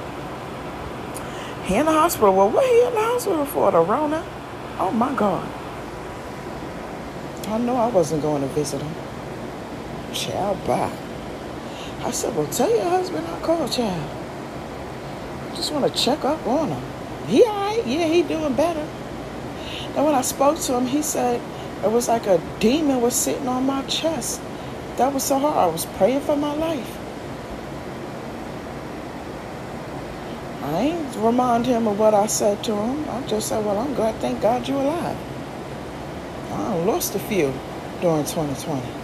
He 1.64 1.76
in 1.76 1.86
the 1.86 1.92
hospital. 1.92 2.34
Well, 2.34 2.50
what 2.50 2.66
he 2.66 2.86
in 2.86 2.94
the 2.94 3.00
hospital 3.00 3.44
for? 3.46 3.70
The 3.70 3.80
Rona? 3.80 4.24
Oh 4.78 4.90
my 4.90 5.14
God. 5.14 5.48
I 7.48 7.58
know 7.58 7.76
I 7.76 7.88
wasn't 7.88 8.22
going 8.22 8.42
to 8.42 8.48
visit 8.48 8.82
him. 8.82 8.94
Child, 10.12 10.64
bye. 10.66 10.92
I 12.02 12.10
said, 12.10 12.34
well, 12.36 12.46
tell 12.46 12.70
your 12.70 12.88
husband 12.88 13.26
I 13.26 13.40
called 13.40 13.70
child. 13.72 14.19
Just 15.54 15.72
want 15.72 15.92
to 15.92 16.02
check 16.02 16.24
up 16.24 16.46
on 16.46 16.68
him. 16.68 16.82
He 17.26 17.44
all 17.44 17.54
right? 17.54 17.86
Yeah, 17.86 18.06
he 18.06 18.22
doing 18.22 18.54
better. 18.54 18.86
And 19.96 20.04
when 20.04 20.14
I 20.14 20.22
spoke 20.22 20.58
to 20.60 20.74
him, 20.74 20.86
he 20.86 21.02
said 21.02 21.40
it 21.84 21.90
was 21.90 22.08
like 22.08 22.26
a 22.26 22.40
demon 22.60 23.00
was 23.00 23.14
sitting 23.14 23.48
on 23.48 23.66
my 23.66 23.82
chest. 23.82 24.40
That 24.96 25.12
was 25.12 25.22
so 25.22 25.38
hard. 25.38 25.56
I 25.56 25.66
was 25.66 25.86
praying 25.86 26.20
for 26.20 26.36
my 26.36 26.54
life. 26.54 26.96
I 30.62 30.80
ain't 30.82 31.16
remind 31.16 31.66
him 31.66 31.88
of 31.88 31.98
what 31.98 32.14
I 32.14 32.26
said 32.26 32.62
to 32.64 32.74
him. 32.74 33.08
I 33.08 33.26
just 33.26 33.48
said, 33.48 33.64
well, 33.64 33.78
I'm 33.78 33.94
glad, 33.94 34.14
thank 34.16 34.40
God 34.40 34.68
you're 34.68 34.80
alive. 34.80 35.16
I 36.52 36.74
lost 36.84 37.14
a 37.14 37.18
few 37.18 37.52
during 38.00 38.24
2020. 38.24 38.99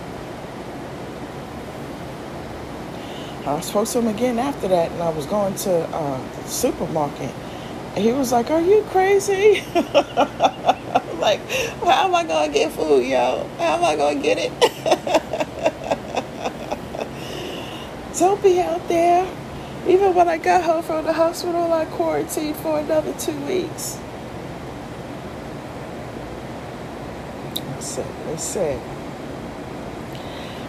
I 3.47 3.61
spoke 3.61 3.87
to 3.89 4.01
him 4.01 4.09
again 4.09 4.41
after 4.41 4.67
that, 4.67 4.91
and 4.91 5.01
I 5.01 5.11
was 5.11 5.25
going 5.27 5.55
to 5.55 5.71
uh, 5.71 6.21
the 6.43 6.49
supermarket. 6.49 7.33
And 7.95 8.05
he 8.05 8.13
was 8.13 8.33
like, 8.33 8.51
Are 8.51 8.61
you 8.61 8.83
crazy? 8.91 9.63
like, 11.21 11.41
how 11.81 12.07
am 12.07 12.15
I 12.15 12.25
going 12.27 12.53
to 12.53 12.59
get 12.59 12.73
food, 12.73 13.07
yo? 13.07 13.49
How 13.59 13.77
am 13.77 13.85
I 13.85 13.95
going 13.95 14.17
to 14.17 14.23
get 14.23 14.39
it? 14.39 14.53
Don't 18.19 18.43
be 18.43 18.61
out 18.61 18.89
there. 18.89 19.27
Even 19.87 20.13
when 20.13 20.27
I 20.27 20.39
got 20.39 20.65
home 20.65 20.83
from 20.83 21.05
the 21.05 21.13
hospital, 21.13 21.73
I 21.73 21.85
quarantined 21.85 22.57
for 22.57 22.81
another 22.81 23.13
two 23.13 23.39
weeks. 23.47 24.01
I 27.55 27.81
said, 27.81 28.07
they 28.27 28.37
said, 28.37 28.96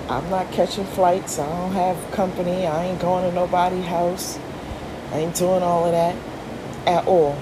I'm 0.10 0.30
not 0.30 0.50
catching 0.54 0.86
flights. 0.86 1.38
I 1.38 1.46
don't 1.46 1.74
have 1.74 2.12
company. 2.12 2.66
I 2.66 2.86
ain't 2.86 3.02
going 3.02 3.30
to 3.30 3.36
nobody's 3.36 3.86
house. 3.86 4.40
I 5.12 5.20
ain't 5.20 5.36
doing 5.36 5.64
all 5.64 5.86
of 5.86 5.92
that 5.92 6.16
at 6.88 7.06
all. 7.08 7.38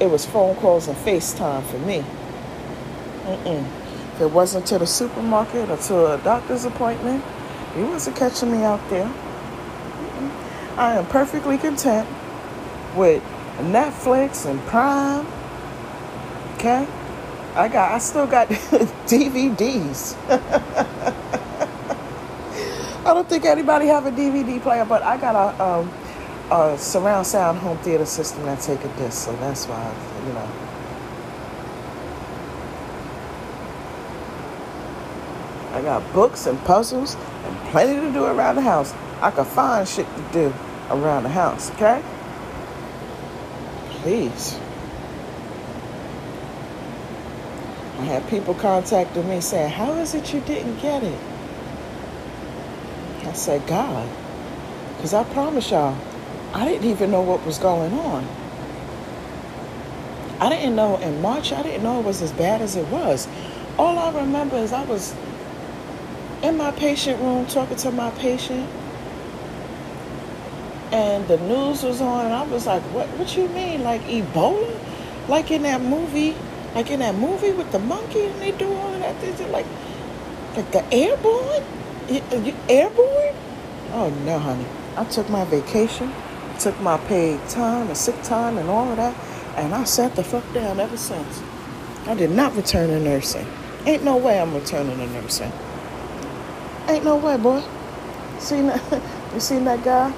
It 0.00 0.06
was 0.06 0.24
phone 0.24 0.56
calls 0.56 0.88
and 0.88 0.96
FaceTime 0.96 1.62
for 1.64 1.78
me. 1.80 2.04
Mm-mm. 3.24 3.66
If 4.14 4.22
it 4.22 4.30
wasn't 4.30 4.66
to 4.68 4.78
the 4.78 4.86
supermarket 4.86 5.68
or 5.68 5.76
to 5.76 6.14
a 6.14 6.18
doctor's 6.18 6.64
appointment, 6.64 7.22
he 7.74 7.82
wasn't 7.82 8.16
catching 8.16 8.50
me 8.50 8.64
out 8.64 8.80
there. 8.88 9.12
I 10.78 10.94
am 10.94 11.06
perfectly 11.06 11.58
content 11.58 12.08
with 12.94 13.22
Netflix 13.58 14.46
and 14.46 14.58
Prime. 14.62 15.26
Okay? 16.54 16.86
I 17.54 17.68
got 17.68 17.92
I 17.92 17.98
still 17.98 18.26
got 18.26 18.48
DVDs. 19.08 20.16
I 23.06 23.14
don't 23.14 23.28
think 23.28 23.44
anybody 23.44 23.86
have 23.86 24.04
a 24.04 24.10
DVD 24.10 24.60
player, 24.60 24.84
but 24.84 25.00
I 25.04 25.16
got 25.16 25.36
a, 25.36 25.64
um, 25.64 25.92
a 26.50 26.76
surround 26.76 27.24
sound 27.24 27.58
home 27.58 27.78
theater 27.78 28.04
system 28.04 28.42
that 28.46 28.60
take 28.60 28.82
a 28.82 28.88
disc, 28.96 29.26
so 29.26 29.32
that's 29.36 29.66
why 29.66 29.94
you 30.26 30.32
know. 30.32 30.50
I 35.76 35.82
got 35.82 36.12
books 36.12 36.46
and 36.46 36.58
puzzles 36.64 37.14
and 37.14 37.56
plenty 37.70 37.94
to 37.94 38.12
do 38.12 38.24
around 38.24 38.56
the 38.56 38.62
house. 38.62 38.92
I 39.20 39.30
could 39.30 39.46
find 39.46 39.86
shit 39.86 40.06
to 40.06 40.22
do 40.32 40.54
around 40.90 41.22
the 41.22 41.28
house, 41.28 41.70
okay? 41.74 42.02
Please. 44.02 44.58
I 47.98 48.02
had 48.02 48.28
people 48.28 48.54
contacting 48.54 49.28
me 49.28 49.40
saying, 49.40 49.70
How 49.70 49.92
is 49.92 50.12
it 50.16 50.34
you 50.34 50.40
didn't 50.40 50.80
get 50.80 51.04
it? 51.04 51.35
I 53.26 53.32
said, 53.32 53.66
God. 53.66 54.08
Because 54.96 55.12
I 55.14 55.24
promise 55.24 55.70
y'all, 55.70 55.96
I 56.52 56.64
didn't 56.64 56.88
even 56.88 57.10
know 57.10 57.22
what 57.22 57.44
was 57.44 57.58
going 57.58 57.92
on. 57.92 58.26
I 60.40 60.48
didn't 60.48 60.76
know 60.76 60.96
in 60.98 61.20
March, 61.20 61.52
I 61.52 61.62
didn't 61.62 61.82
know 61.82 62.00
it 62.00 62.04
was 62.04 62.22
as 62.22 62.32
bad 62.32 62.60
as 62.62 62.76
it 62.76 62.86
was. 62.88 63.28
All 63.78 63.98
I 63.98 64.18
remember 64.20 64.56
is 64.56 64.72
I 64.72 64.84
was 64.84 65.14
in 66.42 66.56
my 66.56 66.70
patient 66.72 67.20
room 67.20 67.46
talking 67.46 67.76
to 67.76 67.90
my 67.90 68.10
patient 68.10 68.68
and 70.92 71.26
the 71.26 71.36
news 71.38 71.82
was 71.82 72.00
on, 72.00 72.26
and 72.26 72.34
I 72.34 72.44
was 72.44 72.66
like, 72.66 72.82
"What? 72.94 73.08
What 73.18 73.36
you 73.36 73.48
mean? 73.48 73.82
Like 73.82 74.02
Ebola? 74.02 74.78
Like 75.28 75.50
in 75.50 75.62
that 75.62 75.80
movie? 75.80 76.36
Like 76.74 76.90
in 76.90 77.00
that 77.00 77.14
movie 77.14 77.52
with 77.52 77.72
the 77.72 77.78
monkey 77.78 78.26
and 78.26 78.40
they 78.40 78.52
do 78.52 78.72
all 78.72 78.92
that? 78.92 79.22
It 79.22 79.50
like, 79.50 79.66
like 80.56 80.70
the 80.72 80.84
airborne? 80.94 81.64
You, 82.08 82.54
airborne? 82.68 83.34
Oh 83.92 84.10
no, 84.24 84.38
honey. 84.38 84.66
I 84.96 85.04
took 85.04 85.28
my 85.28 85.44
vacation, 85.44 86.12
took 86.58 86.80
my 86.80 86.98
paid 86.98 87.46
time 87.48 87.88
and 87.88 87.96
sick 87.96 88.20
time 88.22 88.58
and 88.58 88.68
all 88.68 88.90
of 88.90 88.96
that, 88.96 89.14
and 89.56 89.74
I 89.74 89.84
sat 89.84 90.16
the 90.16 90.24
fuck 90.24 90.44
down 90.54 90.80
ever 90.80 90.96
since. 90.96 91.42
I 92.06 92.14
did 92.14 92.30
not 92.30 92.54
return 92.54 92.90
to 92.90 93.00
nursing. 93.00 93.46
Ain't 93.84 94.04
no 94.04 94.16
way 94.16 94.40
I'm 94.40 94.54
returning 94.54 94.98
to 94.98 95.06
nursing. 95.06 95.52
Ain't 96.88 97.04
no 97.04 97.16
way, 97.16 97.36
boy. 97.36 97.62
Seen 98.38 98.68
that? 98.68 99.02
You 99.34 99.40
seen 99.40 99.64
that 99.64 99.84
guy? 99.84 100.14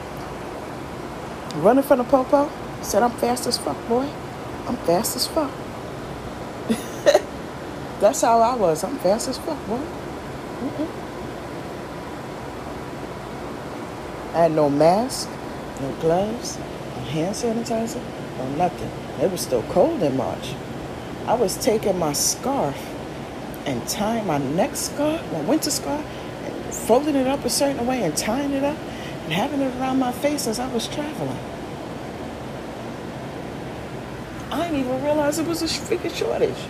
running 1.57 1.83
from 1.83 1.99
the 1.99 2.05
popo. 2.05 2.51
Said 2.83 3.03
I'm 3.03 3.11
fast 3.11 3.47
as 3.47 3.59
fuck, 3.59 3.77
boy. 3.89 4.09
I'm 4.67 4.77
fast 4.77 5.17
as 5.17 5.27
fuck. 5.27 5.51
That's 8.01 8.21
how 8.23 8.41
I 8.41 8.55
was. 8.55 8.85
I'm 8.85 8.97
fast 8.99 9.29
as 9.29 9.39
fuck, 9.39 9.59
boy. 9.67 9.81
Mm-mm. 10.61 11.08
I 14.39 14.43
had 14.43 14.53
no 14.53 14.71
mask, 14.71 15.29
no 15.81 15.91
gloves, 15.95 16.59
no 16.59 17.03
hand 17.11 17.35
sanitizer, 17.35 18.01
no 18.39 18.49
nothing. 18.51 18.89
It 19.21 19.33
was 19.33 19.41
still 19.41 19.65
cold 19.65 20.01
in 20.01 20.17
March. 20.17 20.55
I 21.27 21.35
was 21.35 21.57
taking 21.57 21.99
my 21.99 22.13
scarf 22.13 22.77
and 23.67 23.85
tying 23.89 24.29
my 24.29 24.39
neck 24.39 24.77
scarf, 24.77 25.21
my 25.33 25.41
winter 25.41 25.73
scarf, 25.73 26.07
and 26.45 26.73
folding 26.73 27.17
it 27.17 27.27
up 27.27 27.45
a 27.45 27.51
certain 27.51 27.85
way 27.85 28.05
and 28.05 28.17
tying 28.17 28.53
it 28.53 28.63
up 28.63 28.79
and 29.25 29.33
having 29.33 29.61
it 29.61 29.75
around 29.75 29.99
my 29.99 30.13
face 30.13 30.47
as 30.47 30.61
I 30.61 30.73
was 30.73 30.87
traveling. 30.87 31.37
I 34.53 34.69
didn't 34.69 34.79
even 34.79 35.03
realize 35.03 35.41
it 35.41 35.49
was 35.49 35.63
a 35.63 35.65
freaking 35.65 36.15
shortage. 36.15 36.65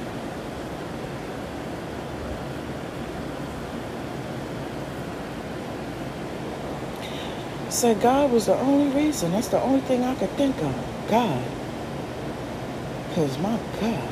Said 7.79 8.01
God 8.01 8.33
was 8.33 8.47
the 8.47 8.57
only 8.57 8.91
reason. 8.91 9.31
That's 9.31 9.47
the 9.47 9.61
only 9.63 9.81
thing 9.83 10.03
I 10.03 10.17
could 10.17 10.31
think 10.31 10.57
of. 10.57 10.75
God. 11.09 11.45
Because 13.09 13.39
my 13.39 13.57
God, 13.81 14.09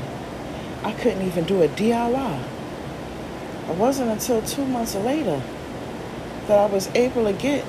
I 0.85 0.93
couldn't 0.93 1.23
even 1.23 1.45
do 1.45 1.62
a 1.62 1.69
DIY. 1.69 2.43
It 3.69 3.77
wasn't 3.77 4.11
until 4.11 4.41
two 4.43 4.64
months 4.64 4.95
later 4.95 5.43
that 6.47 6.59
I 6.61 6.67
was 6.67 6.87
able 6.95 7.25
to 7.25 7.33
get 7.33 7.64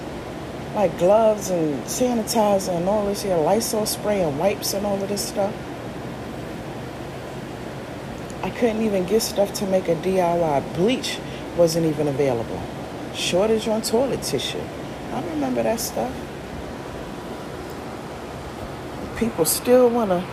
like 0.76 0.96
gloves 1.00 1.50
and 1.50 1.84
sanitizer 1.86 2.78
and 2.78 2.88
all 2.88 3.08
this 3.08 3.24
here, 3.24 3.36
Lysol 3.36 3.88
spray 3.88 4.22
and 4.22 4.38
wipes 4.38 4.76
and 4.76 4.86
all 4.86 5.02
of 5.02 5.10
this 5.10 5.28
stuff. 5.28 5.52
I 8.44 8.52
couldn't 8.52 8.84
even 8.84 9.08
get 9.08 9.24
stuff 9.24 9.52
to 9.56 9.66
make 9.66 9.88
a 9.88 9.96
DIY. 9.96 10.76
Bleach 10.76 11.18
wasn't 11.58 11.88
even 11.88 12.08
available. 12.08 12.62
Shortage 13.16 13.68
on 13.68 13.82
toilet 13.82 14.22
tissue. 14.22 14.62
I 15.18 15.30
remember 15.32 15.64
that 15.64 15.80
stuff. 15.80 16.14
People 19.18 19.46
still 19.46 19.90
want 19.90 20.12
to, 20.12 20.24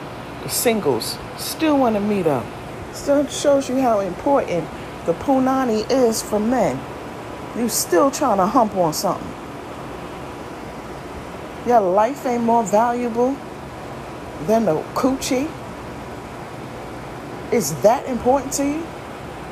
the 0.43 0.51
singles 0.51 1.17
still 1.39 1.79
want 1.79 1.95
to 1.95 2.01
meet 2.01 2.27
up. 2.27 2.45
Still 2.93 3.27
shows 3.29 3.71
you 3.71 3.81
how 3.81 4.01
important 4.01 4.69
the 5.07 5.15
punani 5.15 5.91
is 5.91 6.21
for 6.21 6.39
men. 6.39 6.79
You 7.57 7.71
still 7.71 8.11
trying 8.11 8.37
to 8.37 8.47
hump 8.47 8.77
on 8.77 8.93
something. 8.93 9.27
Your 11.67 11.81
life 11.81 12.27
ain't 12.27 12.45
more 12.45 12.63
valuable 12.63 13.35
than 14.47 14.67
the 14.67 14.83
coochie. 14.93 15.51
Is 17.55 17.75
that 17.81 18.07
important 18.07 18.53
to 18.55 18.67
you? 18.67 18.87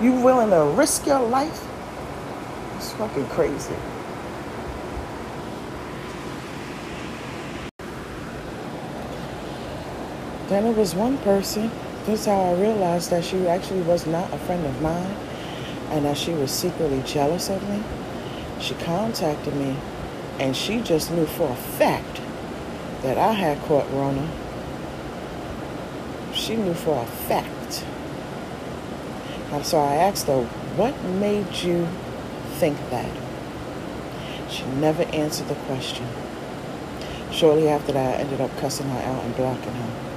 You 0.02 0.12
willing 0.12 0.50
to 0.50 0.64
risk 0.76 1.06
your 1.06 1.20
life? 1.20 1.66
It's 2.76 2.92
fucking 2.92 3.28
crazy. 3.28 3.76
Then 10.52 10.66
it 10.66 10.76
was 10.76 10.94
one 10.94 11.16
person. 11.16 11.70
This 12.04 12.20
is 12.20 12.26
how 12.26 12.38
I 12.38 12.60
realized 12.60 13.08
that 13.08 13.24
she 13.24 13.48
actually 13.48 13.80
was 13.80 14.06
not 14.06 14.30
a 14.34 14.36
friend 14.36 14.66
of 14.66 14.82
mine 14.82 15.16
and 15.88 16.04
that 16.04 16.18
she 16.18 16.34
was 16.34 16.50
secretly 16.50 17.02
jealous 17.06 17.48
of 17.48 17.66
me. 17.70 17.82
She 18.60 18.74
contacted 18.74 19.56
me 19.56 19.78
and 20.38 20.54
she 20.54 20.82
just 20.82 21.10
knew 21.10 21.24
for 21.24 21.48
a 21.48 21.56
fact 21.56 22.20
that 23.00 23.16
I 23.16 23.32
had 23.32 23.62
caught 23.62 23.90
Rona. 23.92 24.28
She 26.34 26.54
knew 26.56 26.74
for 26.74 27.02
a 27.02 27.06
fact. 27.06 27.86
And 29.52 29.64
so 29.64 29.78
I 29.78 29.94
asked 29.94 30.26
her, 30.26 30.44
What 30.76 31.02
made 31.02 31.50
you 31.62 31.88
think 32.56 32.76
that? 32.90 33.10
She 34.50 34.66
never 34.66 35.04
answered 35.04 35.48
the 35.48 35.54
question. 35.54 36.06
Shortly 37.30 37.70
after 37.70 37.92
that, 37.92 38.20
I 38.20 38.22
ended 38.22 38.42
up 38.42 38.54
cussing 38.58 38.90
her 38.90 39.00
out 39.00 39.24
and 39.24 39.34
blocking 39.34 39.72
her. 39.72 40.11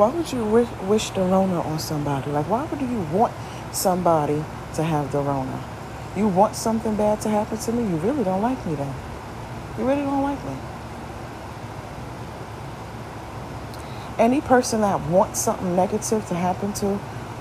Why 0.00 0.08
would 0.08 0.32
you 0.32 0.42
wish, 0.42 0.68
wish 0.84 1.10
the 1.10 1.20
Rona 1.20 1.60
on 1.60 1.78
somebody? 1.78 2.30
Like, 2.30 2.48
why 2.48 2.64
would 2.64 2.80
you 2.80 3.00
want 3.12 3.34
somebody 3.70 4.42
to 4.72 4.82
have 4.82 5.12
the 5.12 5.20
Rona? 5.20 5.62
You 6.16 6.26
want 6.26 6.56
something 6.56 6.96
bad 6.96 7.20
to 7.20 7.28
happen 7.28 7.58
to 7.58 7.72
me? 7.72 7.82
You 7.82 7.96
really 7.96 8.24
don't 8.24 8.40
like 8.40 8.64
me 8.64 8.76
then. 8.76 8.94
You 9.76 9.86
really 9.86 10.00
don't 10.00 10.22
like 10.22 10.42
me. 10.46 10.56
Any 14.18 14.40
person 14.40 14.80
that 14.80 15.02
wants 15.02 15.38
something 15.38 15.76
negative 15.76 16.26
to 16.28 16.34
happen 16.34 16.72
to 16.74 16.98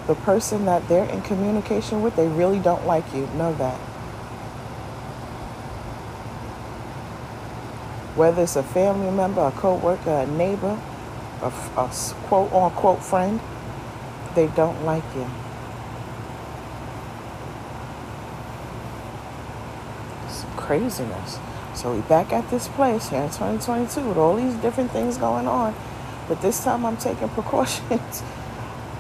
the 0.07 0.15
person 0.15 0.65
that 0.65 0.85
they're 0.89 1.09
in 1.09 1.21
communication 1.21 2.01
with, 2.01 2.17
they 2.17 2.27
really 2.27 2.59
don't 2.59 2.85
like 2.85 3.13
you. 3.13 3.27
Know 3.37 3.53
that. 3.53 3.77
Whether 8.17 8.43
it's 8.43 8.57
a 8.57 8.63
family 8.63 9.11
member, 9.11 9.45
a 9.45 9.51
co 9.51 9.75
worker, 9.75 10.09
a 10.09 10.27
neighbor, 10.27 10.77
a, 11.41 11.47
a 11.77 11.89
quote 12.27 12.51
unquote 12.51 13.03
friend, 13.03 13.39
they 14.35 14.47
don't 14.47 14.83
like 14.83 15.03
you. 15.15 15.27
Some 20.29 20.51
craziness. 20.55 21.39
So 21.75 21.93
we 21.95 22.01
back 22.01 22.33
at 22.33 22.49
this 22.49 22.67
place 22.67 23.09
here 23.09 23.21
in 23.21 23.29
2022 23.29 24.07
with 24.07 24.17
all 24.17 24.35
these 24.35 24.53
different 24.55 24.91
things 24.91 25.17
going 25.17 25.47
on. 25.47 25.73
But 26.27 26.41
this 26.41 26.63
time 26.63 26.85
I'm 26.85 26.97
taking 26.97 27.29
precautions. 27.37 28.23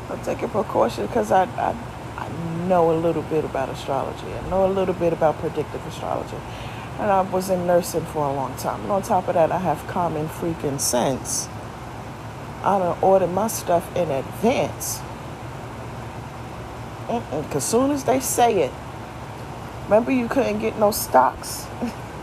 I'm 0.09 0.21
taking 0.23 0.49
precautions 0.49 1.07
because 1.07 1.31
I, 1.31 1.43
I, 1.43 1.75
I 2.17 2.29
know 2.67 2.91
a 2.91 2.97
little 2.97 3.21
bit 3.23 3.45
about 3.45 3.69
astrology. 3.69 4.33
I 4.33 4.49
know 4.49 4.65
a 4.65 4.71
little 4.71 4.95
bit 4.95 5.13
about 5.13 5.37
predictive 5.39 5.85
astrology. 5.87 6.37
And 6.99 7.11
I 7.11 7.21
was 7.21 7.49
in 7.49 7.65
nursing 7.67 8.05
for 8.05 8.25
a 8.25 8.33
long 8.33 8.55
time. 8.57 8.81
And 8.81 8.91
on 8.91 9.01
top 9.03 9.27
of 9.27 9.35
that, 9.35 9.51
I 9.51 9.59
have 9.59 9.85
common 9.87 10.27
freaking 10.27 10.79
sense. 10.79 11.47
I 12.69 12.77
done 12.77 12.97
ordered 13.01 13.31
my 13.31 13.47
stuff 13.47 13.83
in 13.95 14.11
advance. 14.11 15.01
Because 17.07 17.63
soon 17.63 17.89
as 17.89 18.03
they 18.03 18.19
say 18.19 18.61
it, 18.61 18.71
remember 19.85 20.11
you 20.11 20.27
couldn't 20.27 20.59
get 20.59 20.77
no 20.77 20.91
stocks 20.91 21.65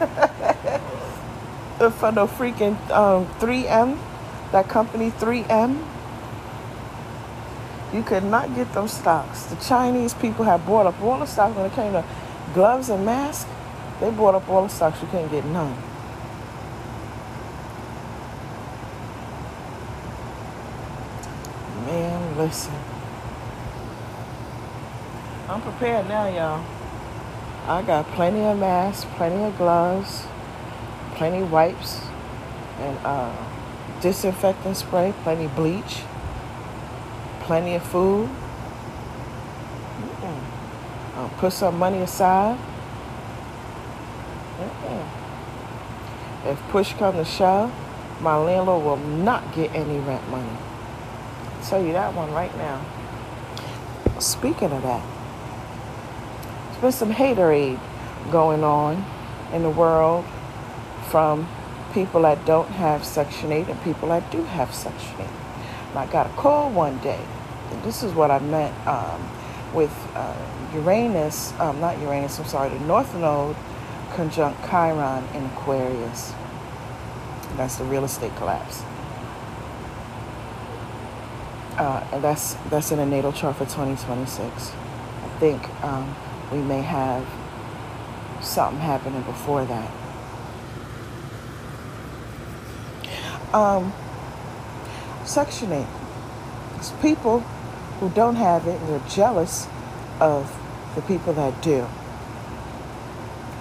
for 1.79 2.13
the 2.13 2.29
freaking 2.29 2.79
um, 2.93 3.27
3M, 3.41 3.99
that 4.53 4.69
company 4.69 5.11
3M. 5.11 5.85
You 7.93 8.05
could 8.05 8.23
not 8.23 8.55
get 8.55 8.73
those 8.73 8.93
stocks. 8.93 9.47
The 9.47 9.57
Chinese 9.57 10.15
people 10.15 10.45
have 10.45 10.65
bought 10.65 10.87
up 10.87 11.01
all 11.03 11.19
the 11.19 11.27
stocks 11.27 11.57
when 11.57 11.67
it 11.67 11.73
came 11.73 11.91
to 11.93 12.05
gloves 12.55 12.89
and 12.89 13.05
masks. 13.05 13.51
They 13.99 14.13
bought 14.13 14.37
up 14.37 14.49
all 14.49 14.63
the 14.63 14.69
stocks. 14.69 15.03
You 15.03 15.09
couldn't 15.09 15.31
get 15.31 15.45
none. 15.47 15.77
Listen. 22.37 22.75
I'm 25.49 25.63
prepared 25.63 26.09
now, 26.09 26.29
y'all. 26.29 26.65
I 27.67 27.83
got 27.83 28.07
plenty 28.09 28.41
of 28.41 28.59
masks, 28.59 29.07
plenty 29.17 29.43
of 29.43 29.57
gloves, 29.57 30.25
plenty 31.15 31.43
wipes, 31.43 32.01
and 32.79 32.99
uh, 33.05 33.35
disinfectant 34.01 34.77
spray, 34.77 35.15
plenty 35.23 35.47
bleach, 35.49 36.03
plenty 37.41 37.75
of 37.75 37.83
food. 37.83 38.29
I'll 41.15 41.31
put 41.39 41.53
some 41.53 41.79
money 41.79 41.99
aside. 41.99 42.59
If 46.45 46.61
push 46.69 46.93
comes 46.93 47.17
to 47.17 47.25
shove, 47.25 47.73
my 48.21 48.37
landlord 48.37 48.85
will 48.85 48.97
not 48.97 49.55
get 49.55 49.75
any 49.75 49.99
rent 49.99 50.29
money 50.29 50.66
tell 51.69 51.85
you 51.85 51.93
that 51.93 52.15
one 52.15 52.33
right 52.33 52.55
now. 52.57 52.85
Speaking 54.21 54.73
of 54.73 54.83
that, 54.83 55.05
there's 56.69 56.81
been 56.81 56.93
some 56.93 57.13
haterade 57.13 57.81
going 58.31 58.63
on 58.63 59.05
in 59.53 59.63
the 59.63 59.71
world 59.71 60.25
from 61.11 61.49
people 61.93 62.23
that 62.23 62.45
don't 62.45 62.69
have 62.69 63.05
Section 63.05 63.53
8 63.53 63.69
and 63.69 63.83
people 63.83 64.09
that 64.09 64.31
do 64.31 64.43
have 64.45 64.75
Section 64.75 65.15
8. 65.19 65.29
And 65.91 65.99
I 65.99 66.07
got 66.07 66.27
a 66.27 66.31
call 66.31 66.71
one 66.71 66.99
day, 66.99 67.21
and 67.71 67.83
this 67.83 68.03
is 68.03 68.13
what 68.13 68.31
I 68.31 68.39
meant 68.39 68.75
um, 68.87 69.29
with 69.75 69.93
uh, 70.15 70.37
Uranus, 70.75 71.53
um, 71.59 71.81
not 71.81 71.99
Uranus, 72.01 72.39
I'm 72.39 72.47
sorry, 72.47 72.69
the 72.71 72.85
North 72.85 73.15
Node 73.15 73.57
conjunct 74.15 74.61
Chiron 74.69 75.25
in 75.35 75.45
Aquarius. 75.47 76.33
That's 77.57 77.77
the 77.77 77.85
real 77.85 78.05
estate 78.05 78.35
collapse. 78.37 78.83
Uh, 81.77 82.07
and 82.13 82.25
that's 82.25 82.55
that's 82.71 82.91
in 82.91 82.99
a 82.99 83.07
natal 83.07 83.33
chart 83.33 83.57
for 83.57 83.65
2026. 83.65 84.43
I 84.43 85.29
think 85.39 85.85
um, 85.85 86.15
we 86.51 86.59
may 86.59 86.81
have 86.81 87.27
something 88.41 88.81
happening 88.81 89.23
before 89.23 89.65
that. 89.67 89.91
Um, 93.53 93.93
Section 95.25 95.73
8. 95.73 95.87
It's 96.77 96.91
people 97.03 97.41
who 98.01 98.11
don't 98.11 98.37
have 98.37 98.67
it 98.67 98.81
and 98.81 98.89
they're 98.89 99.09
jealous 99.09 99.67
of 100.21 100.57
the 100.95 101.03
people 101.03 101.33
that 101.35 101.63
do. 101.63 101.87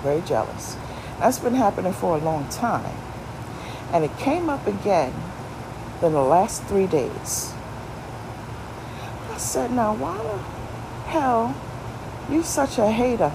Very 0.03 0.21
jealous. 0.21 0.77
That's 1.19 1.39
been 1.39 1.55
happening 1.55 1.93
for 1.93 2.17
a 2.17 2.21
long 2.21 2.47
time. 2.49 2.95
And 3.91 4.03
it 4.05 4.17
came 4.19 4.49
up 4.49 4.67
again 4.67 5.13
in 6.03 6.11
the 6.11 6.21
last 6.21 6.63
three 6.65 6.87
days. 6.87 7.54
Said, 9.45 9.71
now 9.71 9.93
why 9.93 10.17
the 10.17 10.37
hell 11.09 11.55
you 12.31 12.41
such 12.41 12.79
a 12.79 12.89
hater? 12.89 13.31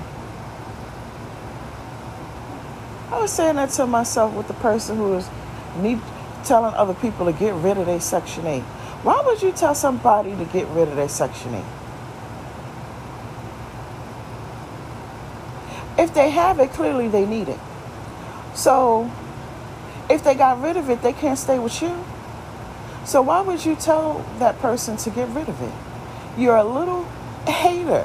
I 3.10 3.20
was 3.20 3.32
saying 3.32 3.54
that 3.56 3.70
to 3.70 3.86
myself 3.86 4.34
with 4.34 4.48
the 4.48 4.54
person 4.54 4.96
who 4.96 5.14
is 5.14 5.30
need 5.78 6.00
telling 6.44 6.74
other 6.74 6.94
people 6.94 7.26
to 7.26 7.32
get 7.32 7.54
rid 7.54 7.78
of 7.78 7.86
their 7.86 8.00
Section 8.00 8.44
8. 8.44 8.60
Why 9.04 9.22
would 9.24 9.40
you 9.40 9.52
tell 9.52 9.74
somebody 9.74 10.34
to 10.34 10.44
get 10.46 10.66
rid 10.68 10.88
of 10.88 10.96
their 10.96 11.08
Section 11.08 11.54
8? 11.54 11.64
If 15.96 16.12
they 16.12 16.30
have 16.30 16.58
it, 16.58 16.72
clearly 16.72 17.06
they 17.06 17.24
need 17.24 17.48
it. 17.48 17.60
So 18.54 19.08
if 20.10 20.24
they 20.24 20.34
got 20.34 20.60
rid 20.60 20.76
of 20.76 20.90
it, 20.90 21.02
they 21.02 21.12
can't 21.12 21.38
stay 21.38 21.60
with 21.60 21.80
you. 21.80 22.04
So 23.04 23.22
why 23.22 23.42
would 23.42 23.64
you 23.64 23.76
tell 23.76 24.26
that 24.40 24.58
person 24.58 24.96
to 24.98 25.10
get 25.10 25.28
rid 25.28 25.48
of 25.48 25.62
it? 25.62 25.72
You're 26.36 26.56
a 26.56 26.64
little 26.64 27.04
hater. 27.46 28.04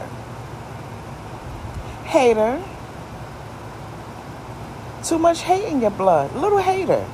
Hater. 2.05 2.61
Too 5.03 5.19
much 5.19 5.41
hate 5.41 5.65
in 5.65 5.81
your 5.81 5.91
blood. 5.91 6.35
Little 6.35 6.57
hater. 6.57 7.05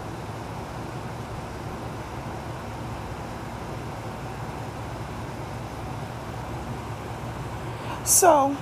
So, 8.05 8.55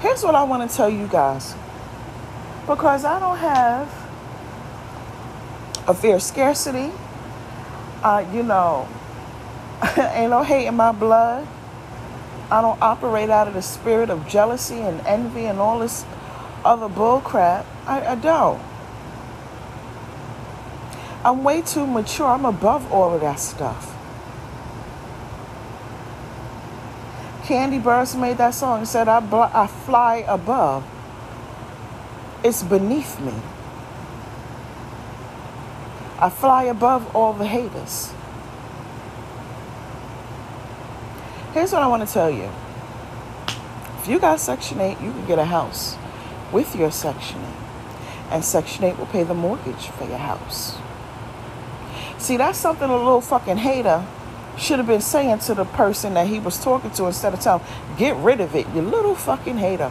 here's 0.00 0.22
what 0.22 0.34
I 0.34 0.42
want 0.42 0.68
to 0.68 0.76
tell 0.76 0.90
you 0.90 1.06
guys. 1.06 1.54
Because 2.66 3.04
I 3.04 3.18
don't 3.18 3.38
have 3.38 3.88
a 5.86 5.94
fear 5.94 6.16
of 6.16 6.22
scarcity, 6.22 6.90
uh, 8.02 8.24
you 8.32 8.42
know, 8.42 8.86
ain't 9.96 10.30
no 10.30 10.42
hate 10.42 10.66
in 10.66 10.74
my 10.74 10.92
blood. 10.92 11.46
I 12.50 12.62
don't 12.62 12.80
operate 12.80 13.30
out 13.30 13.48
of 13.48 13.54
the 13.54 13.62
spirit 13.62 14.10
of 14.10 14.26
jealousy 14.26 14.80
and 14.80 15.00
envy 15.02 15.44
and 15.44 15.58
all 15.58 15.80
this 15.80 16.04
other 16.64 16.88
bull 16.88 17.20
crap. 17.20 17.66
I, 17.86 18.06
I 18.06 18.14
don't. 18.14 18.60
I'm 21.24 21.44
way 21.44 21.62
too 21.62 21.86
mature. 21.86 22.26
I'm 22.26 22.44
above 22.46 22.90
all 22.92 23.14
of 23.14 23.20
that 23.20 23.38
stuff. 23.38 23.94
Kandi 27.42 27.82
Burruss 27.82 28.18
made 28.18 28.38
that 28.38 28.54
song 28.54 28.80
and 28.80 28.88
said, 28.88 29.08
I, 29.08 29.20
bl- 29.20 29.36
I 29.36 29.66
fly 29.66 30.16
above. 30.28 30.84
It's 32.44 32.62
beneath 32.62 33.20
me. 33.20 33.34
I 36.18 36.30
fly 36.30 36.64
above 36.64 37.14
all 37.14 37.32
the 37.32 37.46
haters. 37.46 38.12
Here's 41.58 41.72
what 41.72 41.82
I 41.82 41.88
want 41.88 42.06
to 42.06 42.14
tell 42.14 42.30
you. 42.30 42.48
If 43.98 44.06
you 44.06 44.20
got 44.20 44.38
Section 44.38 44.80
8, 44.80 45.00
you 45.00 45.10
can 45.10 45.26
get 45.26 45.40
a 45.40 45.44
house 45.44 45.96
with 46.52 46.76
your 46.76 46.92
Section 46.92 47.40
8. 47.40 47.46
And 48.30 48.44
Section 48.44 48.84
8 48.84 48.96
will 48.96 49.06
pay 49.06 49.24
the 49.24 49.34
mortgage 49.34 49.88
for 49.88 50.04
your 50.04 50.18
house. 50.18 50.78
See, 52.16 52.36
that's 52.36 52.60
something 52.60 52.88
a 52.88 52.96
little 52.96 53.20
fucking 53.20 53.56
hater 53.56 54.06
should 54.56 54.78
have 54.78 54.86
been 54.86 55.00
saying 55.00 55.40
to 55.40 55.54
the 55.54 55.64
person 55.64 56.14
that 56.14 56.28
he 56.28 56.38
was 56.38 56.62
talking 56.62 56.92
to 56.92 57.06
instead 57.06 57.34
of 57.34 57.40
telling, 57.40 57.64
get 57.96 58.14
rid 58.14 58.40
of 58.40 58.54
it, 58.54 58.68
you 58.72 58.80
little 58.80 59.16
fucking 59.16 59.58
hater. 59.58 59.88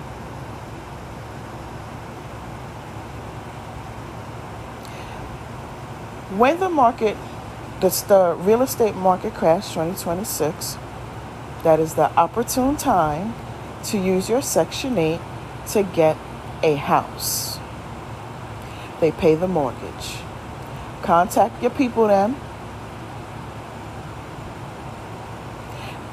When 6.37 6.61
the 6.61 6.69
market, 6.69 7.17
that's 7.81 8.03
the 8.03 8.35
real 8.39 8.61
estate 8.61 8.95
market 8.95 9.33
crashed 9.33 9.73
2026, 9.73 10.77
that 11.63 11.79
is 11.79 11.95
the 11.95 12.11
opportune 12.15 12.77
time 12.77 13.33
to 13.85 13.97
use 13.97 14.29
your 14.29 14.41
Section 14.41 14.97
8 14.97 15.19
to 15.69 15.83
get 15.83 16.17
a 16.63 16.75
house. 16.75 17.59
They 18.99 19.11
pay 19.11 19.35
the 19.35 19.47
mortgage. 19.47 20.17
Contact 21.01 21.61
your 21.61 21.71
people 21.71 22.07
then 22.07 22.35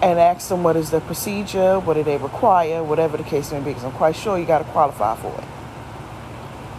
and 0.05 0.19
ask 0.19 0.51
them 0.51 0.63
what 0.63 0.77
is 0.77 0.91
the 0.91 1.01
procedure, 1.01 1.81
what 1.81 1.95
do 1.95 2.03
they 2.03 2.19
require, 2.19 2.85
whatever 2.85 3.17
the 3.17 3.23
case 3.23 3.51
may 3.51 3.61
be, 3.61 3.71
because 3.71 3.85
I'm 3.85 3.93
quite 3.93 4.15
sure 4.15 4.39
you 4.39 4.45
got 4.45 4.59
to 4.59 4.65
qualify 4.65 5.17
for 5.17 5.33
it. 5.33 5.45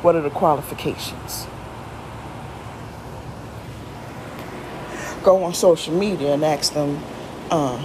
What 0.03 0.15
are 0.15 0.21
the 0.21 0.29
qualifications? 0.29 1.47
Go 5.23 5.43
on 5.43 5.55
social 5.55 5.95
media 5.97 6.35
and 6.35 6.45
ask 6.45 6.73
them, 6.73 7.03
uh, 7.49 7.83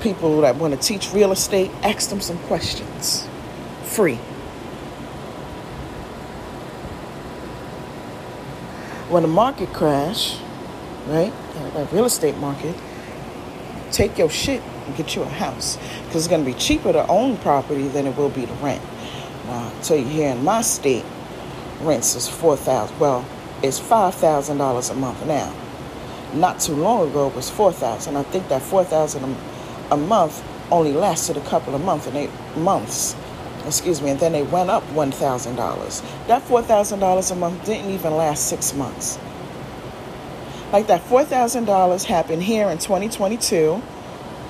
people 0.00 0.40
that 0.42 0.56
want 0.56 0.74
to 0.74 0.80
teach 0.80 1.12
real 1.12 1.32
estate, 1.32 1.70
ask 1.82 2.10
them 2.10 2.20
some 2.20 2.38
questions. 2.40 3.28
Free. 3.84 4.18
When 9.08 9.22
the 9.22 9.28
market 9.28 9.72
crash, 9.72 10.38
right, 11.06 11.32
uh, 11.56 11.84
the 11.84 11.96
real 11.96 12.04
estate 12.04 12.36
market, 12.36 12.76
take 13.90 14.18
your 14.18 14.28
shit 14.28 14.62
and 14.86 14.96
get 14.96 15.16
you 15.16 15.22
a 15.22 15.28
house 15.28 15.76
because 16.04 16.16
it's 16.16 16.28
going 16.28 16.44
to 16.44 16.50
be 16.50 16.58
cheaper 16.58 16.92
to 16.92 17.06
own 17.08 17.36
property 17.38 17.88
than 17.88 18.06
it 18.06 18.16
will 18.16 18.28
be 18.28 18.44
to 18.44 18.52
rent. 18.54 18.82
Now, 19.46 19.72
I'll 19.74 19.82
tell 19.82 19.96
you 19.96 20.04
here 20.04 20.30
in 20.30 20.44
my 20.44 20.60
state, 20.60 21.04
rents 21.80 22.14
is 22.14 22.28
four 22.28 22.56
thousand. 22.56 22.98
Well, 22.98 23.24
it's 23.62 23.78
five 23.78 24.14
thousand 24.14 24.58
dollars 24.58 24.90
a 24.90 24.94
month 24.94 25.24
now. 25.26 25.54
Not 26.34 26.60
too 26.60 26.74
long 26.74 27.08
ago, 27.08 27.28
it 27.28 27.34
was 27.34 27.48
four 27.48 27.72
thousand. 27.72 28.16
I 28.16 28.24
think 28.24 28.48
that 28.48 28.60
four 28.60 28.84
thousand 28.84 29.34
a 29.90 29.96
month 29.96 30.44
only 30.70 30.92
lasted 30.92 31.36
a 31.36 31.42
couple 31.42 31.74
of 31.74 31.82
months 31.84 32.06
and 32.06 32.16
eight 32.16 32.30
months. 32.56 33.16
Excuse 33.66 34.02
me, 34.02 34.10
and 34.10 34.20
then 34.20 34.32
they 34.32 34.42
went 34.42 34.70
up 34.70 34.82
one 34.92 35.12
thousand 35.12 35.56
dollars. 35.56 36.02
That 36.26 36.42
four 36.42 36.62
thousand 36.62 37.00
dollars 37.00 37.30
a 37.30 37.36
month 37.36 37.64
didn't 37.64 37.90
even 37.90 38.16
last 38.16 38.48
six 38.48 38.74
months. 38.74 39.18
Like 40.72 40.88
that 40.88 41.02
$4,000 41.02 42.04
happened 42.04 42.42
here 42.42 42.68
in 42.68 42.76
2022, 42.76 43.82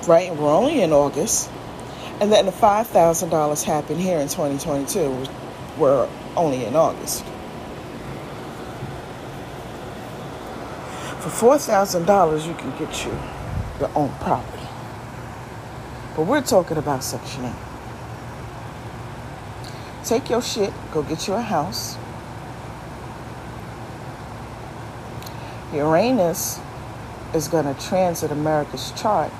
right? 0.05 0.35
We're 0.35 0.53
only 0.53 0.81
in 0.81 0.91
August. 0.91 1.49
And 2.19 2.29
then 2.29 2.45
the 2.45 2.51
$5,000 2.51 3.63
happened 3.63 4.01
here 4.01 4.19
in 4.19 4.27
2022. 4.27 5.25
We're 5.77 6.09
only 6.35 6.65
in 6.65 6.75
August. 6.75 7.23
For 11.21 11.57
$4,000, 11.57 12.47
you 12.47 12.53
can 12.55 12.77
get 12.77 13.05
you 13.05 13.17
your 13.79 13.91
own 13.95 14.09
property. 14.19 14.58
But 16.19 16.27
we're 16.27 16.41
talking 16.41 16.75
about 16.75 17.01
Section 17.01 17.45
8. 17.45 17.53
Take 20.03 20.29
your 20.29 20.41
shit, 20.41 20.73
go 20.91 21.01
get 21.01 21.29
you 21.29 21.35
a 21.35 21.41
house 21.41 21.95
Uranus 25.73 26.59
is 27.33 27.47
going 27.47 27.73
to 27.73 27.87
transit 27.87 28.31
America's 28.31 28.91
chart 29.01 29.31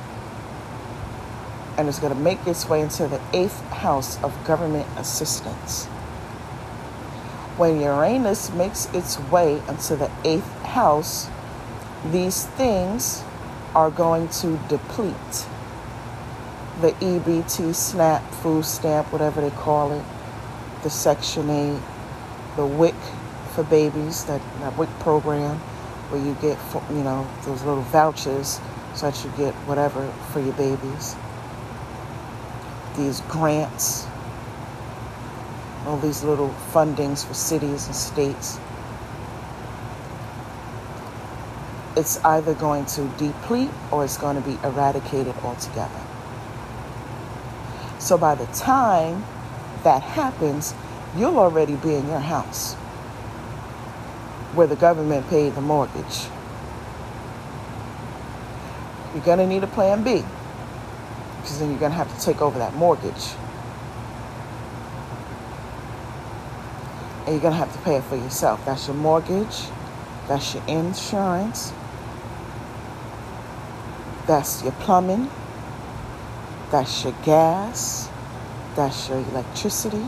and 1.75 1.89
is 1.89 1.99
going 1.99 2.13
to 2.13 2.19
make 2.21 2.47
its 2.47 2.69
way 2.69 2.79
into 2.79 3.09
the 3.09 3.19
eighth 3.33 3.59
house 3.71 4.23
of 4.23 4.31
government 4.45 4.87
assistance. 4.95 5.83
When 7.57 7.81
Uranus 7.81 8.53
makes 8.53 8.85
its 8.93 9.19
way 9.19 9.61
into 9.67 9.97
the 9.97 10.09
eighth 10.23 10.61
house, 10.61 11.29
these 12.09 12.45
things 12.45 13.21
are 13.75 13.91
going 13.91 14.29
to 14.29 14.57
deplete. 14.69 15.45
The 16.81 16.91
EBT, 16.93 17.75
SNAP, 17.75 18.23
food 18.35 18.63
stamp, 18.63 19.11
whatever 19.11 19.41
they 19.41 19.49
call 19.49 19.91
it, 19.91 20.03
the 20.81 20.89
Section 20.89 21.49
8, 21.49 21.77
the 22.55 22.65
WIC 22.65 22.95
for 23.53 23.63
babies, 23.65 24.23
that, 24.25 24.41
that 24.61 24.77
WIC 24.77 24.89
program 25.01 25.57
where 26.09 26.25
you 26.25 26.33
get, 26.35 26.57
you 26.89 27.03
know, 27.03 27.27
those 27.43 27.63
little 27.63 27.83
vouchers 27.83 28.61
so 28.95 29.11
that 29.11 29.23
you 29.23 29.31
get 29.37 29.53
whatever 29.67 30.09
for 30.31 30.39
your 30.39 30.53
babies. 30.53 31.15
These 32.97 33.21
grants, 33.21 34.07
all 35.85 35.97
these 35.97 36.23
little 36.23 36.49
fundings 36.71 37.25
for 37.25 37.33
cities 37.33 37.87
and 37.87 37.95
states. 37.95 38.59
It's 41.95 42.23
either 42.23 42.53
going 42.53 42.85
to 42.85 43.07
deplete 43.17 43.71
or 43.91 44.05
it's 44.05 44.17
going 44.17 44.41
to 44.41 44.47
be 44.47 44.57
eradicated 44.63 45.35
altogether. 45.43 46.08
So 47.99 48.17
by 48.17 48.35
the 48.35 48.45
time 48.47 49.25
that 49.83 50.01
happens, 50.01 50.73
you'll 51.15 51.37
already 51.37 51.75
be 51.75 51.95
in 51.95 52.07
your 52.07 52.19
house 52.19 52.75
where 54.55 54.67
the 54.67 54.75
government 54.75 55.29
paid 55.29 55.53
the 55.53 55.61
mortgage. 55.61 56.25
You're 59.13 59.23
going 59.23 59.39
to 59.39 59.47
need 59.47 59.63
a 59.63 59.67
plan 59.67 60.03
B 60.03 60.23
because 61.37 61.59
then 61.59 61.69
you're 61.69 61.79
going 61.79 61.91
to 61.91 61.97
have 61.97 62.17
to 62.17 62.25
take 62.25 62.41
over 62.41 62.57
that 62.59 62.73
mortgage. 62.75 63.33
And 67.25 67.35
you're 67.35 67.41
going 67.41 67.53
to 67.53 67.59
have 67.59 67.73
to 67.73 67.79
pay 67.79 67.95
it 67.95 68.03
for 68.03 68.15
yourself. 68.15 68.63
That's 68.65 68.87
your 68.87 68.95
mortgage, 68.95 69.63
that's 70.27 70.55
your 70.55 70.63
insurance, 70.67 71.73
that's 74.25 74.63
your 74.63 74.71
plumbing, 74.73 75.29
that's 76.71 77.03
your 77.03 77.13
gas, 77.23 78.09
that's 78.75 79.09
your 79.09 79.19
electricity 79.19 80.05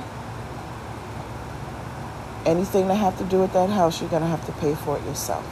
anything 2.45 2.87
that 2.87 2.95
have 2.95 3.17
to 3.17 3.23
do 3.25 3.39
with 3.39 3.53
that 3.53 3.69
house, 3.69 4.01
you're 4.01 4.09
going 4.09 4.21
to 4.21 4.27
have 4.27 4.45
to 4.45 4.51
pay 4.53 4.75
for 4.75 4.97
it 4.97 5.05
yourself. 5.05 5.45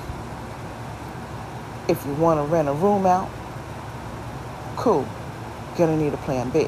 If 1.87 2.05
you 2.05 2.13
want 2.13 2.39
to 2.39 2.43
rent 2.43 2.67
a 2.67 2.73
room 2.73 3.05
out, 3.05 3.29
cool. 4.75 5.07
You're 5.69 5.87
going 5.87 5.97
to 5.97 6.03
need 6.03 6.13
a 6.13 6.17
plan 6.17 6.49
B. 6.49 6.67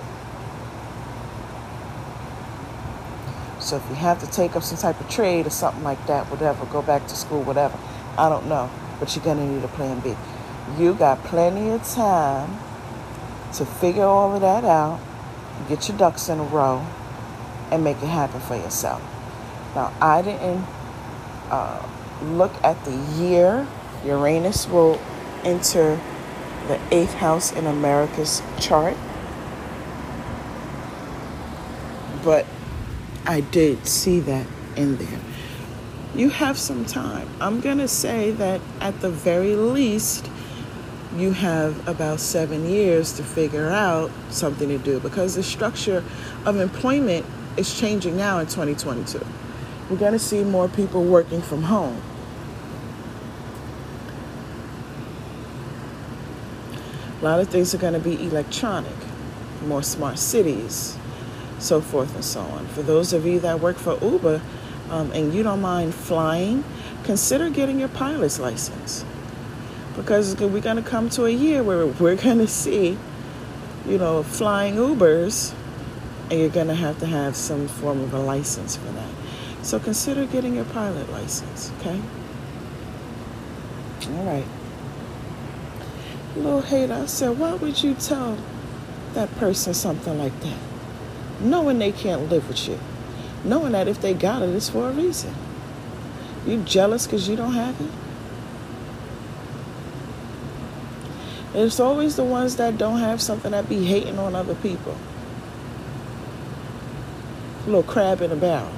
So 3.59 3.77
if 3.77 3.87
you 3.89 3.95
have 3.95 4.19
to 4.19 4.27
take 4.27 4.55
up 4.55 4.63
some 4.63 4.77
type 4.77 4.99
of 4.99 5.09
trade 5.09 5.45
or 5.45 5.51
something 5.51 5.83
like 5.83 6.05
that, 6.07 6.29
whatever, 6.31 6.65
go 6.65 6.81
back 6.81 7.05
to 7.07 7.15
school, 7.15 7.43
whatever. 7.43 7.77
I 8.17 8.27
don't 8.27 8.47
know. 8.47 8.69
But 8.99 9.15
you're 9.15 9.23
going 9.23 9.37
to 9.37 9.45
need 9.45 9.63
a 9.63 9.67
plan 9.69 9.99
B. 9.99 10.15
You 10.77 10.93
got 10.93 11.23
plenty 11.25 11.69
of 11.69 11.83
time 11.83 12.59
to 13.53 13.65
figure 13.65 14.03
all 14.03 14.35
of 14.35 14.41
that 14.41 14.63
out, 14.63 14.99
get 15.67 15.87
your 15.87 15.97
ducks 15.97 16.29
in 16.29 16.39
a 16.39 16.43
row, 16.43 16.85
and 17.71 17.83
make 17.83 17.97
it 17.97 18.07
happen 18.07 18.39
for 18.41 18.55
yourself. 18.55 19.01
Now, 19.75 19.93
I 20.01 20.21
didn't 20.21 20.65
uh, 21.49 21.85
look 22.23 22.53
at 22.63 22.83
the 22.85 22.95
year 23.21 23.67
Uranus 24.05 24.67
will 24.67 24.99
enter 25.43 25.99
the 26.67 26.79
eighth 26.91 27.13
house 27.13 27.51
in 27.51 27.67
America's 27.67 28.41
chart, 28.59 28.95
but 32.23 32.45
I 33.25 33.41
did 33.41 33.87
see 33.87 34.19
that 34.21 34.47
in 34.75 34.97
there. 34.97 35.19
You 36.15 36.29
have 36.29 36.57
some 36.57 36.85
time. 36.85 37.29
I'm 37.39 37.61
going 37.61 37.77
to 37.77 37.87
say 37.87 38.31
that 38.31 38.59
at 38.79 38.99
the 39.01 39.09
very 39.09 39.55
least, 39.55 40.29
you 41.16 41.34
have 41.34 41.88
about 41.88 42.20
seven 42.20 42.70
years 42.70 43.14
to 43.14 43.24
figure 43.24 43.68
out 43.68 44.09
something 44.30 44.70
to 44.70 44.78
do 44.78 44.99
because 44.99 45.36
the 45.36 45.43
structure 45.43 46.03
of 46.45 46.57
employment 46.57 47.26
is 47.57 47.78
changing 47.78 48.16
now 48.16 48.39
in 48.39 48.47
2022. 48.47 49.26
We're 49.89 49.97
going 49.97 50.14
to 50.14 50.20
see 50.20 50.43
more 50.43 50.70
people 50.70 51.03
working 51.03 51.41
from 51.41 51.64
home. 51.64 52.01
A 57.20 57.24
lot 57.24 57.39
of 57.39 57.49
things 57.49 57.76
are 57.76 57.78
going 57.78 57.93
to 57.93 57.99
be 57.99 58.14
electronic, 58.26 58.95
more 59.66 59.84
smart 59.84 60.18
cities, 60.18 60.97
so 61.59 61.82
forth 61.82 62.16
and 62.16 62.24
so 62.24 62.39
on. 62.39 62.66
For 62.68 62.82
those 62.82 63.12
of 63.12 63.26
you 63.26 63.39
that 63.41 63.59
work 63.59 63.78
for 63.78 63.99
Uber 64.01 64.41
um, 64.89 65.12
and 65.12 65.34
you 65.34 65.43
don't 65.43 65.62
mind 65.62 65.93
flying, 65.93 66.64
consider 67.03 67.49
getting 67.49 67.80
your 67.80 67.89
pilot's 67.89 68.39
license 68.39 69.05
because 69.95 70.35
we're 70.35 70.61
going 70.61 70.77
to 70.77 70.81
come 70.81 71.09
to 71.11 71.25
a 71.25 71.29
year 71.29 71.63
where 71.63 71.85
we're 71.85 72.15
going 72.15 72.39
to 72.39 72.47
see, 72.47 72.97
you 73.87 73.97
know, 73.97 74.23
flying 74.23 74.75
Ubers, 74.75 75.53
and 76.29 76.39
you're 76.39 76.49
going 76.49 76.67
to 76.67 76.75
have 76.75 76.99
to 76.99 77.05
have 77.05 77.35
some 77.35 77.67
form 77.67 78.01
of 78.01 78.13
a 78.13 78.19
license 78.19 78.75
for 78.77 78.91
that. 78.91 79.09
So 79.63 79.79
consider 79.79 80.25
getting 80.25 80.55
your 80.55 80.65
pilot 80.65 81.11
license, 81.11 81.71
okay? 81.79 82.01
All 84.09 84.25
right. 84.25 84.45
Little 86.35 86.61
hater, 86.61 86.93
I 86.93 87.05
said, 87.05 87.37
why 87.37 87.53
would 87.53 87.83
you 87.83 87.93
tell 87.93 88.37
that 89.13 89.35
person 89.35 89.73
something 89.73 90.17
like 90.17 90.39
that? 90.39 90.57
Knowing 91.41 91.79
they 91.79 91.91
can't 91.91 92.29
live 92.29 92.47
with 92.47 92.67
you. 92.67 92.79
Knowing 93.43 93.73
that 93.73 93.87
if 93.87 93.99
they 94.01 94.13
got 94.13 94.41
it, 94.41 94.49
it's 94.49 94.69
for 94.69 94.89
a 94.89 94.91
reason. 94.91 95.33
You 96.45 96.63
jealous 96.63 97.05
because 97.05 97.27
you 97.27 97.35
don't 97.35 97.53
have 97.53 97.79
it? 97.81 97.91
It's 101.53 101.81
always 101.81 102.15
the 102.15 102.23
ones 102.23 102.55
that 102.55 102.77
don't 102.77 102.99
have 102.99 103.21
something 103.21 103.51
that 103.51 103.67
be 103.67 103.85
hating 103.85 104.17
on 104.17 104.35
other 104.35 104.55
people. 104.55 104.95
A 107.63 107.65
little 107.65 107.83
crab 107.83 108.21
in 108.21 108.31
a 108.31 108.35
barrel. 108.37 108.71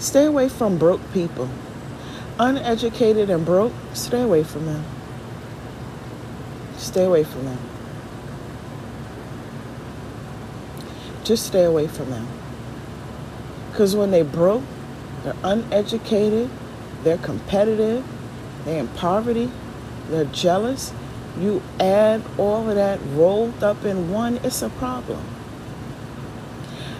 Stay 0.00 0.24
away 0.24 0.48
from 0.48 0.78
broke 0.78 1.00
people. 1.12 1.48
Uneducated 2.38 3.30
and 3.30 3.44
broke, 3.44 3.72
stay 3.92 4.22
away 4.22 4.42
from 4.42 4.66
them. 4.66 4.84
Stay 6.78 7.04
away 7.04 7.22
from 7.22 7.44
them. 7.44 7.58
Just 11.22 11.46
stay 11.46 11.64
away 11.64 11.86
from 11.86 12.10
them. 12.10 12.39
Because 13.70 13.94
when 13.94 14.10
they 14.10 14.22
broke, 14.22 14.62
they're 15.22 15.36
uneducated, 15.44 16.50
they're 17.04 17.18
competitive, 17.18 18.04
they're 18.64 18.80
in 18.80 18.88
poverty, 18.88 19.50
they're 20.08 20.24
jealous. 20.26 20.92
You 21.38 21.62
add 21.78 22.22
all 22.36 22.68
of 22.68 22.74
that 22.74 23.00
rolled 23.12 23.62
up 23.62 23.84
in 23.84 24.10
one, 24.10 24.38
it's 24.42 24.62
a 24.62 24.70
problem. 24.70 25.24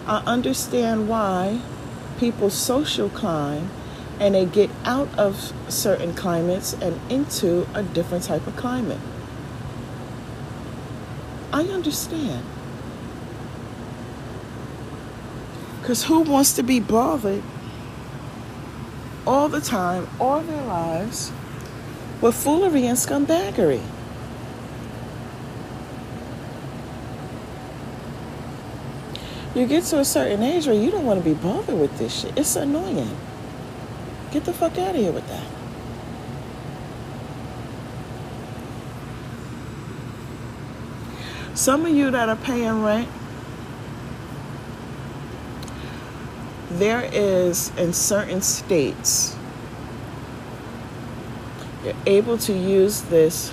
I 0.06 0.22
understand 0.26 1.08
why 1.08 1.60
people 2.18 2.50
social 2.50 3.08
climb 3.08 3.70
and 4.20 4.34
they 4.34 4.44
get 4.44 4.70
out 4.84 5.08
of 5.18 5.52
certain 5.68 6.14
climates 6.14 6.74
and 6.74 7.00
into 7.10 7.66
a 7.74 7.82
different 7.82 8.24
type 8.24 8.46
of 8.46 8.54
climate. 8.56 9.00
I 11.52 11.62
understand. 11.64 12.44
Because 15.90 16.04
who 16.04 16.20
wants 16.20 16.52
to 16.52 16.62
be 16.62 16.78
bothered 16.78 17.42
all 19.26 19.48
the 19.48 19.60
time, 19.60 20.06
all 20.20 20.40
their 20.40 20.62
lives, 20.62 21.32
with 22.20 22.36
foolery 22.36 22.86
and 22.86 22.96
scumbaggery? 22.96 23.82
You 29.52 29.66
get 29.66 29.82
to 29.86 29.98
a 29.98 30.04
certain 30.04 30.44
age 30.44 30.68
where 30.68 30.76
you 30.76 30.92
don't 30.92 31.04
want 31.04 31.24
to 31.24 31.28
be 31.28 31.34
bothered 31.34 31.76
with 31.76 31.98
this 31.98 32.20
shit. 32.20 32.38
It's 32.38 32.54
annoying. 32.54 33.16
Get 34.30 34.44
the 34.44 34.52
fuck 34.52 34.78
out 34.78 34.90
of 34.90 34.94
here 34.94 35.10
with 35.10 35.26
that. 35.26 35.46
Some 41.58 41.84
of 41.84 41.92
you 41.92 42.12
that 42.12 42.28
are 42.28 42.36
paying 42.36 42.80
rent, 42.84 43.08
there 46.70 47.08
is 47.12 47.70
in 47.76 47.92
certain 47.92 48.40
states 48.40 49.36
you're 51.84 51.94
able 52.06 52.38
to 52.38 52.52
use 52.52 53.02
this 53.02 53.52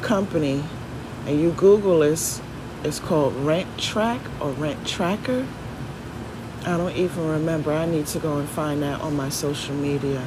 company 0.00 0.62
and 1.26 1.40
you 1.40 1.50
google 1.52 1.98
this 2.00 2.40
it's 2.86 3.00
called 3.00 3.34
rent 3.34 3.78
track 3.78 4.20
or 4.40 4.52
rent 4.52 4.86
tracker. 4.86 5.44
I 6.64 6.76
don't 6.76 6.94
even 6.94 7.28
remember. 7.28 7.72
I 7.72 7.84
need 7.84 8.06
to 8.08 8.20
go 8.20 8.38
and 8.38 8.48
find 8.48 8.80
that 8.82 9.00
on 9.00 9.16
my 9.16 9.28
social 9.28 9.74
media. 9.74 10.24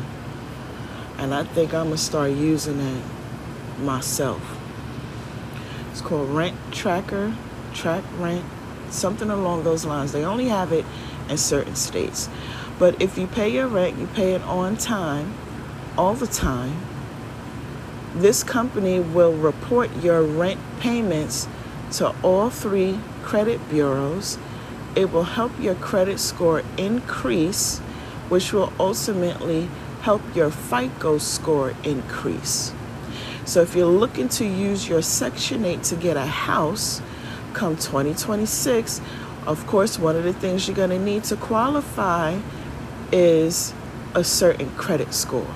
And 1.17 1.33
i 1.33 1.43
think 1.43 1.73
i'm 1.73 1.91
to 1.91 1.97
start 1.97 2.31
using 2.31 2.79
it 2.79 3.03
myself. 3.79 4.41
It's 5.91 6.01
called 6.01 6.29
rent 6.29 6.57
tracker 6.71 7.33
track 7.73 8.03
rent 8.17 8.43
something 8.89 9.29
along 9.29 9.63
those 9.63 9.85
lines. 9.85 10.11
They 10.11 10.25
only 10.25 10.47
have 10.47 10.73
it 10.73 10.83
in 11.29 11.37
certain 11.37 11.75
states. 11.75 12.29
But 12.77 13.01
if 13.01 13.17
you 13.17 13.27
pay 13.27 13.49
your 13.49 13.67
rent, 13.67 13.97
you 13.97 14.07
pay 14.07 14.33
it 14.33 14.41
on 14.43 14.77
time, 14.77 15.33
all 15.97 16.13
the 16.13 16.27
time, 16.27 16.77
this 18.15 18.43
company 18.43 18.99
will 18.99 19.33
report 19.33 19.89
your 19.97 20.23
rent 20.23 20.59
payments 20.79 21.47
to 21.93 22.15
all 22.23 22.49
three 22.49 22.99
credit 23.23 23.69
bureaus. 23.69 24.37
It 24.95 25.11
will 25.11 25.23
help 25.23 25.51
your 25.59 25.75
credit 25.75 26.19
score 26.19 26.63
increase, 26.77 27.79
which 28.29 28.51
will 28.51 28.73
ultimately 28.79 29.69
help 30.01 30.21
your 30.35 30.49
FICO 30.49 31.17
score 31.17 31.75
increase. 31.83 32.73
So 33.45 33.61
if 33.61 33.75
you're 33.75 33.87
looking 33.87 34.29
to 34.29 34.45
use 34.45 34.87
your 34.87 35.01
Section 35.01 35.65
8 35.65 35.83
to 35.83 35.95
get 35.95 36.17
a 36.17 36.25
house 36.25 37.01
come 37.53 37.75
2026, 37.75 39.01
of 39.49 39.65
course, 39.65 39.97
one 39.97 40.15
of 40.15 40.23
the 40.23 40.31
things 40.31 40.67
you're 40.67 40.77
going 40.77 40.91
to 40.91 40.99
need 40.99 41.23
to 41.23 41.35
qualify 41.35 42.37
is 43.11 43.73
a 44.13 44.23
certain 44.23 44.69
credit 44.75 45.11
score. 45.11 45.55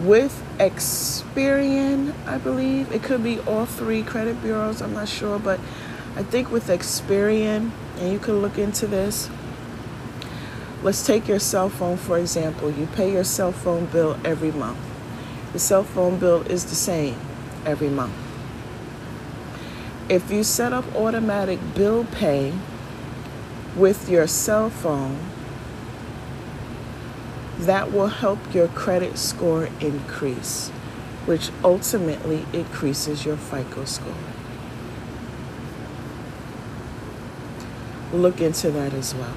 With 0.00 0.42
Experian, 0.58 2.14
I 2.26 2.38
believe 2.38 2.90
it 2.90 3.04
could 3.04 3.22
be 3.22 3.38
all 3.40 3.64
three 3.64 4.02
credit 4.02 4.42
bureaus, 4.42 4.82
I'm 4.82 4.94
not 4.94 5.08
sure, 5.08 5.38
but 5.38 5.60
I 6.16 6.24
think 6.24 6.50
with 6.50 6.66
Experian, 6.66 7.70
and 7.98 8.12
you 8.12 8.18
can 8.18 8.40
look 8.40 8.58
into 8.58 8.88
this. 8.88 9.30
Let's 10.82 11.06
take 11.06 11.28
your 11.28 11.38
cell 11.38 11.68
phone 11.68 11.96
for 11.96 12.18
example. 12.18 12.72
You 12.72 12.86
pay 12.86 13.12
your 13.12 13.24
cell 13.24 13.52
phone 13.52 13.86
bill 13.86 14.18
every 14.24 14.50
month. 14.50 14.87
The 15.52 15.58
cell 15.58 15.82
phone 15.82 16.18
bill 16.18 16.42
is 16.42 16.64
the 16.66 16.74
same 16.74 17.18
every 17.64 17.88
month. 17.88 18.14
If 20.08 20.30
you 20.30 20.44
set 20.44 20.72
up 20.72 20.84
automatic 20.94 21.58
bill 21.74 22.04
pay 22.04 22.52
with 23.76 24.08
your 24.08 24.26
cell 24.26 24.70
phone, 24.70 25.18
that 27.58 27.92
will 27.92 28.08
help 28.08 28.54
your 28.54 28.68
credit 28.68 29.18
score 29.18 29.68
increase, 29.80 30.68
which 31.26 31.50
ultimately 31.64 32.46
increases 32.52 33.24
your 33.24 33.36
FICO 33.36 33.84
score. 33.84 34.14
Look 38.12 38.40
into 38.40 38.70
that 38.70 38.94
as 38.94 39.14
well. 39.14 39.34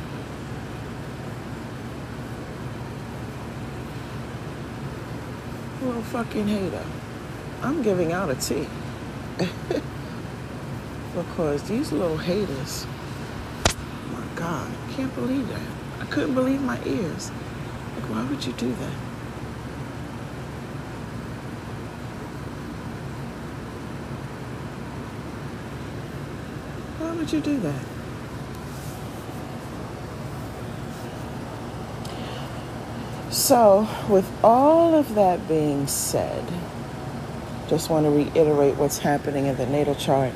Little 5.82 6.04
fucking 6.04 6.48
hater. 6.48 6.86
I'm 7.64 7.82
giving 7.82 8.12
out 8.12 8.30
a 8.30 8.36
T. 8.36 8.68
because 11.16 11.64
these 11.64 11.92
little 11.92 12.18
haters, 12.18 12.86
my 14.12 14.24
God, 14.36 14.72
I 14.88 14.94
can't 14.94 15.14
believe 15.16 15.48
that. 15.50 15.62
I 16.00 16.06
couldn't 16.06 16.36
believe 16.36 16.62
my 16.62 16.80
ears. 16.86 17.32
Like, 17.96 18.10
why 18.10 18.24
would 18.24 18.46
you 18.46 18.54
do 18.54 18.72
that? 18.74 18.94
Why 27.00 27.12
would 27.16 27.34
you 27.34 27.42
do 27.42 27.60
that? 27.60 27.91
So, 33.42 33.90
with 34.08 34.32
all 34.44 34.94
of 34.94 35.16
that 35.16 35.48
being 35.48 35.88
said, 35.88 36.48
just 37.68 37.90
want 37.90 38.06
to 38.06 38.12
reiterate 38.12 38.76
what's 38.76 39.00
happening 39.00 39.48
in 39.48 39.58
the 39.58 39.66
natal 39.66 39.96
chart 39.96 40.32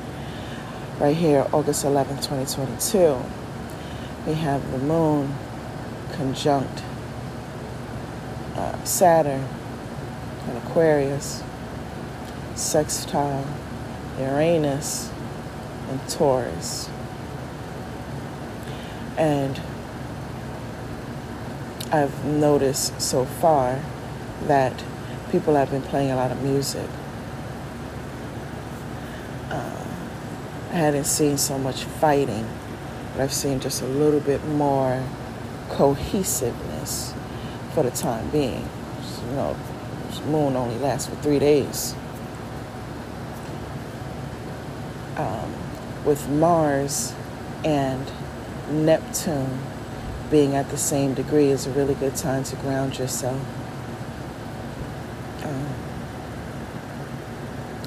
right 0.98 1.16
here, 1.16 1.46
August 1.52 1.84
11, 1.84 2.16
2022. 2.16 3.16
We 4.26 4.34
have 4.34 4.72
the 4.72 4.78
moon 4.78 5.32
conjunct 6.14 6.82
uh, 8.56 8.82
Saturn 8.82 9.46
and 10.48 10.58
Aquarius, 10.58 11.44
sextile 12.56 13.46
Uranus 14.18 15.12
and 15.90 16.00
Taurus. 16.08 16.90
And 19.16 19.60
I've 21.92 22.24
noticed 22.24 23.00
so 23.00 23.24
far 23.24 23.80
that 24.44 24.84
people 25.30 25.54
have 25.54 25.70
been 25.70 25.82
playing 25.82 26.10
a 26.10 26.16
lot 26.16 26.32
of 26.32 26.42
music. 26.42 26.88
Uh, 29.50 29.84
I 30.70 30.74
hadn't 30.74 31.04
seen 31.04 31.38
so 31.38 31.58
much 31.58 31.84
fighting, 31.84 32.48
but 33.12 33.22
I've 33.22 33.32
seen 33.32 33.60
just 33.60 33.82
a 33.82 33.86
little 33.86 34.18
bit 34.18 34.44
more 34.46 35.04
cohesiveness 35.68 37.14
for 37.72 37.84
the 37.84 37.92
time 37.92 38.30
being. 38.30 38.68
You 39.28 39.32
know, 39.32 39.56
moon 40.26 40.56
only 40.56 40.78
lasts 40.78 41.08
for 41.08 41.14
three 41.16 41.38
days. 41.38 41.94
Um, 45.16 45.54
with 46.04 46.28
Mars 46.28 47.14
and 47.64 48.10
Neptune 48.70 49.60
being 50.30 50.56
at 50.56 50.68
the 50.70 50.76
same 50.76 51.14
degree 51.14 51.48
is 51.48 51.66
a 51.66 51.70
really 51.70 51.94
good 51.94 52.16
time 52.16 52.42
to 52.44 52.56
ground 52.56 52.98
yourself. 52.98 53.40
Um, 55.44 55.66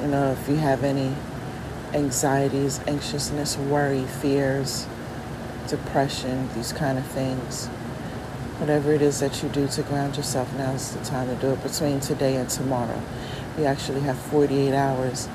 you 0.02 0.08
know, 0.08 0.32
if 0.32 0.48
you 0.48 0.56
have 0.56 0.84
any 0.84 1.14
anxieties, 1.94 2.80
anxiousness, 2.88 3.58
worry, 3.58 4.06
fears, 4.06 4.88
depression, 5.68 6.50
these 6.56 6.72
kind 6.72 6.98
of 6.98 7.06
things, 7.08 7.68
whatever 8.60 8.94
it 8.94 9.02
is 9.02 9.20
that 9.20 9.44
you 9.44 9.50
do 9.50 9.68
to 9.68 9.84
ground 9.84 10.16
yourself, 10.16 10.54
now 10.54 10.72
is 10.72 10.92
the 10.96 11.04
time 11.04 11.28
to 11.28 11.36
do 11.36 11.52
it 11.52 11.62
between 11.62 12.00
today 12.00 12.36
and 12.38 12.50
tomorrow. 12.50 13.02
You 13.58 13.66
actually 13.66 14.02
have 14.02 14.18
48 14.18 14.74
hours 14.74 15.28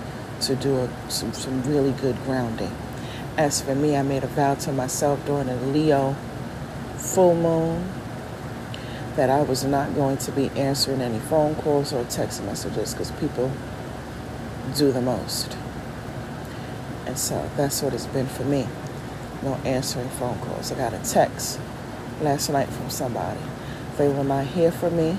to 0.43 0.57
do 0.57 0.79
a, 0.79 1.11
some, 1.11 1.33
some 1.35 1.63
really 1.65 1.93
good 1.93 2.17
grounding. 2.25 2.75
As 3.37 3.61
for 3.61 3.75
me, 3.75 3.97
I 3.97 4.03
made 4.03 4.25
a 4.25 4.29
vow 4.29 4.55
to 4.55 4.73
myself 4.73 5.25
during 5.27 5.49
a 5.49 5.57
Leo 5.57 6.17
full 7.15 7.37
moon 7.37 7.89
that 9.15 9.31
I 9.31 9.43
was 9.43 9.63
not 9.63 9.95
going 9.95 10.17
to 10.19 10.33
be 10.33 10.49
answering 10.51 11.01
any 11.01 11.21
phone 11.21 11.55
calls 11.55 11.93
or 11.93 12.03
text 12.05 12.43
messages 12.43 12.93
because 12.93 13.13
people 13.13 13.53
do 14.77 14.91
the 14.91 15.01
most. 15.01 15.57
And 17.07 17.17
so 17.17 17.49
that's 17.57 17.81
what 17.83 17.95
it's 17.95 18.07
been 18.07 18.27
for 18.27 18.43
me. 18.45 18.67
No 19.43 19.55
answering 19.65 20.09
phone 20.09 20.39
calls. 20.41 20.73
I 20.73 20.75
got 20.75 20.93
a 20.93 20.99
text 20.99 21.61
last 22.21 22.51
night 22.51 22.69
from 22.69 22.91
somebody. 22.91 23.41
They 23.97 24.09
will 24.09 24.25
not 24.25 24.47
hear 24.47 24.73
from 24.73 24.97
me. 24.97 25.17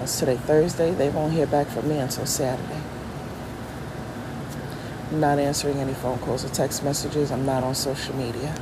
It's 0.00 0.20
today 0.20 0.36
Thursday. 0.36 0.92
They 0.92 1.10
won't 1.10 1.32
hear 1.32 1.46
back 1.46 1.66
from 1.66 1.88
me 1.88 1.98
until 1.98 2.26
Saturday. 2.26 2.80
I'm 5.10 5.18
not 5.18 5.40
answering 5.40 5.78
any 5.78 5.94
phone 5.94 6.18
calls 6.18 6.44
or 6.44 6.50
text 6.50 6.84
messages. 6.84 7.32
I'm 7.32 7.44
not 7.44 7.64
on 7.64 7.74
social 7.74 8.14
media. 8.14 8.54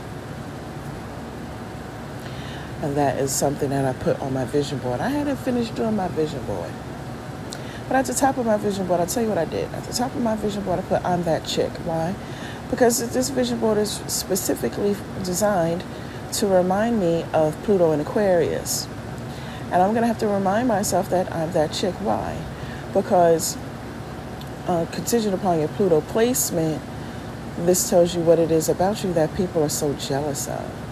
And 2.83 2.97
that 2.97 3.19
is 3.19 3.33
something 3.33 3.71
that 3.71 3.85
I 3.85 3.99
put 3.99 4.21
on 4.21 4.35
my 4.35 4.45
vision 4.45 4.79
board. 4.79 5.01
I 5.01 5.09
hadn't 5.09 5.37
finished 5.37 5.75
doing 5.75 5.97
my 5.97 6.09
vision 6.09 6.45
board. 6.45 6.71
But 7.89 7.97
at 7.97 8.07
the 8.07 8.15
top 8.15 8.37
of 8.37 8.47
my 8.47 8.57
vision 8.57 8.87
board, 8.87 9.01
I'll 9.01 9.07
tell 9.07 9.23
you 9.23 9.29
what 9.29 9.39
I 9.39 9.45
did. 9.45 9.73
At 9.73 9.85
the 9.85 9.93
top 9.93 10.15
of 10.15 10.21
my 10.21 10.37
vision 10.37 10.63
board, 10.65 10.81
I 10.81 10.83
put, 10.83 11.05
I'm 11.05 11.23
that 11.23 11.47
chick. 11.47 11.71
Why? 11.85 12.15
Because 12.71 12.99
this 13.13 13.31
vision 13.31 13.61
board 13.61 13.79
is 13.79 13.91
specifically 14.09 14.97
designed 15.23 15.85
to 16.33 16.47
remind 16.49 16.99
me 17.01 17.25
of 17.33 17.61
Pluto 17.63 17.93
and 17.93 18.03
Aquarius. 18.03 18.89
And 19.71 19.83
I'm 19.83 19.91
going 19.91 20.03
to 20.03 20.09
have 20.09 20.19
to 20.19 20.29
remind 20.29 20.69
myself 20.69 21.09
that 21.11 21.33
I'm 21.33 21.53
that 21.53 21.73
chick. 21.73 21.95
Why? 21.95 22.37
Because 22.93 23.57
uh, 24.67 24.87
contingent 24.93 25.35
upon 25.35 25.61
your 25.61 25.69
Pluto 25.69 26.01
placement, 26.01 26.83
this 27.59 27.89
tells 27.89 28.15
you 28.15 28.21
what 28.21 28.39
it 28.39 28.51
is 28.51 28.69
about 28.69 29.03
you 29.03 29.13
that 29.15 29.35
people 29.37 29.63
are 29.63 29.69
so 29.69 29.95
jealous 29.95 30.49
of. 30.49 30.86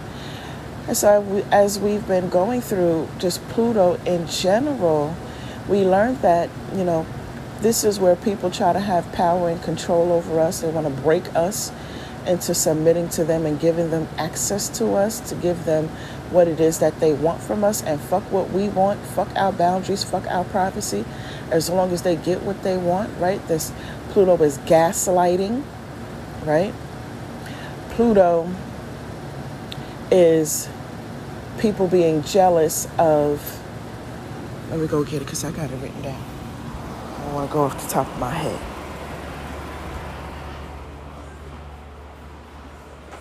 And 0.86 0.96
so, 0.96 1.44
as 1.50 1.78
we've 1.78 2.06
been 2.06 2.28
going 2.28 2.60
through 2.60 3.08
just 3.18 3.46
Pluto 3.48 3.94
in 4.04 4.26
general, 4.26 5.16
we 5.66 5.82
learned 5.82 6.18
that, 6.18 6.50
you 6.74 6.84
know, 6.84 7.06
this 7.60 7.84
is 7.84 7.98
where 7.98 8.16
people 8.16 8.50
try 8.50 8.74
to 8.74 8.80
have 8.80 9.10
power 9.12 9.48
and 9.48 9.62
control 9.62 10.12
over 10.12 10.38
us. 10.38 10.60
They 10.60 10.70
want 10.70 10.86
to 10.86 11.02
break 11.02 11.34
us 11.34 11.72
into 12.26 12.54
submitting 12.54 13.08
to 13.10 13.24
them 13.24 13.46
and 13.46 13.58
giving 13.58 13.90
them 13.90 14.08
access 14.18 14.68
to 14.78 14.94
us 14.94 15.20
to 15.30 15.34
give 15.36 15.64
them 15.64 15.88
what 16.30 16.48
it 16.48 16.60
is 16.60 16.78
that 16.80 16.98
they 17.00 17.12
want 17.12 17.40
from 17.40 17.64
us 17.64 17.82
and 17.82 18.00
fuck 18.00 18.22
what 18.30 18.50
we 18.50 18.68
want, 18.68 19.00
fuck 19.00 19.28
our 19.36 19.52
boundaries, 19.52 20.04
fuck 20.04 20.26
our 20.26 20.44
privacy, 20.44 21.04
as 21.50 21.70
long 21.70 21.92
as 21.92 22.02
they 22.02 22.16
get 22.16 22.42
what 22.42 22.62
they 22.62 22.76
want, 22.76 23.10
right? 23.18 23.46
This 23.48 23.72
Pluto 24.10 24.36
is 24.42 24.58
gaslighting, 24.58 25.62
right? 26.44 26.74
Pluto 27.90 28.50
is 30.10 30.68
people 31.58 31.86
being 31.86 32.22
jealous 32.22 32.86
of. 32.98 33.60
Let 34.70 34.80
me 34.80 34.86
go 34.86 35.04
get 35.04 35.14
it 35.14 35.20
because 35.20 35.44
I 35.44 35.52
got 35.52 35.70
it 35.70 35.76
written 35.76 36.02
down. 36.02 36.22
I 36.22 37.24
don't 37.24 37.34
want 37.34 37.48
to 37.48 37.52
go 37.52 37.62
off 37.62 37.82
the 37.82 37.90
top 37.90 38.06
of 38.08 38.18
my 38.18 38.30
head. 38.30 38.60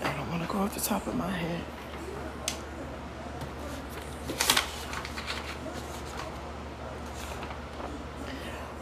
I 0.01 0.17
don't 0.17 0.29
want 0.29 0.41
to 0.41 0.47
go 0.47 0.59
off 0.59 0.73
the 0.73 0.81
top 0.81 1.05
of 1.05 1.15
my 1.15 1.29
head. 1.29 1.63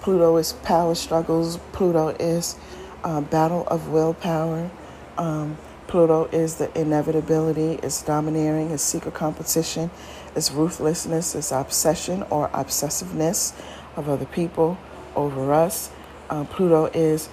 Pluto 0.01 0.37
is 0.37 0.53
power 0.53 0.95
struggles. 0.95 1.57
Pluto 1.73 2.09
is 2.19 2.57
uh, 3.03 3.21
battle 3.21 3.67
of 3.67 3.89
willpower. 3.89 4.69
Um, 5.17 5.57
Pluto 5.91 6.29
is 6.31 6.55
the 6.55 6.71
inevitability, 6.79 7.73
it's 7.83 8.01
domineering, 8.01 8.71
it's 8.71 8.81
secret 8.81 9.13
competition, 9.13 9.91
it's 10.33 10.49
ruthlessness, 10.49 11.35
it's 11.35 11.51
obsession 11.51 12.23
or 12.29 12.47
obsessiveness 12.53 13.53
of 13.97 14.07
other 14.07 14.23
people 14.23 14.77
over 15.17 15.53
us. 15.53 15.91
Um, 16.29 16.47
Pluto 16.47 16.85
is 16.85 17.27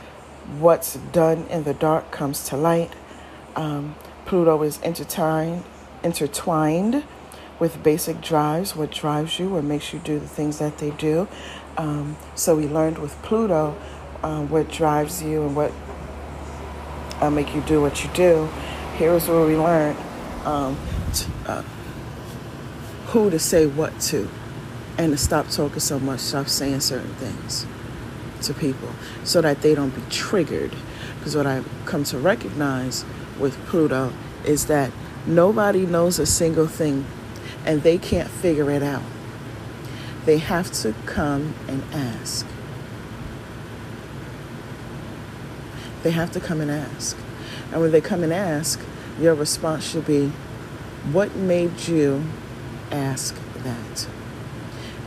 what's 0.59 0.95
done 0.95 1.47
in 1.51 1.63
the 1.63 1.73
dark 1.73 2.11
comes 2.11 2.49
to 2.49 2.57
light. 2.57 2.91
Um, 3.55 3.95
Pluto 4.27 4.61
is 4.65 4.81
intertwined, 4.81 5.63
intertwined 6.03 7.05
with 7.61 7.81
basic 7.85 8.21
drives, 8.21 8.75
what 8.75 8.91
drives 8.91 9.39
you, 9.39 9.51
what 9.51 9.63
makes 9.63 9.93
you 9.93 10.01
do 10.01 10.19
the 10.19 10.27
things 10.27 10.59
that 10.59 10.79
they 10.79 10.91
do. 10.91 11.29
Um, 11.77 12.17
so 12.35 12.57
we 12.57 12.67
learned 12.67 12.99
with 12.99 13.23
Pluto 13.23 13.77
uh, 14.25 14.43
what 14.47 14.69
drives 14.69 15.23
you 15.23 15.45
and 15.45 15.55
what 15.55 15.71
uh, 17.21 17.31
make 17.31 17.55
you 17.55 17.61
do 17.63 17.81
what 17.81 18.05
you 18.05 18.11
do. 18.15 18.49
Here's 18.97 19.29
where 19.29 19.47
we 19.47 19.57
learn 19.57 19.97
um, 20.45 20.77
to, 21.15 21.27
uh, 21.47 21.63
who 23.09 23.31
to 23.31 23.39
say 23.39 23.67
what 23.67 23.99
to 24.01 24.29
and 24.97 25.13
to 25.13 25.19
stop 25.19 25.49
talking 25.49 25.81
so 25.81 25.99
much, 25.99 26.21
stop 26.21 26.49
saying 26.49 26.81
certain 26.81 27.15
things 27.15 27.67
to 28.43 28.55
people 28.55 28.91
so 29.25 29.41
that 29.41 29.63
they 29.63 29.75
don't 29.75 29.95
be 29.95 30.03
triggered. 30.11 30.75
Because 31.19 31.37
what 31.37 31.47
I've 31.47 31.69
come 31.85 32.05
to 32.05 32.19
recognize 32.19 33.05
with 33.39 33.57
Pluto 33.67 34.13
is 34.45 34.67
that 34.67 34.91
nobody 35.27 35.87
knows 35.87 36.19
a 36.19 36.27
single 36.27 36.67
thing 36.67 37.07
and 37.65 37.83
they 37.83 37.99
can't 37.99 38.31
figure 38.31 38.71
it 38.71 38.83
out. 38.83 39.03
They 40.25 40.39
have 40.39 40.71
to 40.83 40.95
come 41.07 41.55
and 41.69 41.83
ask. 41.93 42.47
They 46.03 46.11
have 46.11 46.31
to 46.33 46.41
come 46.41 46.61
and 46.61 46.71
ask. 46.71 47.17
And 47.73 47.81
when 47.81 47.91
they 47.91 48.01
come 48.01 48.23
and 48.23 48.33
ask, 48.33 48.81
your 49.21 49.35
response 49.35 49.85
should 49.85 50.07
be, 50.07 50.33
What 51.13 51.35
made 51.37 51.89
you 51.89 52.25
ask 52.91 53.35
that? 53.63 54.07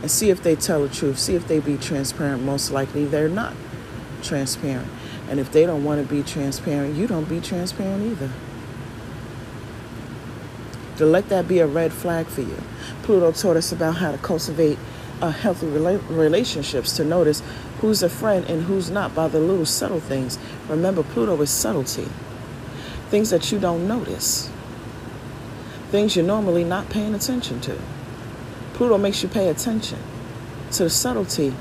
and 0.02 0.10
see 0.10 0.30
if 0.30 0.42
they 0.42 0.56
tell 0.56 0.82
the 0.82 0.92
truth. 0.92 1.18
See 1.18 1.36
if 1.36 1.46
they 1.46 1.60
be 1.60 1.78
transparent. 1.78 2.42
Most 2.42 2.72
likely 2.72 3.04
they're 3.04 3.28
not 3.28 3.54
transparent. 4.20 4.88
And 5.30 5.38
if 5.38 5.52
they 5.52 5.64
don't 5.64 5.84
want 5.84 6.06
to 6.06 6.14
be 6.14 6.24
transparent, 6.24 6.96
you 6.96 7.06
don't 7.06 7.28
be 7.28 7.40
transparent 7.40 8.04
either. 8.04 8.30
To 10.96 11.06
let 11.06 11.28
that 11.28 11.48
be 11.48 11.60
a 11.60 11.66
red 11.66 11.92
flag 11.92 12.26
for 12.26 12.42
you. 12.42 12.60
Pluto 13.04 13.32
taught 13.32 13.56
us 13.56 13.72
about 13.72 13.96
how 13.96 14.10
to 14.12 14.18
cultivate 14.18 14.78
uh, 15.22 15.30
healthy 15.30 15.66
rela- 15.66 16.02
relationships, 16.10 16.96
to 16.96 17.04
notice 17.04 17.42
who's 17.82 18.00
a 18.00 18.08
friend 18.08 18.46
and 18.48 18.62
who's 18.62 18.90
not 18.90 19.12
by 19.12 19.26
the 19.26 19.40
little 19.40 19.66
subtle 19.66 19.98
things. 19.98 20.38
Remember, 20.68 21.02
Pluto 21.02 21.38
is 21.42 21.50
subtlety, 21.50 22.06
things 23.10 23.30
that 23.30 23.50
you 23.50 23.58
don't 23.58 23.88
notice, 23.88 24.48
things 25.90 26.14
you're 26.14 26.24
normally 26.24 26.62
not 26.62 26.88
paying 26.88 27.12
attention 27.12 27.60
to. 27.60 27.76
Pluto 28.74 28.96
makes 28.96 29.24
you 29.24 29.28
pay 29.28 29.48
attention 29.48 29.98
to 30.70 30.84
the 30.84 30.90
subtlety 30.90 31.52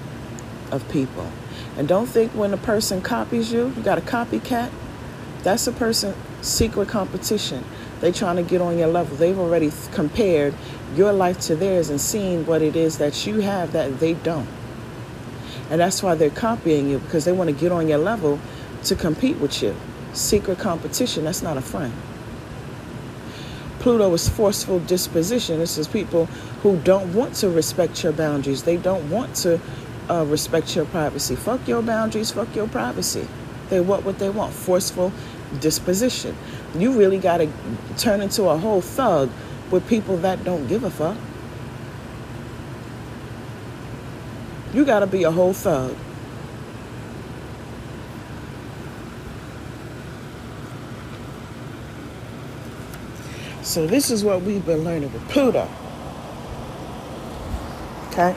of 0.70 0.88
people. 0.90 1.32
And 1.76 1.88
don't 1.88 2.06
think 2.06 2.32
when 2.34 2.54
a 2.54 2.58
person 2.58 3.02
copies 3.02 3.52
you, 3.52 3.74
you 3.76 3.82
got 3.82 3.98
a 3.98 4.02
copycat, 4.02 4.70
that's 5.42 5.66
a 5.66 5.72
person 5.72 6.14
secret 6.42 6.88
competition. 6.88 7.66
They're 8.00 8.12
trying 8.12 8.36
to 8.36 8.44
get 8.44 8.62
on 8.62 8.78
your 8.78 8.90
level. 8.90 9.18
They've 9.18 9.38
already 9.38 9.72
compared 9.92 10.54
your 10.96 11.14
life 11.14 11.40
to 11.42 11.56
theirs 11.56 11.90
and 11.90 12.00
seen 12.00 12.46
what 12.46 12.62
it 12.62 12.76
is 12.76 13.00
that 13.00 13.26
you 13.26 13.40
have 13.40 13.72
that 13.72 14.00
they 14.00 14.14
don't. 14.14 14.48
And 15.72 15.80
that's 15.80 16.04
why 16.04 16.16
they're 16.16 16.30
copying 16.30 16.90
you 16.90 17.00
because 17.00 17.24
they 17.24 17.32
want 17.32 17.50
to 17.50 17.56
get 17.56 17.72
on 17.72 17.88
your 17.88 17.98
level 17.98 18.40
to 18.84 18.96
compete 18.96 19.38
with 19.38 19.64
you. 19.64 19.74
Secret 20.12 20.60
competition, 20.60 21.24
that's 21.24 21.42
not 21.42 21.56
a 21.56 21.62
friend. 21.62 21.94
Pluto 23.80 24.14
is 24.14 24.28
forceful 24.28 24.80
disposition. 24.80 25.60
This 25.60 25.78
is 25.78 25.88
people 25.88 26.26
who 26.62 26.78
don't 26.80 27.14
want 27.14 27.36
to 27.36 27.50
respect 27.50 28.04
your 28.04 28.12
boundaries. 28.12 28.64
They 28.64 28.76
don't 28.76 29.10
want 29.10 29.34
to 29.38 29.62
uh, 30.10 30.26
respect 30.26 30.76
your 30.76 30.86
privacy. 30.86 31.38
Fuck 31.38 31.66
your 31.70 31.82
boundaries, 31.82 32.32
fuck 32.32 32.54
your 32.54 32.68
privacy. 32.68 33.26
They 33.70 33.80
want 33.80 34.04
what 34.04 34.20
they 34.20 34.30
want. 34.30 34.54
Forceful 34.54 35.14
disposition. 35.62 36.36
You 36.76 36.92
really 36.92 37.18
got 37.18 37.38
to 37.38 37.50
turn 37.98 38.20
into 38.20 38.44
a 38.50 38.58
whole 38.58 38.82
thug 38.82 39.30
with 39.72 39.88
people 39.88 40.18
that 40.18 40.44
don't 40.44 40.68
give 40.68 40.84
a 40.84 40.90
fuck. 40.90 41.16
You 44.74 44.86
got 44.86 45.00
to 45.00 45.08
be 45.08 45.24
a 45.24 45.32
whole 45.32 45.54
thug. 45.54 45.96
So 53.62 53.86
this 53.86 54.10
is 54.10 54.24
what 54.24 54.42
we've 54.42 54.66
been 54.66 54.84
learning 54.84 55.14
with 55.14 55.28
Pluto. 55.30 55.70
Okay? 58.08 58.36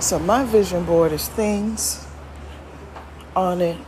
So 0.00 0.18
my 0.18 0.44
vision 0.44 0.84
board 0.84 1.12
is 1.12 1.28
things 1.28 2.06
on 3.34 3.60
it 3.60 3.78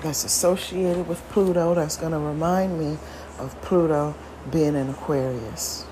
that's 0.00 0.24
associated 0.24 1.08
with 1.08 1.20
Pluto 1.30 1.74
that's 1.74 1.96
going 1.96 2.12
to 2.12 2.18
remind 2.18 2.78
me 2.78 2.98
of 3.38 3.60
Pluto 3.62 4.14
being 4.50 4.76
in 4.76 4.88
Aquarius. 4.90 5.87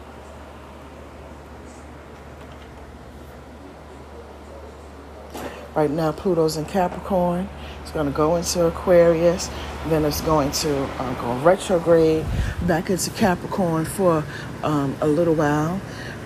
Right 5.77 5.91
now, 5.91 6.11
Pluto's 6.11 6.57
in 6.57 6.65
Capricorn. 6.65 7.51
It's 7.83 7.93
going 7.93 8.07
to 8.07 8.13
go 8.13 8.37
into 8.37 8.65
Aquarius. 8.65 9.51
Then 9.89 10.07
it's 10.07 10.23
going 10.23 10.51
to 10.53 10.85
uh, 10.85 11.15
go 11.21 11.39
retrograde 11.45 12.25
back 12.63 12.89
into 12.89 13.11
Capricorn 13.11 13.85
for 13.85 14.25
um, 14.63 14.97
a 15.03 15.07
little 15.07 15.35
while. 15.35 15.83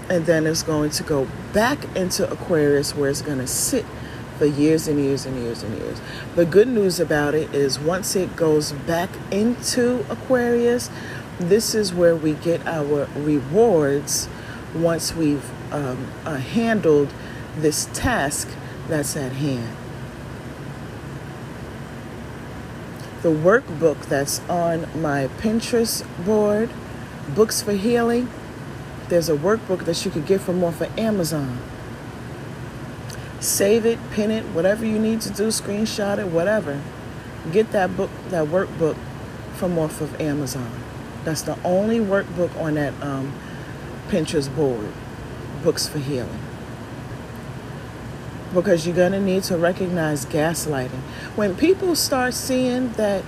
And 0.09 0.25
then 0.25 0.47
it's 0.47 0.63
going 0.63 0.91
to 0.91 1.03
go 1.03 1.27
back 1.53 1.85
into 1.97 2.31
Aquarius 2.31 2.95
where 2.95 3.11
it's 3.11 3.23
going 3.23 3.39
to 3.39 3.47
sit 3.49 3.85
for 4.39 4.47
years 4.47 4.87
and 4.87 5.01
years 5.01 5.27
and 5.27 5.37
years 5.37 5.65
and 5.65 5.77
years. 5.79 6.01
The 6.37 6.47
good 6.47 6.69
news 6.69 7.01
about 7.01 7.35
it 7.35 7.53
is 7.53 7.77
once 7.77 8.15
it 8.15 8.37
goes 8.37 8.71
back 8.71 9.11
into 9.33 10.07
Aquarius, 10.09 10.91
this 11.41 11.75
is 11.75 11.93
where 11.93 12.15
we 12.15 12.35
get 12.35 12.65
our 12.69 13.09
rewards 13.17 14.29
once 14.77 15.13
we've 15.13 15.51
um, 15.73 16.07
uh, 16.25 16.37
handled 16.37 17.13
this 17.57 17.89
task 17.93 18.49
that's 18.91 19.17
at 19.17 19.33
hand. 19.33 19.77
The 23.23 23.31
workbook 23.31 24.07
that's 24.07 24.41
on 24.49 24.89
my 25.01 25.29
Pinterest 25.39 26.05
board, 26.25 26.71
Books 27.35 27.62
for 27.62 27.73
Healing, 27.73 28.29
there's 29.09 29.29
a 29.29 29.37
workbook 29.37 29.85
that 29.85 30.05
you 30.05 30.11
could 30.11 30.27
get 30.27 30.41
from 30.41 30.62
off 30.65 30.81
of 30.81 30.99
Amazon. 30.99 31.59
Save 33.41 33.87
it, 33.87 33.99
pin 34.11 34.31
it, 34.31 34.45
whatever 34.47 34.85
you 34.85 34.99
need 34.99 35.21
to 35.23 35.31
do, 35.31 35.49
screenshot 35.49 36.19
it, 36.19 36.29
whatever. 36.29 36.81
Get 37.53 37.73
that 37.73 37.97
book, 37.97 38.11
that 38.29 38.47
workbook 38.47 38.97
from 39.55 39.79
off 39.79 40.01
of 40.01 40.21
Amazon. 40.21 40.71
That's 41.25 41.43
the 41.43 41.61
only 41.62 41.99
workbook 41.99 42.55
on 42.61 42.75
that 42.75 42.95
um, 43.03 43.33
Pinterest 44.09 44.55
board, 44.55 44.93
Books 45.62 45.89
for 45.89 45.99
Healing. 45.99 46.50
Because 48.53 48.87
you're 48.87 48.97
going 48.97 49.13
to 49.13 49.21
need 49.21 49.45
to 49.45 49.57
recognize 49.57 50.27
gaslighting. 50.27 51.01
When 51.37 51.57
people 51.57 51.95
start 51.95 52.35
seeing 52.35 52.93
that 52.93 53.25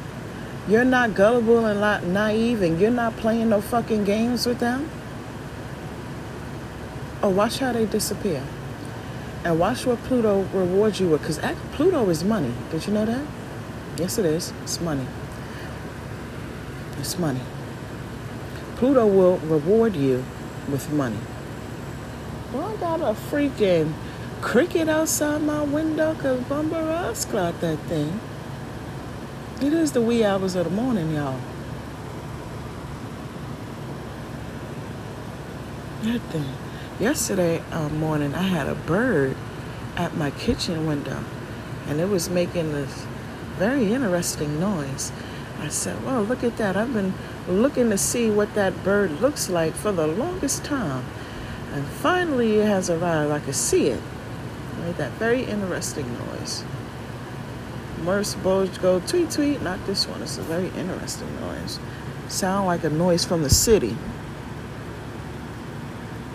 you're 0.69 0.85
not 0.85 1.15
gullible 1.15 1.65
and 1.67 1.81
not 1.81 2.05
naive 2.05 2.63
and 2.63 2.81
you're 2.81 2.91
not 2.91 3.17
playing 3.17 3.51
no 3.51 3.61
fucking 3.61 4.05
games 4.05 4.47
with 4.47 4.59
them, 4.59 4.91
oh, 7.23 7.29
watch 7.31 7.59
how 7.61 7.73
they 7.73 7.87
disappear. 7.87 8.43
And 9.45 9.59
watch 9.59 9.87
what 9.87 9.99
Pluto 10.05 10.43
rewards 10.53 11.01
you 11.01 11.09
with. 11.09 11.21
Because 11.21 11.39
Pluto 11.73 12.09
is 12.11 12.25
money. 12.25 12.53
Did 12.71 12.87
you 12.87 12.93
know 12.93 13.05
that? 13.05 13.27
Yes, 13.97 14.19
it 14.19 14.25
is. 14.25 14.53
It's 14.63 14.81
money. 14.81 15.07
It's 16.99 17.19
money. 17.19 17.41
Pluto 18.77 19.07
will 19.07 19.39
reward 19.39 19.95
you 19.95 20.25
with 20.71 20.93
money. 20.93 21.19
Well, 22.53 22.69
I 22.69 22.77
got 22.77 23.01
a 23.01 23.15
freaking 23.15 23.93
cricket 24.43 24.89
outside 24.89 25.41
my 25.41 25.63
window 25.63 26.13
because 26.15 26.41
Bumba 26.41 26.87
Ross 26.87 27.25
clocked 27.25 27.61
that 27.61 27.79
thing. 27.81 28.21
It 29.63 29.73
is 29.73 29.93
the 29.93 30.03
wee 30.03 30.25
hours 30.25 30.57
of 30.57 30.65
the 30.65 30.71
morning, 30.71 31.15
y'all. 31.15 31.39
That 36.03 36.21
thing. 36.33 36.53
Yesterday 36.99 37.63
uh, 37.71 37.89
morning, 37.89 38.35
I 38.35 38.43
had 38.43 38.69
a 38.69 38.75
bird 38.75 39.37
at 39.97 40.17
my 40.17 40.33
kitchen 40.33 40.87
window, 40.87 41.23
and 41.87 42.01
it 42.01 42.09
was 42.09 42.29
making 42.29 42.73
this 42.73 43.07
very 43.57 43.93
interesting 43.93 44.59
noise. 44.59 45.13
I 45.61 45.69
said, 45.69 46.05
Well, 46.05 46.23
look 46.23 46.43
at 46.43 46.57
that. 46.57 46.77
I've 46.77 46.93
been 46.93 47.15
looking 47.47 47.91
to 47.91 47.99
see 47.99 48.29
what 48.29 48.55
that 48.55 48.83
bird 48.83 49.21
looks 49.21 49.49
like 49.49 49.75
for 49.75 49.93
the 49.93 50.09
longest 50.09 50.65
time. 50.65 51.05
And 51.73 51.87
finally, 51.87 52.59
it 52.59 52.67
has 52.67 52.91
arrived. 52.91 53.31
I 53.31 53.39
could 53.39 53.55
see 53.55 53.87
it. 53.87 54.03
It 54.83 54.87
made 54.87 54.97
that 54.97 55.13
very 55.13 55.45
interesting 55.45 56.07
noise. 56.27 56.65
Merce 58.03 58.35
Boj 58.35 58.81
go 58.81 59.01
tweet 59.01 59.31
tweet. 59.31 59.63
Not 59.63 59.85
this 59.87 60.07
one. 60.07 60.23
It's 60.23 60.39
a 60.39 60.43
very 60.43 60.69
interesting 60.69 61.41
noise. 61.41 61.79
Sound 62.29 62.67
like 62.67 62.85
a 62.85 62.91
noise 62.91 63.25
from 63.25 63.43
the 63.43 63.51
city. 63.51 63.97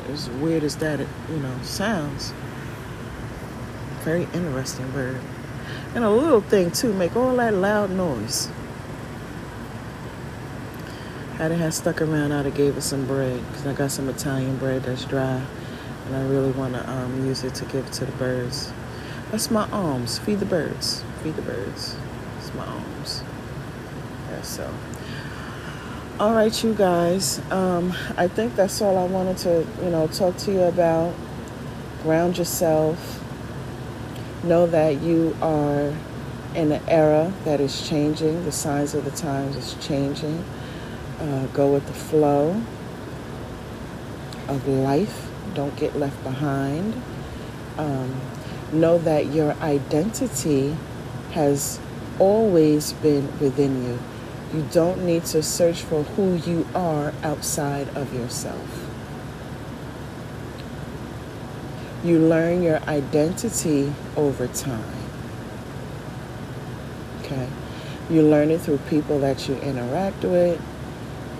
As 0.09 0.29
weird 0.29 0.63
as 0.63 0.77
that, 0.77 1.01
it, 1.01 1.07
you 1.29 1.37
know, 1.37 1.53
sounds. 1.63 2.33
Very 4.03 4.23
interesting 4.33 4.89
bird. 4.91 5.19
And 5.93 6.03
a 6.03 6.09
little 6.09 6.41
thing 6.41 6.71
too, 6.71 6.93
make 6.93 7.15
all 7.15 7.35
that 7.35 7.53
loud 7.53 7.89
noise. 7.89 8.49
I'd 11.39 11.51
have 11.51 11.73
stuck 11.73 12.01
around, 12.01 12.31
I'd 12.31 12.45
have 12.45 12.55
gave 12.55 12.77
it 12.77 12.81
some 12.81 13.05
bread 13.05 13.45
because 13.47 13.67
I 13.67 13.73
got 13.73 13.91
some 13.91 14.09
Italian 14.09 14.57
bread 14.57 14.83
that's 14.83 15.05
dry, 15.05 15.43
and 16.07 16.15
I 16.15 16.25
really 16.27 16.51
want 16.51 16.73
to 16.73 16.89
um, 16.89 17.25
use 17.25 17.43
it 17.43 17.53
to 17.55 17.65
give 17.65 17.89
to 17.91 18.05
the 18.05 18.11
birds. 18.13 18.71
That's 19.29 19.51
my 19.51 19.69
alms. 19.71 20.17
Feed 20.17 20.39
the 20.39 20.45
birds. 20.45 21.03
Feed 21.21 21.35
the 21.35 21.41
birds. 21.41 21.95
It's 22.39 22.53
my 22.53 22.65
alms. 22.65 23.23
Yeah. 24.29 24.41
So. 24.41 24.73
All 26.19 26.33
right, 26.33 26.63
you 26.63 26.73
guys. 26.73 27.39
Um, 27.51 27.93
I 28.17 28.27
think 28.27 28.55
that's 28.55 28.81
all 28.81 28.97
I 28.97 29.05
wanted 29.05 29.37
to, 29.39 29.67
you 29.83 29.89
know, 29.91 30.07
talk 30.07 30.37
to 30.37 30.51
you 30.51 30.61
about. 30.61 31.13
Ground 32.01 32.37
yourself. 32.37 33.23
Know 34.43 34.65
that 34.67 35.01
you 35.01 35.35
are 35.41 35.93
in 36.55 36.71
an 36.71 36.81
era 36.87 37.31
that 37.43 37.59
is 37.59 37.87
changing. 37.87 38.45
The 38.45 38.51
signs 38.51 38.95
of 38.95 39.05
the 39.05 39.11
times 39.11 39.55
is 39.55 39.75
changing 39.85 40.43
uh, 41.19 41.45
go 41.47 41.71
with 41.71 41.85
the 41.87 41.93
flow 41.93 42.61
of 44.47 44.67
life. 44.67 45.26
Don't 45.57 45.75
get 45.75 45.95
left 45.95 46.23
behind. 46.23 46.93
Um, 47.79 48.21
know 48.71 48.99
that 48.99 49.33
your 49.33 49.53
identity 49.53 50.77
has 51.31 51.79
always 52.19 52.93
been 52.93 53.25
within 53.39 53.83
you. 53.83 53.99
You 54.53 54.67
don't 54.71 55.03
need 55.03 55.25
to 55.25 55.41
search 55.41 55.81
for 55.81 56.03
who 56.03 56.35
you 56.35 56.67
are 56.75 57.11
outside 57.23 57.89
of 57.97 58.13
yourself. 58.13 58.87
You 62.03 62.19
learn 62.19 62.61
your 62.61 62.79
identity 62.83 63.91
over 64.15 64.45
time. 64.45 64.93
Okay? 67.21 67.49
You 68.11 68.21
learn 68.21 68.51
it 68.51 68.61
through 68.61 68.77
people 68.89 69.17
that 69.21 69.49
you 69.49 69.55
interact 69.55 70.23
with. 70.23 70.61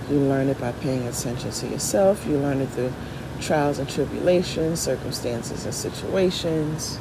You 0.09 0.17
learn 0.17 0.49
it 0.49 0.59
by 0.59 0.71
paying 0.71 1.05
attention 1.05 1.51
to 1.51 1.67
yourself. 1.67 2.25
You 2.25 2.39
learn 2.39 2.61
it 2.61 2.69
through 2.69 2.91
trials 3.39 3.79
and 3.79 3.89
tribulations, 3.89 4.79
circumstances 4.79 5.65
and 5.65 5.73
situations. 5.73 6.99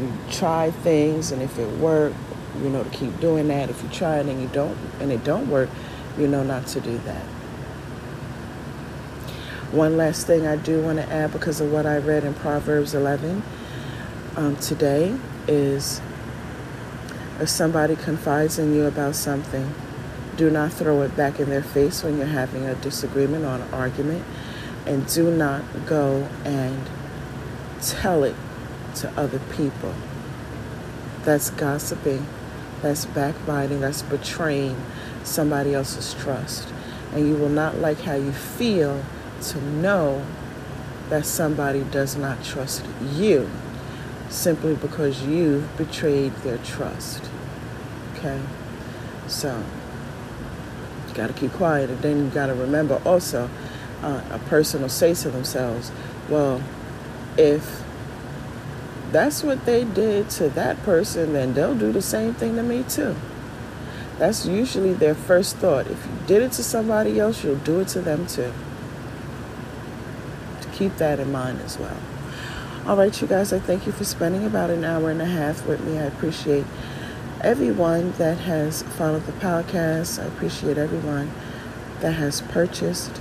You 0.00 0.12
try 0.30 0.70
things, 0.70 1.30
and 1.30 1.40
if 1.42 1.58
it 1.58 1.68
works, 1.78 2.16
you 2.62 2.68
know 2.68 2.84
to 2.84 2.90
keep 2.90 3.18
doing 3.20 3.48
that. 3.48 3.70
If 3.70 3.82
you 3.82 3.88
try 3.88 4.18
it 4.18 4.26
and 4.26 4.40
you 4.40 4.48
don't, 4.48 4.76
and 5.00 5.12
it 5.12 5.24
don't 5.24 5.48
work, 5.48 5.68
you 6.18 6.28
know 6.28 6.42
not 6.42 6.66
to 6.68 6.80
do 6.80 6.98
that. 6.98 7.24
One 9.72 9.96
last 9.96 10.26
thing 10.26 10.46
I 10.46 10.56
do 10.56 10.80
want 10.82 10.98
to 10.98 11.12
add 11.12 11.32
because 11.32 11.60
of 11.60 11.72
what 11.72 11.84
I 11.84 11.98
read 11.98 12.22
in 12.22 12.34
Proverbs 12.34 12.94
11 12.94 13.42
um, 14.36 14.56
today 14.56 15.16
is 15.48 16.00
if 17.40 17.48
somebody 17.48 17.96
confides 17.96 18.58
in 18.58 18.72
you 18.72 18.84
about 18.84 19.16
something, 19.16 19.74
do 20.36 20.50
not 20.50 20.72
throw 20.72 21.02
it 21.02 21.16
back 21.16 21.40
in 21.40 21.50
their 21.50 21.62
face 21.62 22.04
when 22.04 22.18
you're 22.18 22.26
having 22.26 22.64
a 22.66 22.74
disagreement 22.76 23.44
or 23.44 23.56
an 23.56 23.74
argument, 23.74 24.24
and 24.86 25.06
do 25.06 25.30
not 25.30 25.62
go 25.86 26.28
and 26.44 26.86
tell 27.80 28.24
it 28.24 28.34
to 28.96 29.10
other 29.18 29.40
people. 29.52 29.94
That's 31.24 31.50
gossiping, 31.50 32.26
that's 32.82 33.06
backbiting, 33.06 33.80
that's 33.80 34.02
betraying 34.02 34.76
somebody 35.22 35.74
else's 35.74 36.14
trust. 36.14 36.68
And 37.12 37.28
you 37.28 37.36
will 37.36 37.48
not 37.48 37.78
like 37.78 38.00
how 38.00 38.14
you 38.14 38.32
feel 38.32 39.02
to 39.42 39.60
know 39.60 40.24
that 41.08 41.26
somebody 41.26 41.84
does 41.84 42.16
not 42.16 42.42
trust 42.44 42.84
you 43.12 43.50
simply 44.28 44.74
because 44.74 45.22
you've 45.22 45.76
betrayed 45.76 46.32
their 46.36 46.58
trust. 46.58 47.30
Okay? 48.14 48.40
So, 49.28 49.62
you 51.08 51.14
got 51.14 51.28
to 51.28 51.32
keep 51.32 51.52
quiet. 51.52 51.90
And 51.90 52.00
then 52.00 52.24
you 52.24 52.30
got 52.30 52.46
to 52.46 52.54
remember 52.54 53.00
also, 53.04 53.48
uh, 54.04 54.22
a 54.30 54.38
person 54.50 54.82
will 54.82 54.88
say 54.88 55.14
to 55.14 55.30
themselves, 55.30 55.90
well, 56.28 56.62
if 57.36 57.82
that's 59.10 59.42
what 59.42 59.64
they 59.64 59.84
did 59.84 60.28
to 60.30 60.48
that 60.50 60.82
person, 60.82 61.32
then 61.32 61.54
they'll 61.54 61.74
do 61.74 61.90
the 61.90 62.02
same 62.02 62.34
thing 62.34 62.56
to 62.56 62.62
me 62.62 62.82
too. 62.82 63.16
That's 64.18 64.46
usually 64.46 64.92
their 64.92 65.14
first 65.14 65.56
thought. 65.56 65.86
If 65.86 66.04
you 66.04 66.12
did 66.26 66.42
it 66.42 66.52
to 66.52 66.62
somebody 66.62 67.18
else, 67.18 67.42
you'll 67.42 67.56
do 67.56 67.80
it 67.80 67.88
to 67.88 68.00
them 68.00 68.26
too. 68.26 68.52
To 70.60 70.68
keep 70.68 70.96
that 70.96 71.18
in 71.18 71.32
mind 71.32 71.60
as 71.62 71.78
well. 71.78 71.96
All 72.86 72.96
right, 72.96 73.18
you 73.20 73.26
guys, 73.26 73.52
I 73.52 73.58
thank 73.58 73.86
you 73.86 73.92
for 73.92 74.04
spending 74.04 74.44
about 74.44 74.68
an 74.68 74.84
hour 74.84 75.10
and 75.10 75.22
a 75.22 75.26
half 75.26 75.66
with 75.66 75.80
me. 75.84 75.98
I 75.98 76.02
appreciate 76.02 76.66
everyone 77.40 78.12
that 78.18 78.38
has 78.38 78.82
followed 78.82 79.26
the 79.26 79.32
podcast. 79.32 80.22
I 80.22 80.26
appreciate 80.26 80.76
everyone 80.76 81.32
that 82.00 82.12
has 82.12 82.42
purchased 82.42 83.20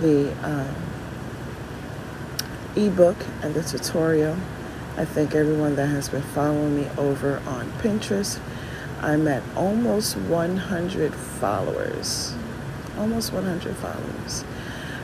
the 0.00 0.32
um, 0.42 0.74
ebook 2.76 3.16
and 3.42 3.54
the 3.54 3.62
tutorial. 3.62 4.36
I 4.96 5.04
thank 5.04 5.34
everyone 5.34 5.76
that 5.76 5.86
has 5.86 6.08
been 6.08 6.22
following 6.22 6.76
me 6.76 6.88
over 6.98 7.42
on 7.46 7.70
Pinterest. 7.78 8.40
I'm 9.00 9.26
at 9.28 9.42
almost 9.56 10.16
100 10.16 11.14
followers. 11.14 12.34
Almost 12.98 13.32
100 13.32 13.76
followers. 13.76 14.44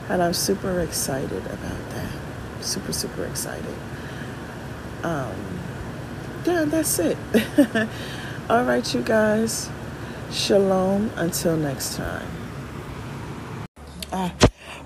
And 0.09 0.23
I'm 0.23 0.35
super 0.35 0.81
excited 0.81 1.47
about 1.47 1.91
that. 1.91 2.13
Super, 2.61 2.93
super 2.93 3.25
excited. 3.25 3.75
Um, 5.03 5.35
yeah, 6.45 6.65
that's 6.65 6.99
it. 6.99 7.17
All 8.51 8.65
right, 8.65 8.95
you 8.95 9.03
guys. 9.03 9.71
Shalom 10.31 11.11
until 11.17 11.57
next 11.57 11.97
time. 11.97 12.29
Ah, 14.13 14.33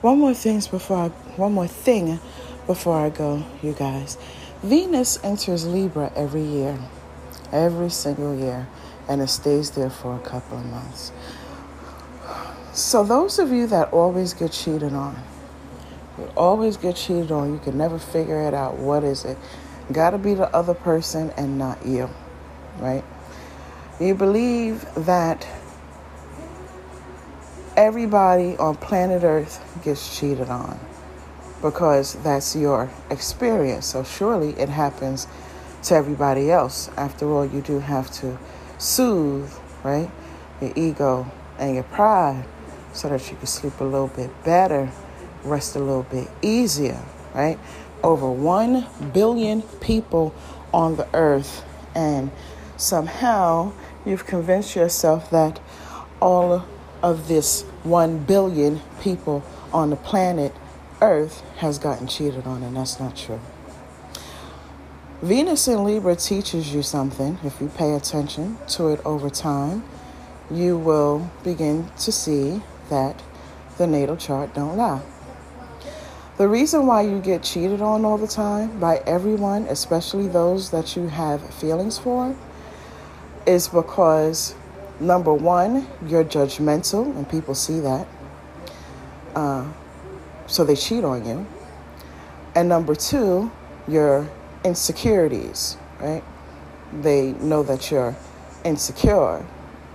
one 0.01 0.19
more 0.19 0.35
things 0.35 0.69
before 0.69 0.97
I, 0.97 1.09
one 1.37 1.53
more 1.53 1.67
thing 1.67 2.21
before 2.67 2.99
I 2.99 3.11
go, 3.11 3.45
you 3.63 3.73
guys. 3.73 4.17
Venus 4.63 5.19
enters 5.25 5.67
Libra 5.67 6.13
every 6.15 6.43
year, 6.43 6.79
every 7.53 7.91
single 7.91 8.39
year 8.39 8.69
and 9.11 9.21
it 9.21 9.27
stays 9.27 9.73
there 9.73 9.91
for 9.91 10.15
a 10.15 10.21
couple 10.21 10.57
of 10.57 10.65
months. 10.67 11.11
So, 12.73 13.03
those 13.03 13.41
of 13.41 13.51
you 13.51 13.67
that 13.67 13.93
always 13.93 14.33
get 14.35 14.53
cheated 14.53 14.93
on, 14.93 15.21
you 16.17 16.31
always 16.37 16.77
get 16.77 16.95
cheated 16.95 17.33
on, 17.33 17.53
you 17.53 17.59
can 17.59 17.77
never 17.77 17.99
figure 17.99 18.41
it 18.47 18.55
out. 18.55 18.77
What 18.77 19.03
is 19.03 19.25
it? 19.25 19.37
Got 19.91 20.11
to 20.11 20.19
be 20.19 20.35
the 20.35 20.47
other 20.55 20.75
person 20.75 21.31
and 21.37 21.59
not 21.59 21.85
you, 21.85 22.09
right? 22.79 23.03
You 23.99 24.15
believe 24.15 24.87
that 24.95 25.45
everybody 27.81 28.57
on 28.59 28.77
planet 28.77 29.23
Earth 29.23 29.59
gets 29.83 30.19
cheated 30.19 30.49
on 30.49 30.79
because 31.63 32.15
that's 32.23 32.55
your 32.55 32.91
experience. 33.11 33.87
So, 33.87 34.05
surely 34.05 34.51
it 34.61 34.69
happens 34.69 35.27
to 35.85 35.95
everybody 35.95 36.51
else. 36.51 36.91
After 36.97 37.31
all, 37.31 37.47
you 37.47 37.63
do 37.63 37.79
have 37.81 38.11
to 38.21 38.39
soothe, 38.79 39.51
right, 39.83 40.11
your 40.61 40.73
ego 40.77 41.31
and 41.59 41.75
your 41.75 41.85
pride 41.85 42.45
so 42.93 43.09
that 43.09 43.31
you 43.31 43.37
can 43.37 43.47
sleep 43.47 43.81
a 43.81 43.85
little 43.85 44.09
bit 44.09 44.31
better, 44.45 44.91
rest 45.43 45.75
a 45.75 45.79
little 45.79 46.03
bit 46.03 46.29
easier, 46.43 47.01
right? 47.35 47.59
Over 48.03 48.31
1 48.31 49.13
billion 49.15 49.63
people 49.63 50.35
on 50.73 50.97
the 50.97 51.09
earth, 51.15 51.65
and 51.95 52.31
somehow 52.77 53.73
you've 54.05 54.27
convinced 54.27 54.77
yourself 54.77 55.31
that 55.31 55.61
all 56.21 56.67
of 57.03 57.29
this 57.29 57.65
1 57.85 58.25
billion 58.25 58.81
people 59.01 59.43
on 59.73 59.91
the 59.91 59.97
planet 59.97 60.53
Earth 61.01 61.43
has 61.57 61.79
gotten 61.79 62.07
cheated 62.07 62.47
on, 62.47 62.63
and 62.63 62.77
that's 62.77 63.01
not 63.01 63.17
true. 63.17 63.41
Venus 65.23 65.69
in 65.69 65.85
Libra 65.85 66.17
teaches 66.17 66.75
you 66.75 66.83
something. 66.83 67.39
If 67.43 67.61
you 67.61 67.69
pay 67.69 67.93
attention 67.93 68.59
to 68.69 68.89
it 68.89 69.01
over 69.05 69.31
time, 69.31 69.85
you 70.51 70.77
will 70.77 71.31
begin 71.45 71.91
to 72.01 72.13
see 72.13 72.63
that 72.89 73.23
the 73.79 73.87
natal 73.87 74.17
chart 74.17 74.55
don't 74.55 74.77
lie. 74.77 75.03
The 76.37 76.49
reason 76.49 76.87
why 76.87 77.03
you 77.03 77.21
get 77.21 77.43
cheated 77.43 77.83
on 77.83 78.05
all 78.05 78.17
the 78.17 78.27
time 78.27 78.81
by 78.81 79.03
everyone, 79.07 79.65
especially 79.65 80.27
those 80.27 80.71
that 80.71 80.97
you 80.97 81.09
have 81.09 81.53
feelings 81.55 81.99
for, 81.99 82.35
is 83.47 83.69
because 83.69 84.55
number 85.01 85.33
one, 85.33 85.87
you're 86.07 86.25
judgmental, 86.25 87.05
and 87.17 87.29
people 87.29 87.55
see 87.55 87.81
that. 87.81 88.07
Uh, 89.35 89.67
so 90.47 90.65
they 90.65 90.77
cheat 90.77 91.05
on 91.05 91.25
you. 91.25 91.47
And 92.55 92.69
number 92.69 92.95
two, 92.95 93.51
you're 93.89 94.29
insecurities, 94.65 95.77
right? 96.01 96.23
They 97.01 97.33
know 97.33 97.63
that 97.63 97.91
you're 97.91 98.17
insecure, 98.65 99.47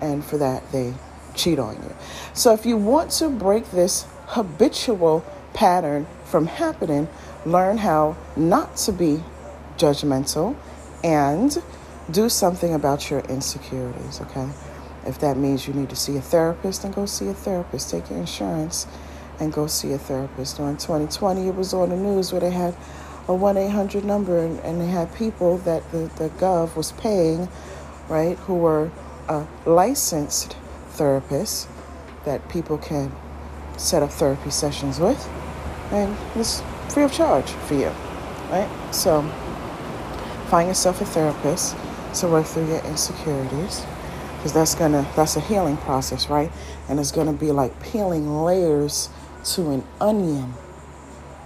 and 0.01 0.23
for 0.23 0.37
that, 0.37 0.71
they 0.71 0.93
cheat 1.35 1.59
on 1.59 1.75
you. 1.75 1.95
So, 2.33 2.53
if 2.53 2.65
you 2.65 2.77
want 2.77 3.11
to 3.11 3.29
break 3.29 3.71
this 3.71 4.05
habitual 4.27 5.25
pattern 5.53 6.07
from 6.23 6.47
happening, 6.47 7.07
learn 7.45 7.77
how 7.77 8.17
not 8.35 8.77
to 8.77 8.91
be 8.91 9.21
judgmental 9.77 10.55
and 11.03 11.57
do 12.09 12.29
something 12.29 12.73
about 12.73 13.09
your 13.09 13.19
insecurities, 13.21 14.21
okay? 14.21 14.47
If 15.05 15.19
that 15.19 15.37
means 15.37 15.67
you 15.67 15.73
need 15.73 15.89
to 15.89 15.95
see 15.95 16.17
a 16.17 16.21
therapist, 16.21 16.81
then 16.81 16.91
go 16.91 17.05
see 17.05 17.27
a 17.27 17.33
therapist. 17.33 17.91
Take 17.91 18.09
your 18.09 18.19
insurance 18.19 18.87
and 19.39 19.53
go 19.53 19.67
see 19.67 19.93
a 19.93 19.97
therapist. 19.97 20.57
During 20.57 20.77
2020, 20.77 21.47
it 21.47 21.55
was 21.55 21.73
on 21.73 21.89
the 21.89 21.95
news 21.95 22.31
where 22.31 22.41
they 22.41 22.51
had 22.51 22.75
a 23.27 23.33
1 23.33 23.57
800 23.57 24.03
number, 24.03 24.39
and, 24.39 24.59
and, 24.59 24.79
they 24.79 24.87
had 24.87 25.13
people 25.15 25.57
that 25.59 25.91
the, 25.91 26.09
the 26.17 26.29
Gov 26.37 26.75
was 26.75 26.91
paying, 26.93 27.49
right, 28.07 28.37
who 28.39 28.55
were 28.55 28.91
uh, 29.27 29.45
licensed 29.65 30.55
therapists 30.93 31.67
that 32.23 32.47
people 32.49 32.77
can 32.77 33.11
set 33.77 34.03
up 34.03 34.11
therapy 34.11 34.51
sessions 34.51 34.99
with, 34.99 35.27
and 35.91 36.15
it's 36.35 36.61
free 36.89 37.03
of 37.03 37.11
charge 37.11 37.49
for 37.49 37.73
you, 37.73 37.91
right? 38.49 38.69
So 38.91 39.23
find 40.49 40.67
yourself 40.67 41.01
a 41.01 41.05
therapist 41.05 41.75
to 42.19 42.27
work 42.27 42.45
through 42.45 42.67
your 42.67 42.83
insecurities 42.85 43.85
because 44.45 44.53
that's 44.53 44.75
gonna 44.75 45.01
that's 45.15 45.35
a 45.37 45.39
healing 45.41 45.75
process 45.75 46.29
right 46.29 46.51
and 46.87 46.99
it's 46.99 47.11
gonna 47.11 47.33
be 47.33 47.51
like 47.51 47.73
peeling 47.81 48.43
layers 48.43 49.09
to 49.43 49.71
an 49.71 49.83
onion 49.99 50.53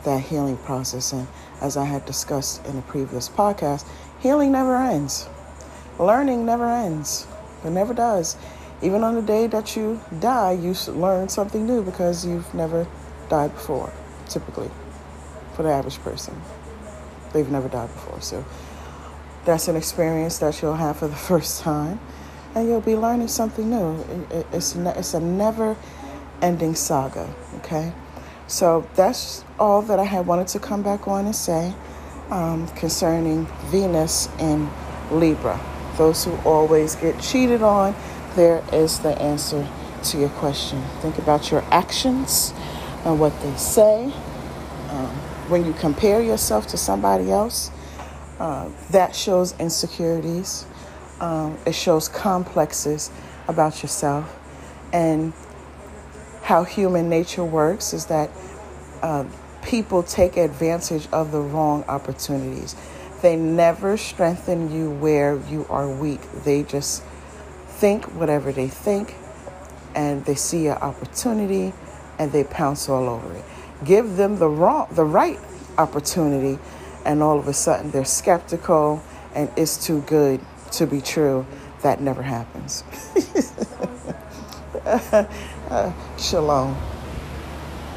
that 0.03 0.19
healing 0.19 0.57
process 0.57 1.13
and 1.13 1.25
as 1.61 1.77
I 1.77 1.85
had 1.85 2.05
discussed 2.05 2.65
in 2.65 2.77
a 2.77 2.81
previous 2.81 3.29
podcast, 3.29 3.85
healing 4.19 4.51
never 4.51 4.75
ends. 4.75 5.27
Learning 5.97 6.45
never 6.45 6.65
ends. 6.69 7.25
It 7.65 7.69
never 7.71 7.93
does. 7.93 8.37
Even 8.81 9.03
on 9.03 9.15
the 9.15 9.21
day 9.21 9.47
that 9.47 9.77
you 9.77 10.01
die, 10.19 10.53
you 10.53 10.73
learn 10.89 11.29
something 11.29 11.65
new 11.65 11.81
because 11.83 12.25
you've 12.25 12.53
never 12.53 12.85
died 13.29 13.53
before, 13.53 13.91
typically, 14.27 14.69
for 15.53 15.63
the 15.63 15.69
average 15.69 15.99
person. 15.99 16.33
they've 17.33 17.49
never 17.49 17.69
died 17.69 17.93
before. 17.93 18.21
So 18.21 18.45
that's 19.45 19.67
an 19.67 19.75
experience 19.75 20.37
that 20.39 20.61
you'll 20.61 20.75
have 20.75 20.97
for 20.97 21.07
the 21.07 21.15
first 21.31 21.61
time, 21.61 21.99
and 22.55 22.67
you'll 22.67 22.81
be 22.81 22.95
learning 22.95 23.27
something 23.27 23.69
new. 23.69 24.03
It's 24.51 24.75
it's 24.75 25.13
a 25.13 25.19
never 25.19 25.75
ending 26.41 26.75
saga. 26.75 27.33
Okay, 27.57 27.93
so 28.47 28.87
that's 28.95 29.43
all 29.59 29.81
that 29.83 29.99
I 29.99 30.03
had 30.03 30.25
wanted 30.25 30.47
to 30.49 30.59
come 30.59 30.81
back 30.81 31.07
on 31.07 31.25
and 31.25 31.35
say 31.35 31.73
um, 32.29 32.67
concerning 32.69 33.47
Venus 33.65 34.29
in 34.39 34.69
Libra. 35.11 35.59
Those 35.97 36.23
who 36.25 36.35
always 36.45 36.95
get 36.95 37.19
cheated 37.19 37.61
on, 37.61 37.95
there 38.35 38.63
is 38.71 38.99
the 38.99 39.19
answer 39.21 39.67
to 40.03 40.17
your 40.17 40.29
question. 40.29 40.81
Think 41.01 41.17
about 41.17 41.51
your 41.51 41.63
actions 41.71 42.53
and 43.03 43.19
what 43.19 43.39
they 43.41 43.55
say. 43.57 44.05
Um, 44.89 45.07
when 45.49 45.65
you 45.65 45.73
compare 45.73 46.21
yourself 46.21 46.67
to 46.67 46.77
somebody 46.77 47.31
else, 47.31 47.71
uh, 48.39 48.69
that 48.91 49.15
shows 49.15 49.53
insecurities. 49.59 50.65
Um, 51.19 51.57
it 51.65 51.75
shows 51.75 52.07
complexes 52.07 53.11
about 53.47 53.81
yourself. 53.81 54.35
And 54.93 55.33
how 56.43 56.63
human 56.63 57.09
nature 57.09 57.43
works 57.43 57.93
is 57.93 58.05
that 58.07 58.29
uh, 59.01 59.25
people 59.63 60.03
take 60.03 60.37
advantage 60.37 61.07
of 61.11 61.31
the 61.31 61.39
wrong 61.39 61.83
opportunities. 61.87 62.75
They 63.21 63.35
never 63.35 63.97
strengthen 63.97 64.71
you 64.71 64.91
where 64.91 65.37
you 65.49 65.65
are 65.69 65.89
weak. 65.89 66.21
They 66.43 66.63
just 66.63 67.03
think 67.67 68.05
whatever 68.15 68.51
they 68.51 68.67
think 68.67 69.15
and 69.95 70.23
they 70.25 70.35
see 70.35 70.67
an 70.67 70.77
opportunity 70.77 71.73
and 72.17 72.31
they 72.31 72.43
pounce 72.43 72.89
all 72.89 73.07
over 73.07 73.33
it. 73.33 73.43
Give 73.83 74.17
them 74.17 74.37
the 74.37 74.49
wrong 74.49 74.87
the 74.91 75.05
right 75.05 75.39
opportunity 75.77 76.59
and 77.05 77.23
all 77.23 77.39
of 77.39 77.47
a 77.47 77.53
sudden 77.53 77.91
they're 77.91 78.05
skeptical 78.05 79.01
and 79.33 79.49
it's 79.55 79.85
too 79.85 80.01
good 80.01 80.41
to 80.71 80.87
be 80.87 81.01
true. 81.01 81.45
That 81.81 82.01
never 82.01 82.21
happens. 82.21 82.83
uh, 84.85 85.93
shalom. 86.17 86.75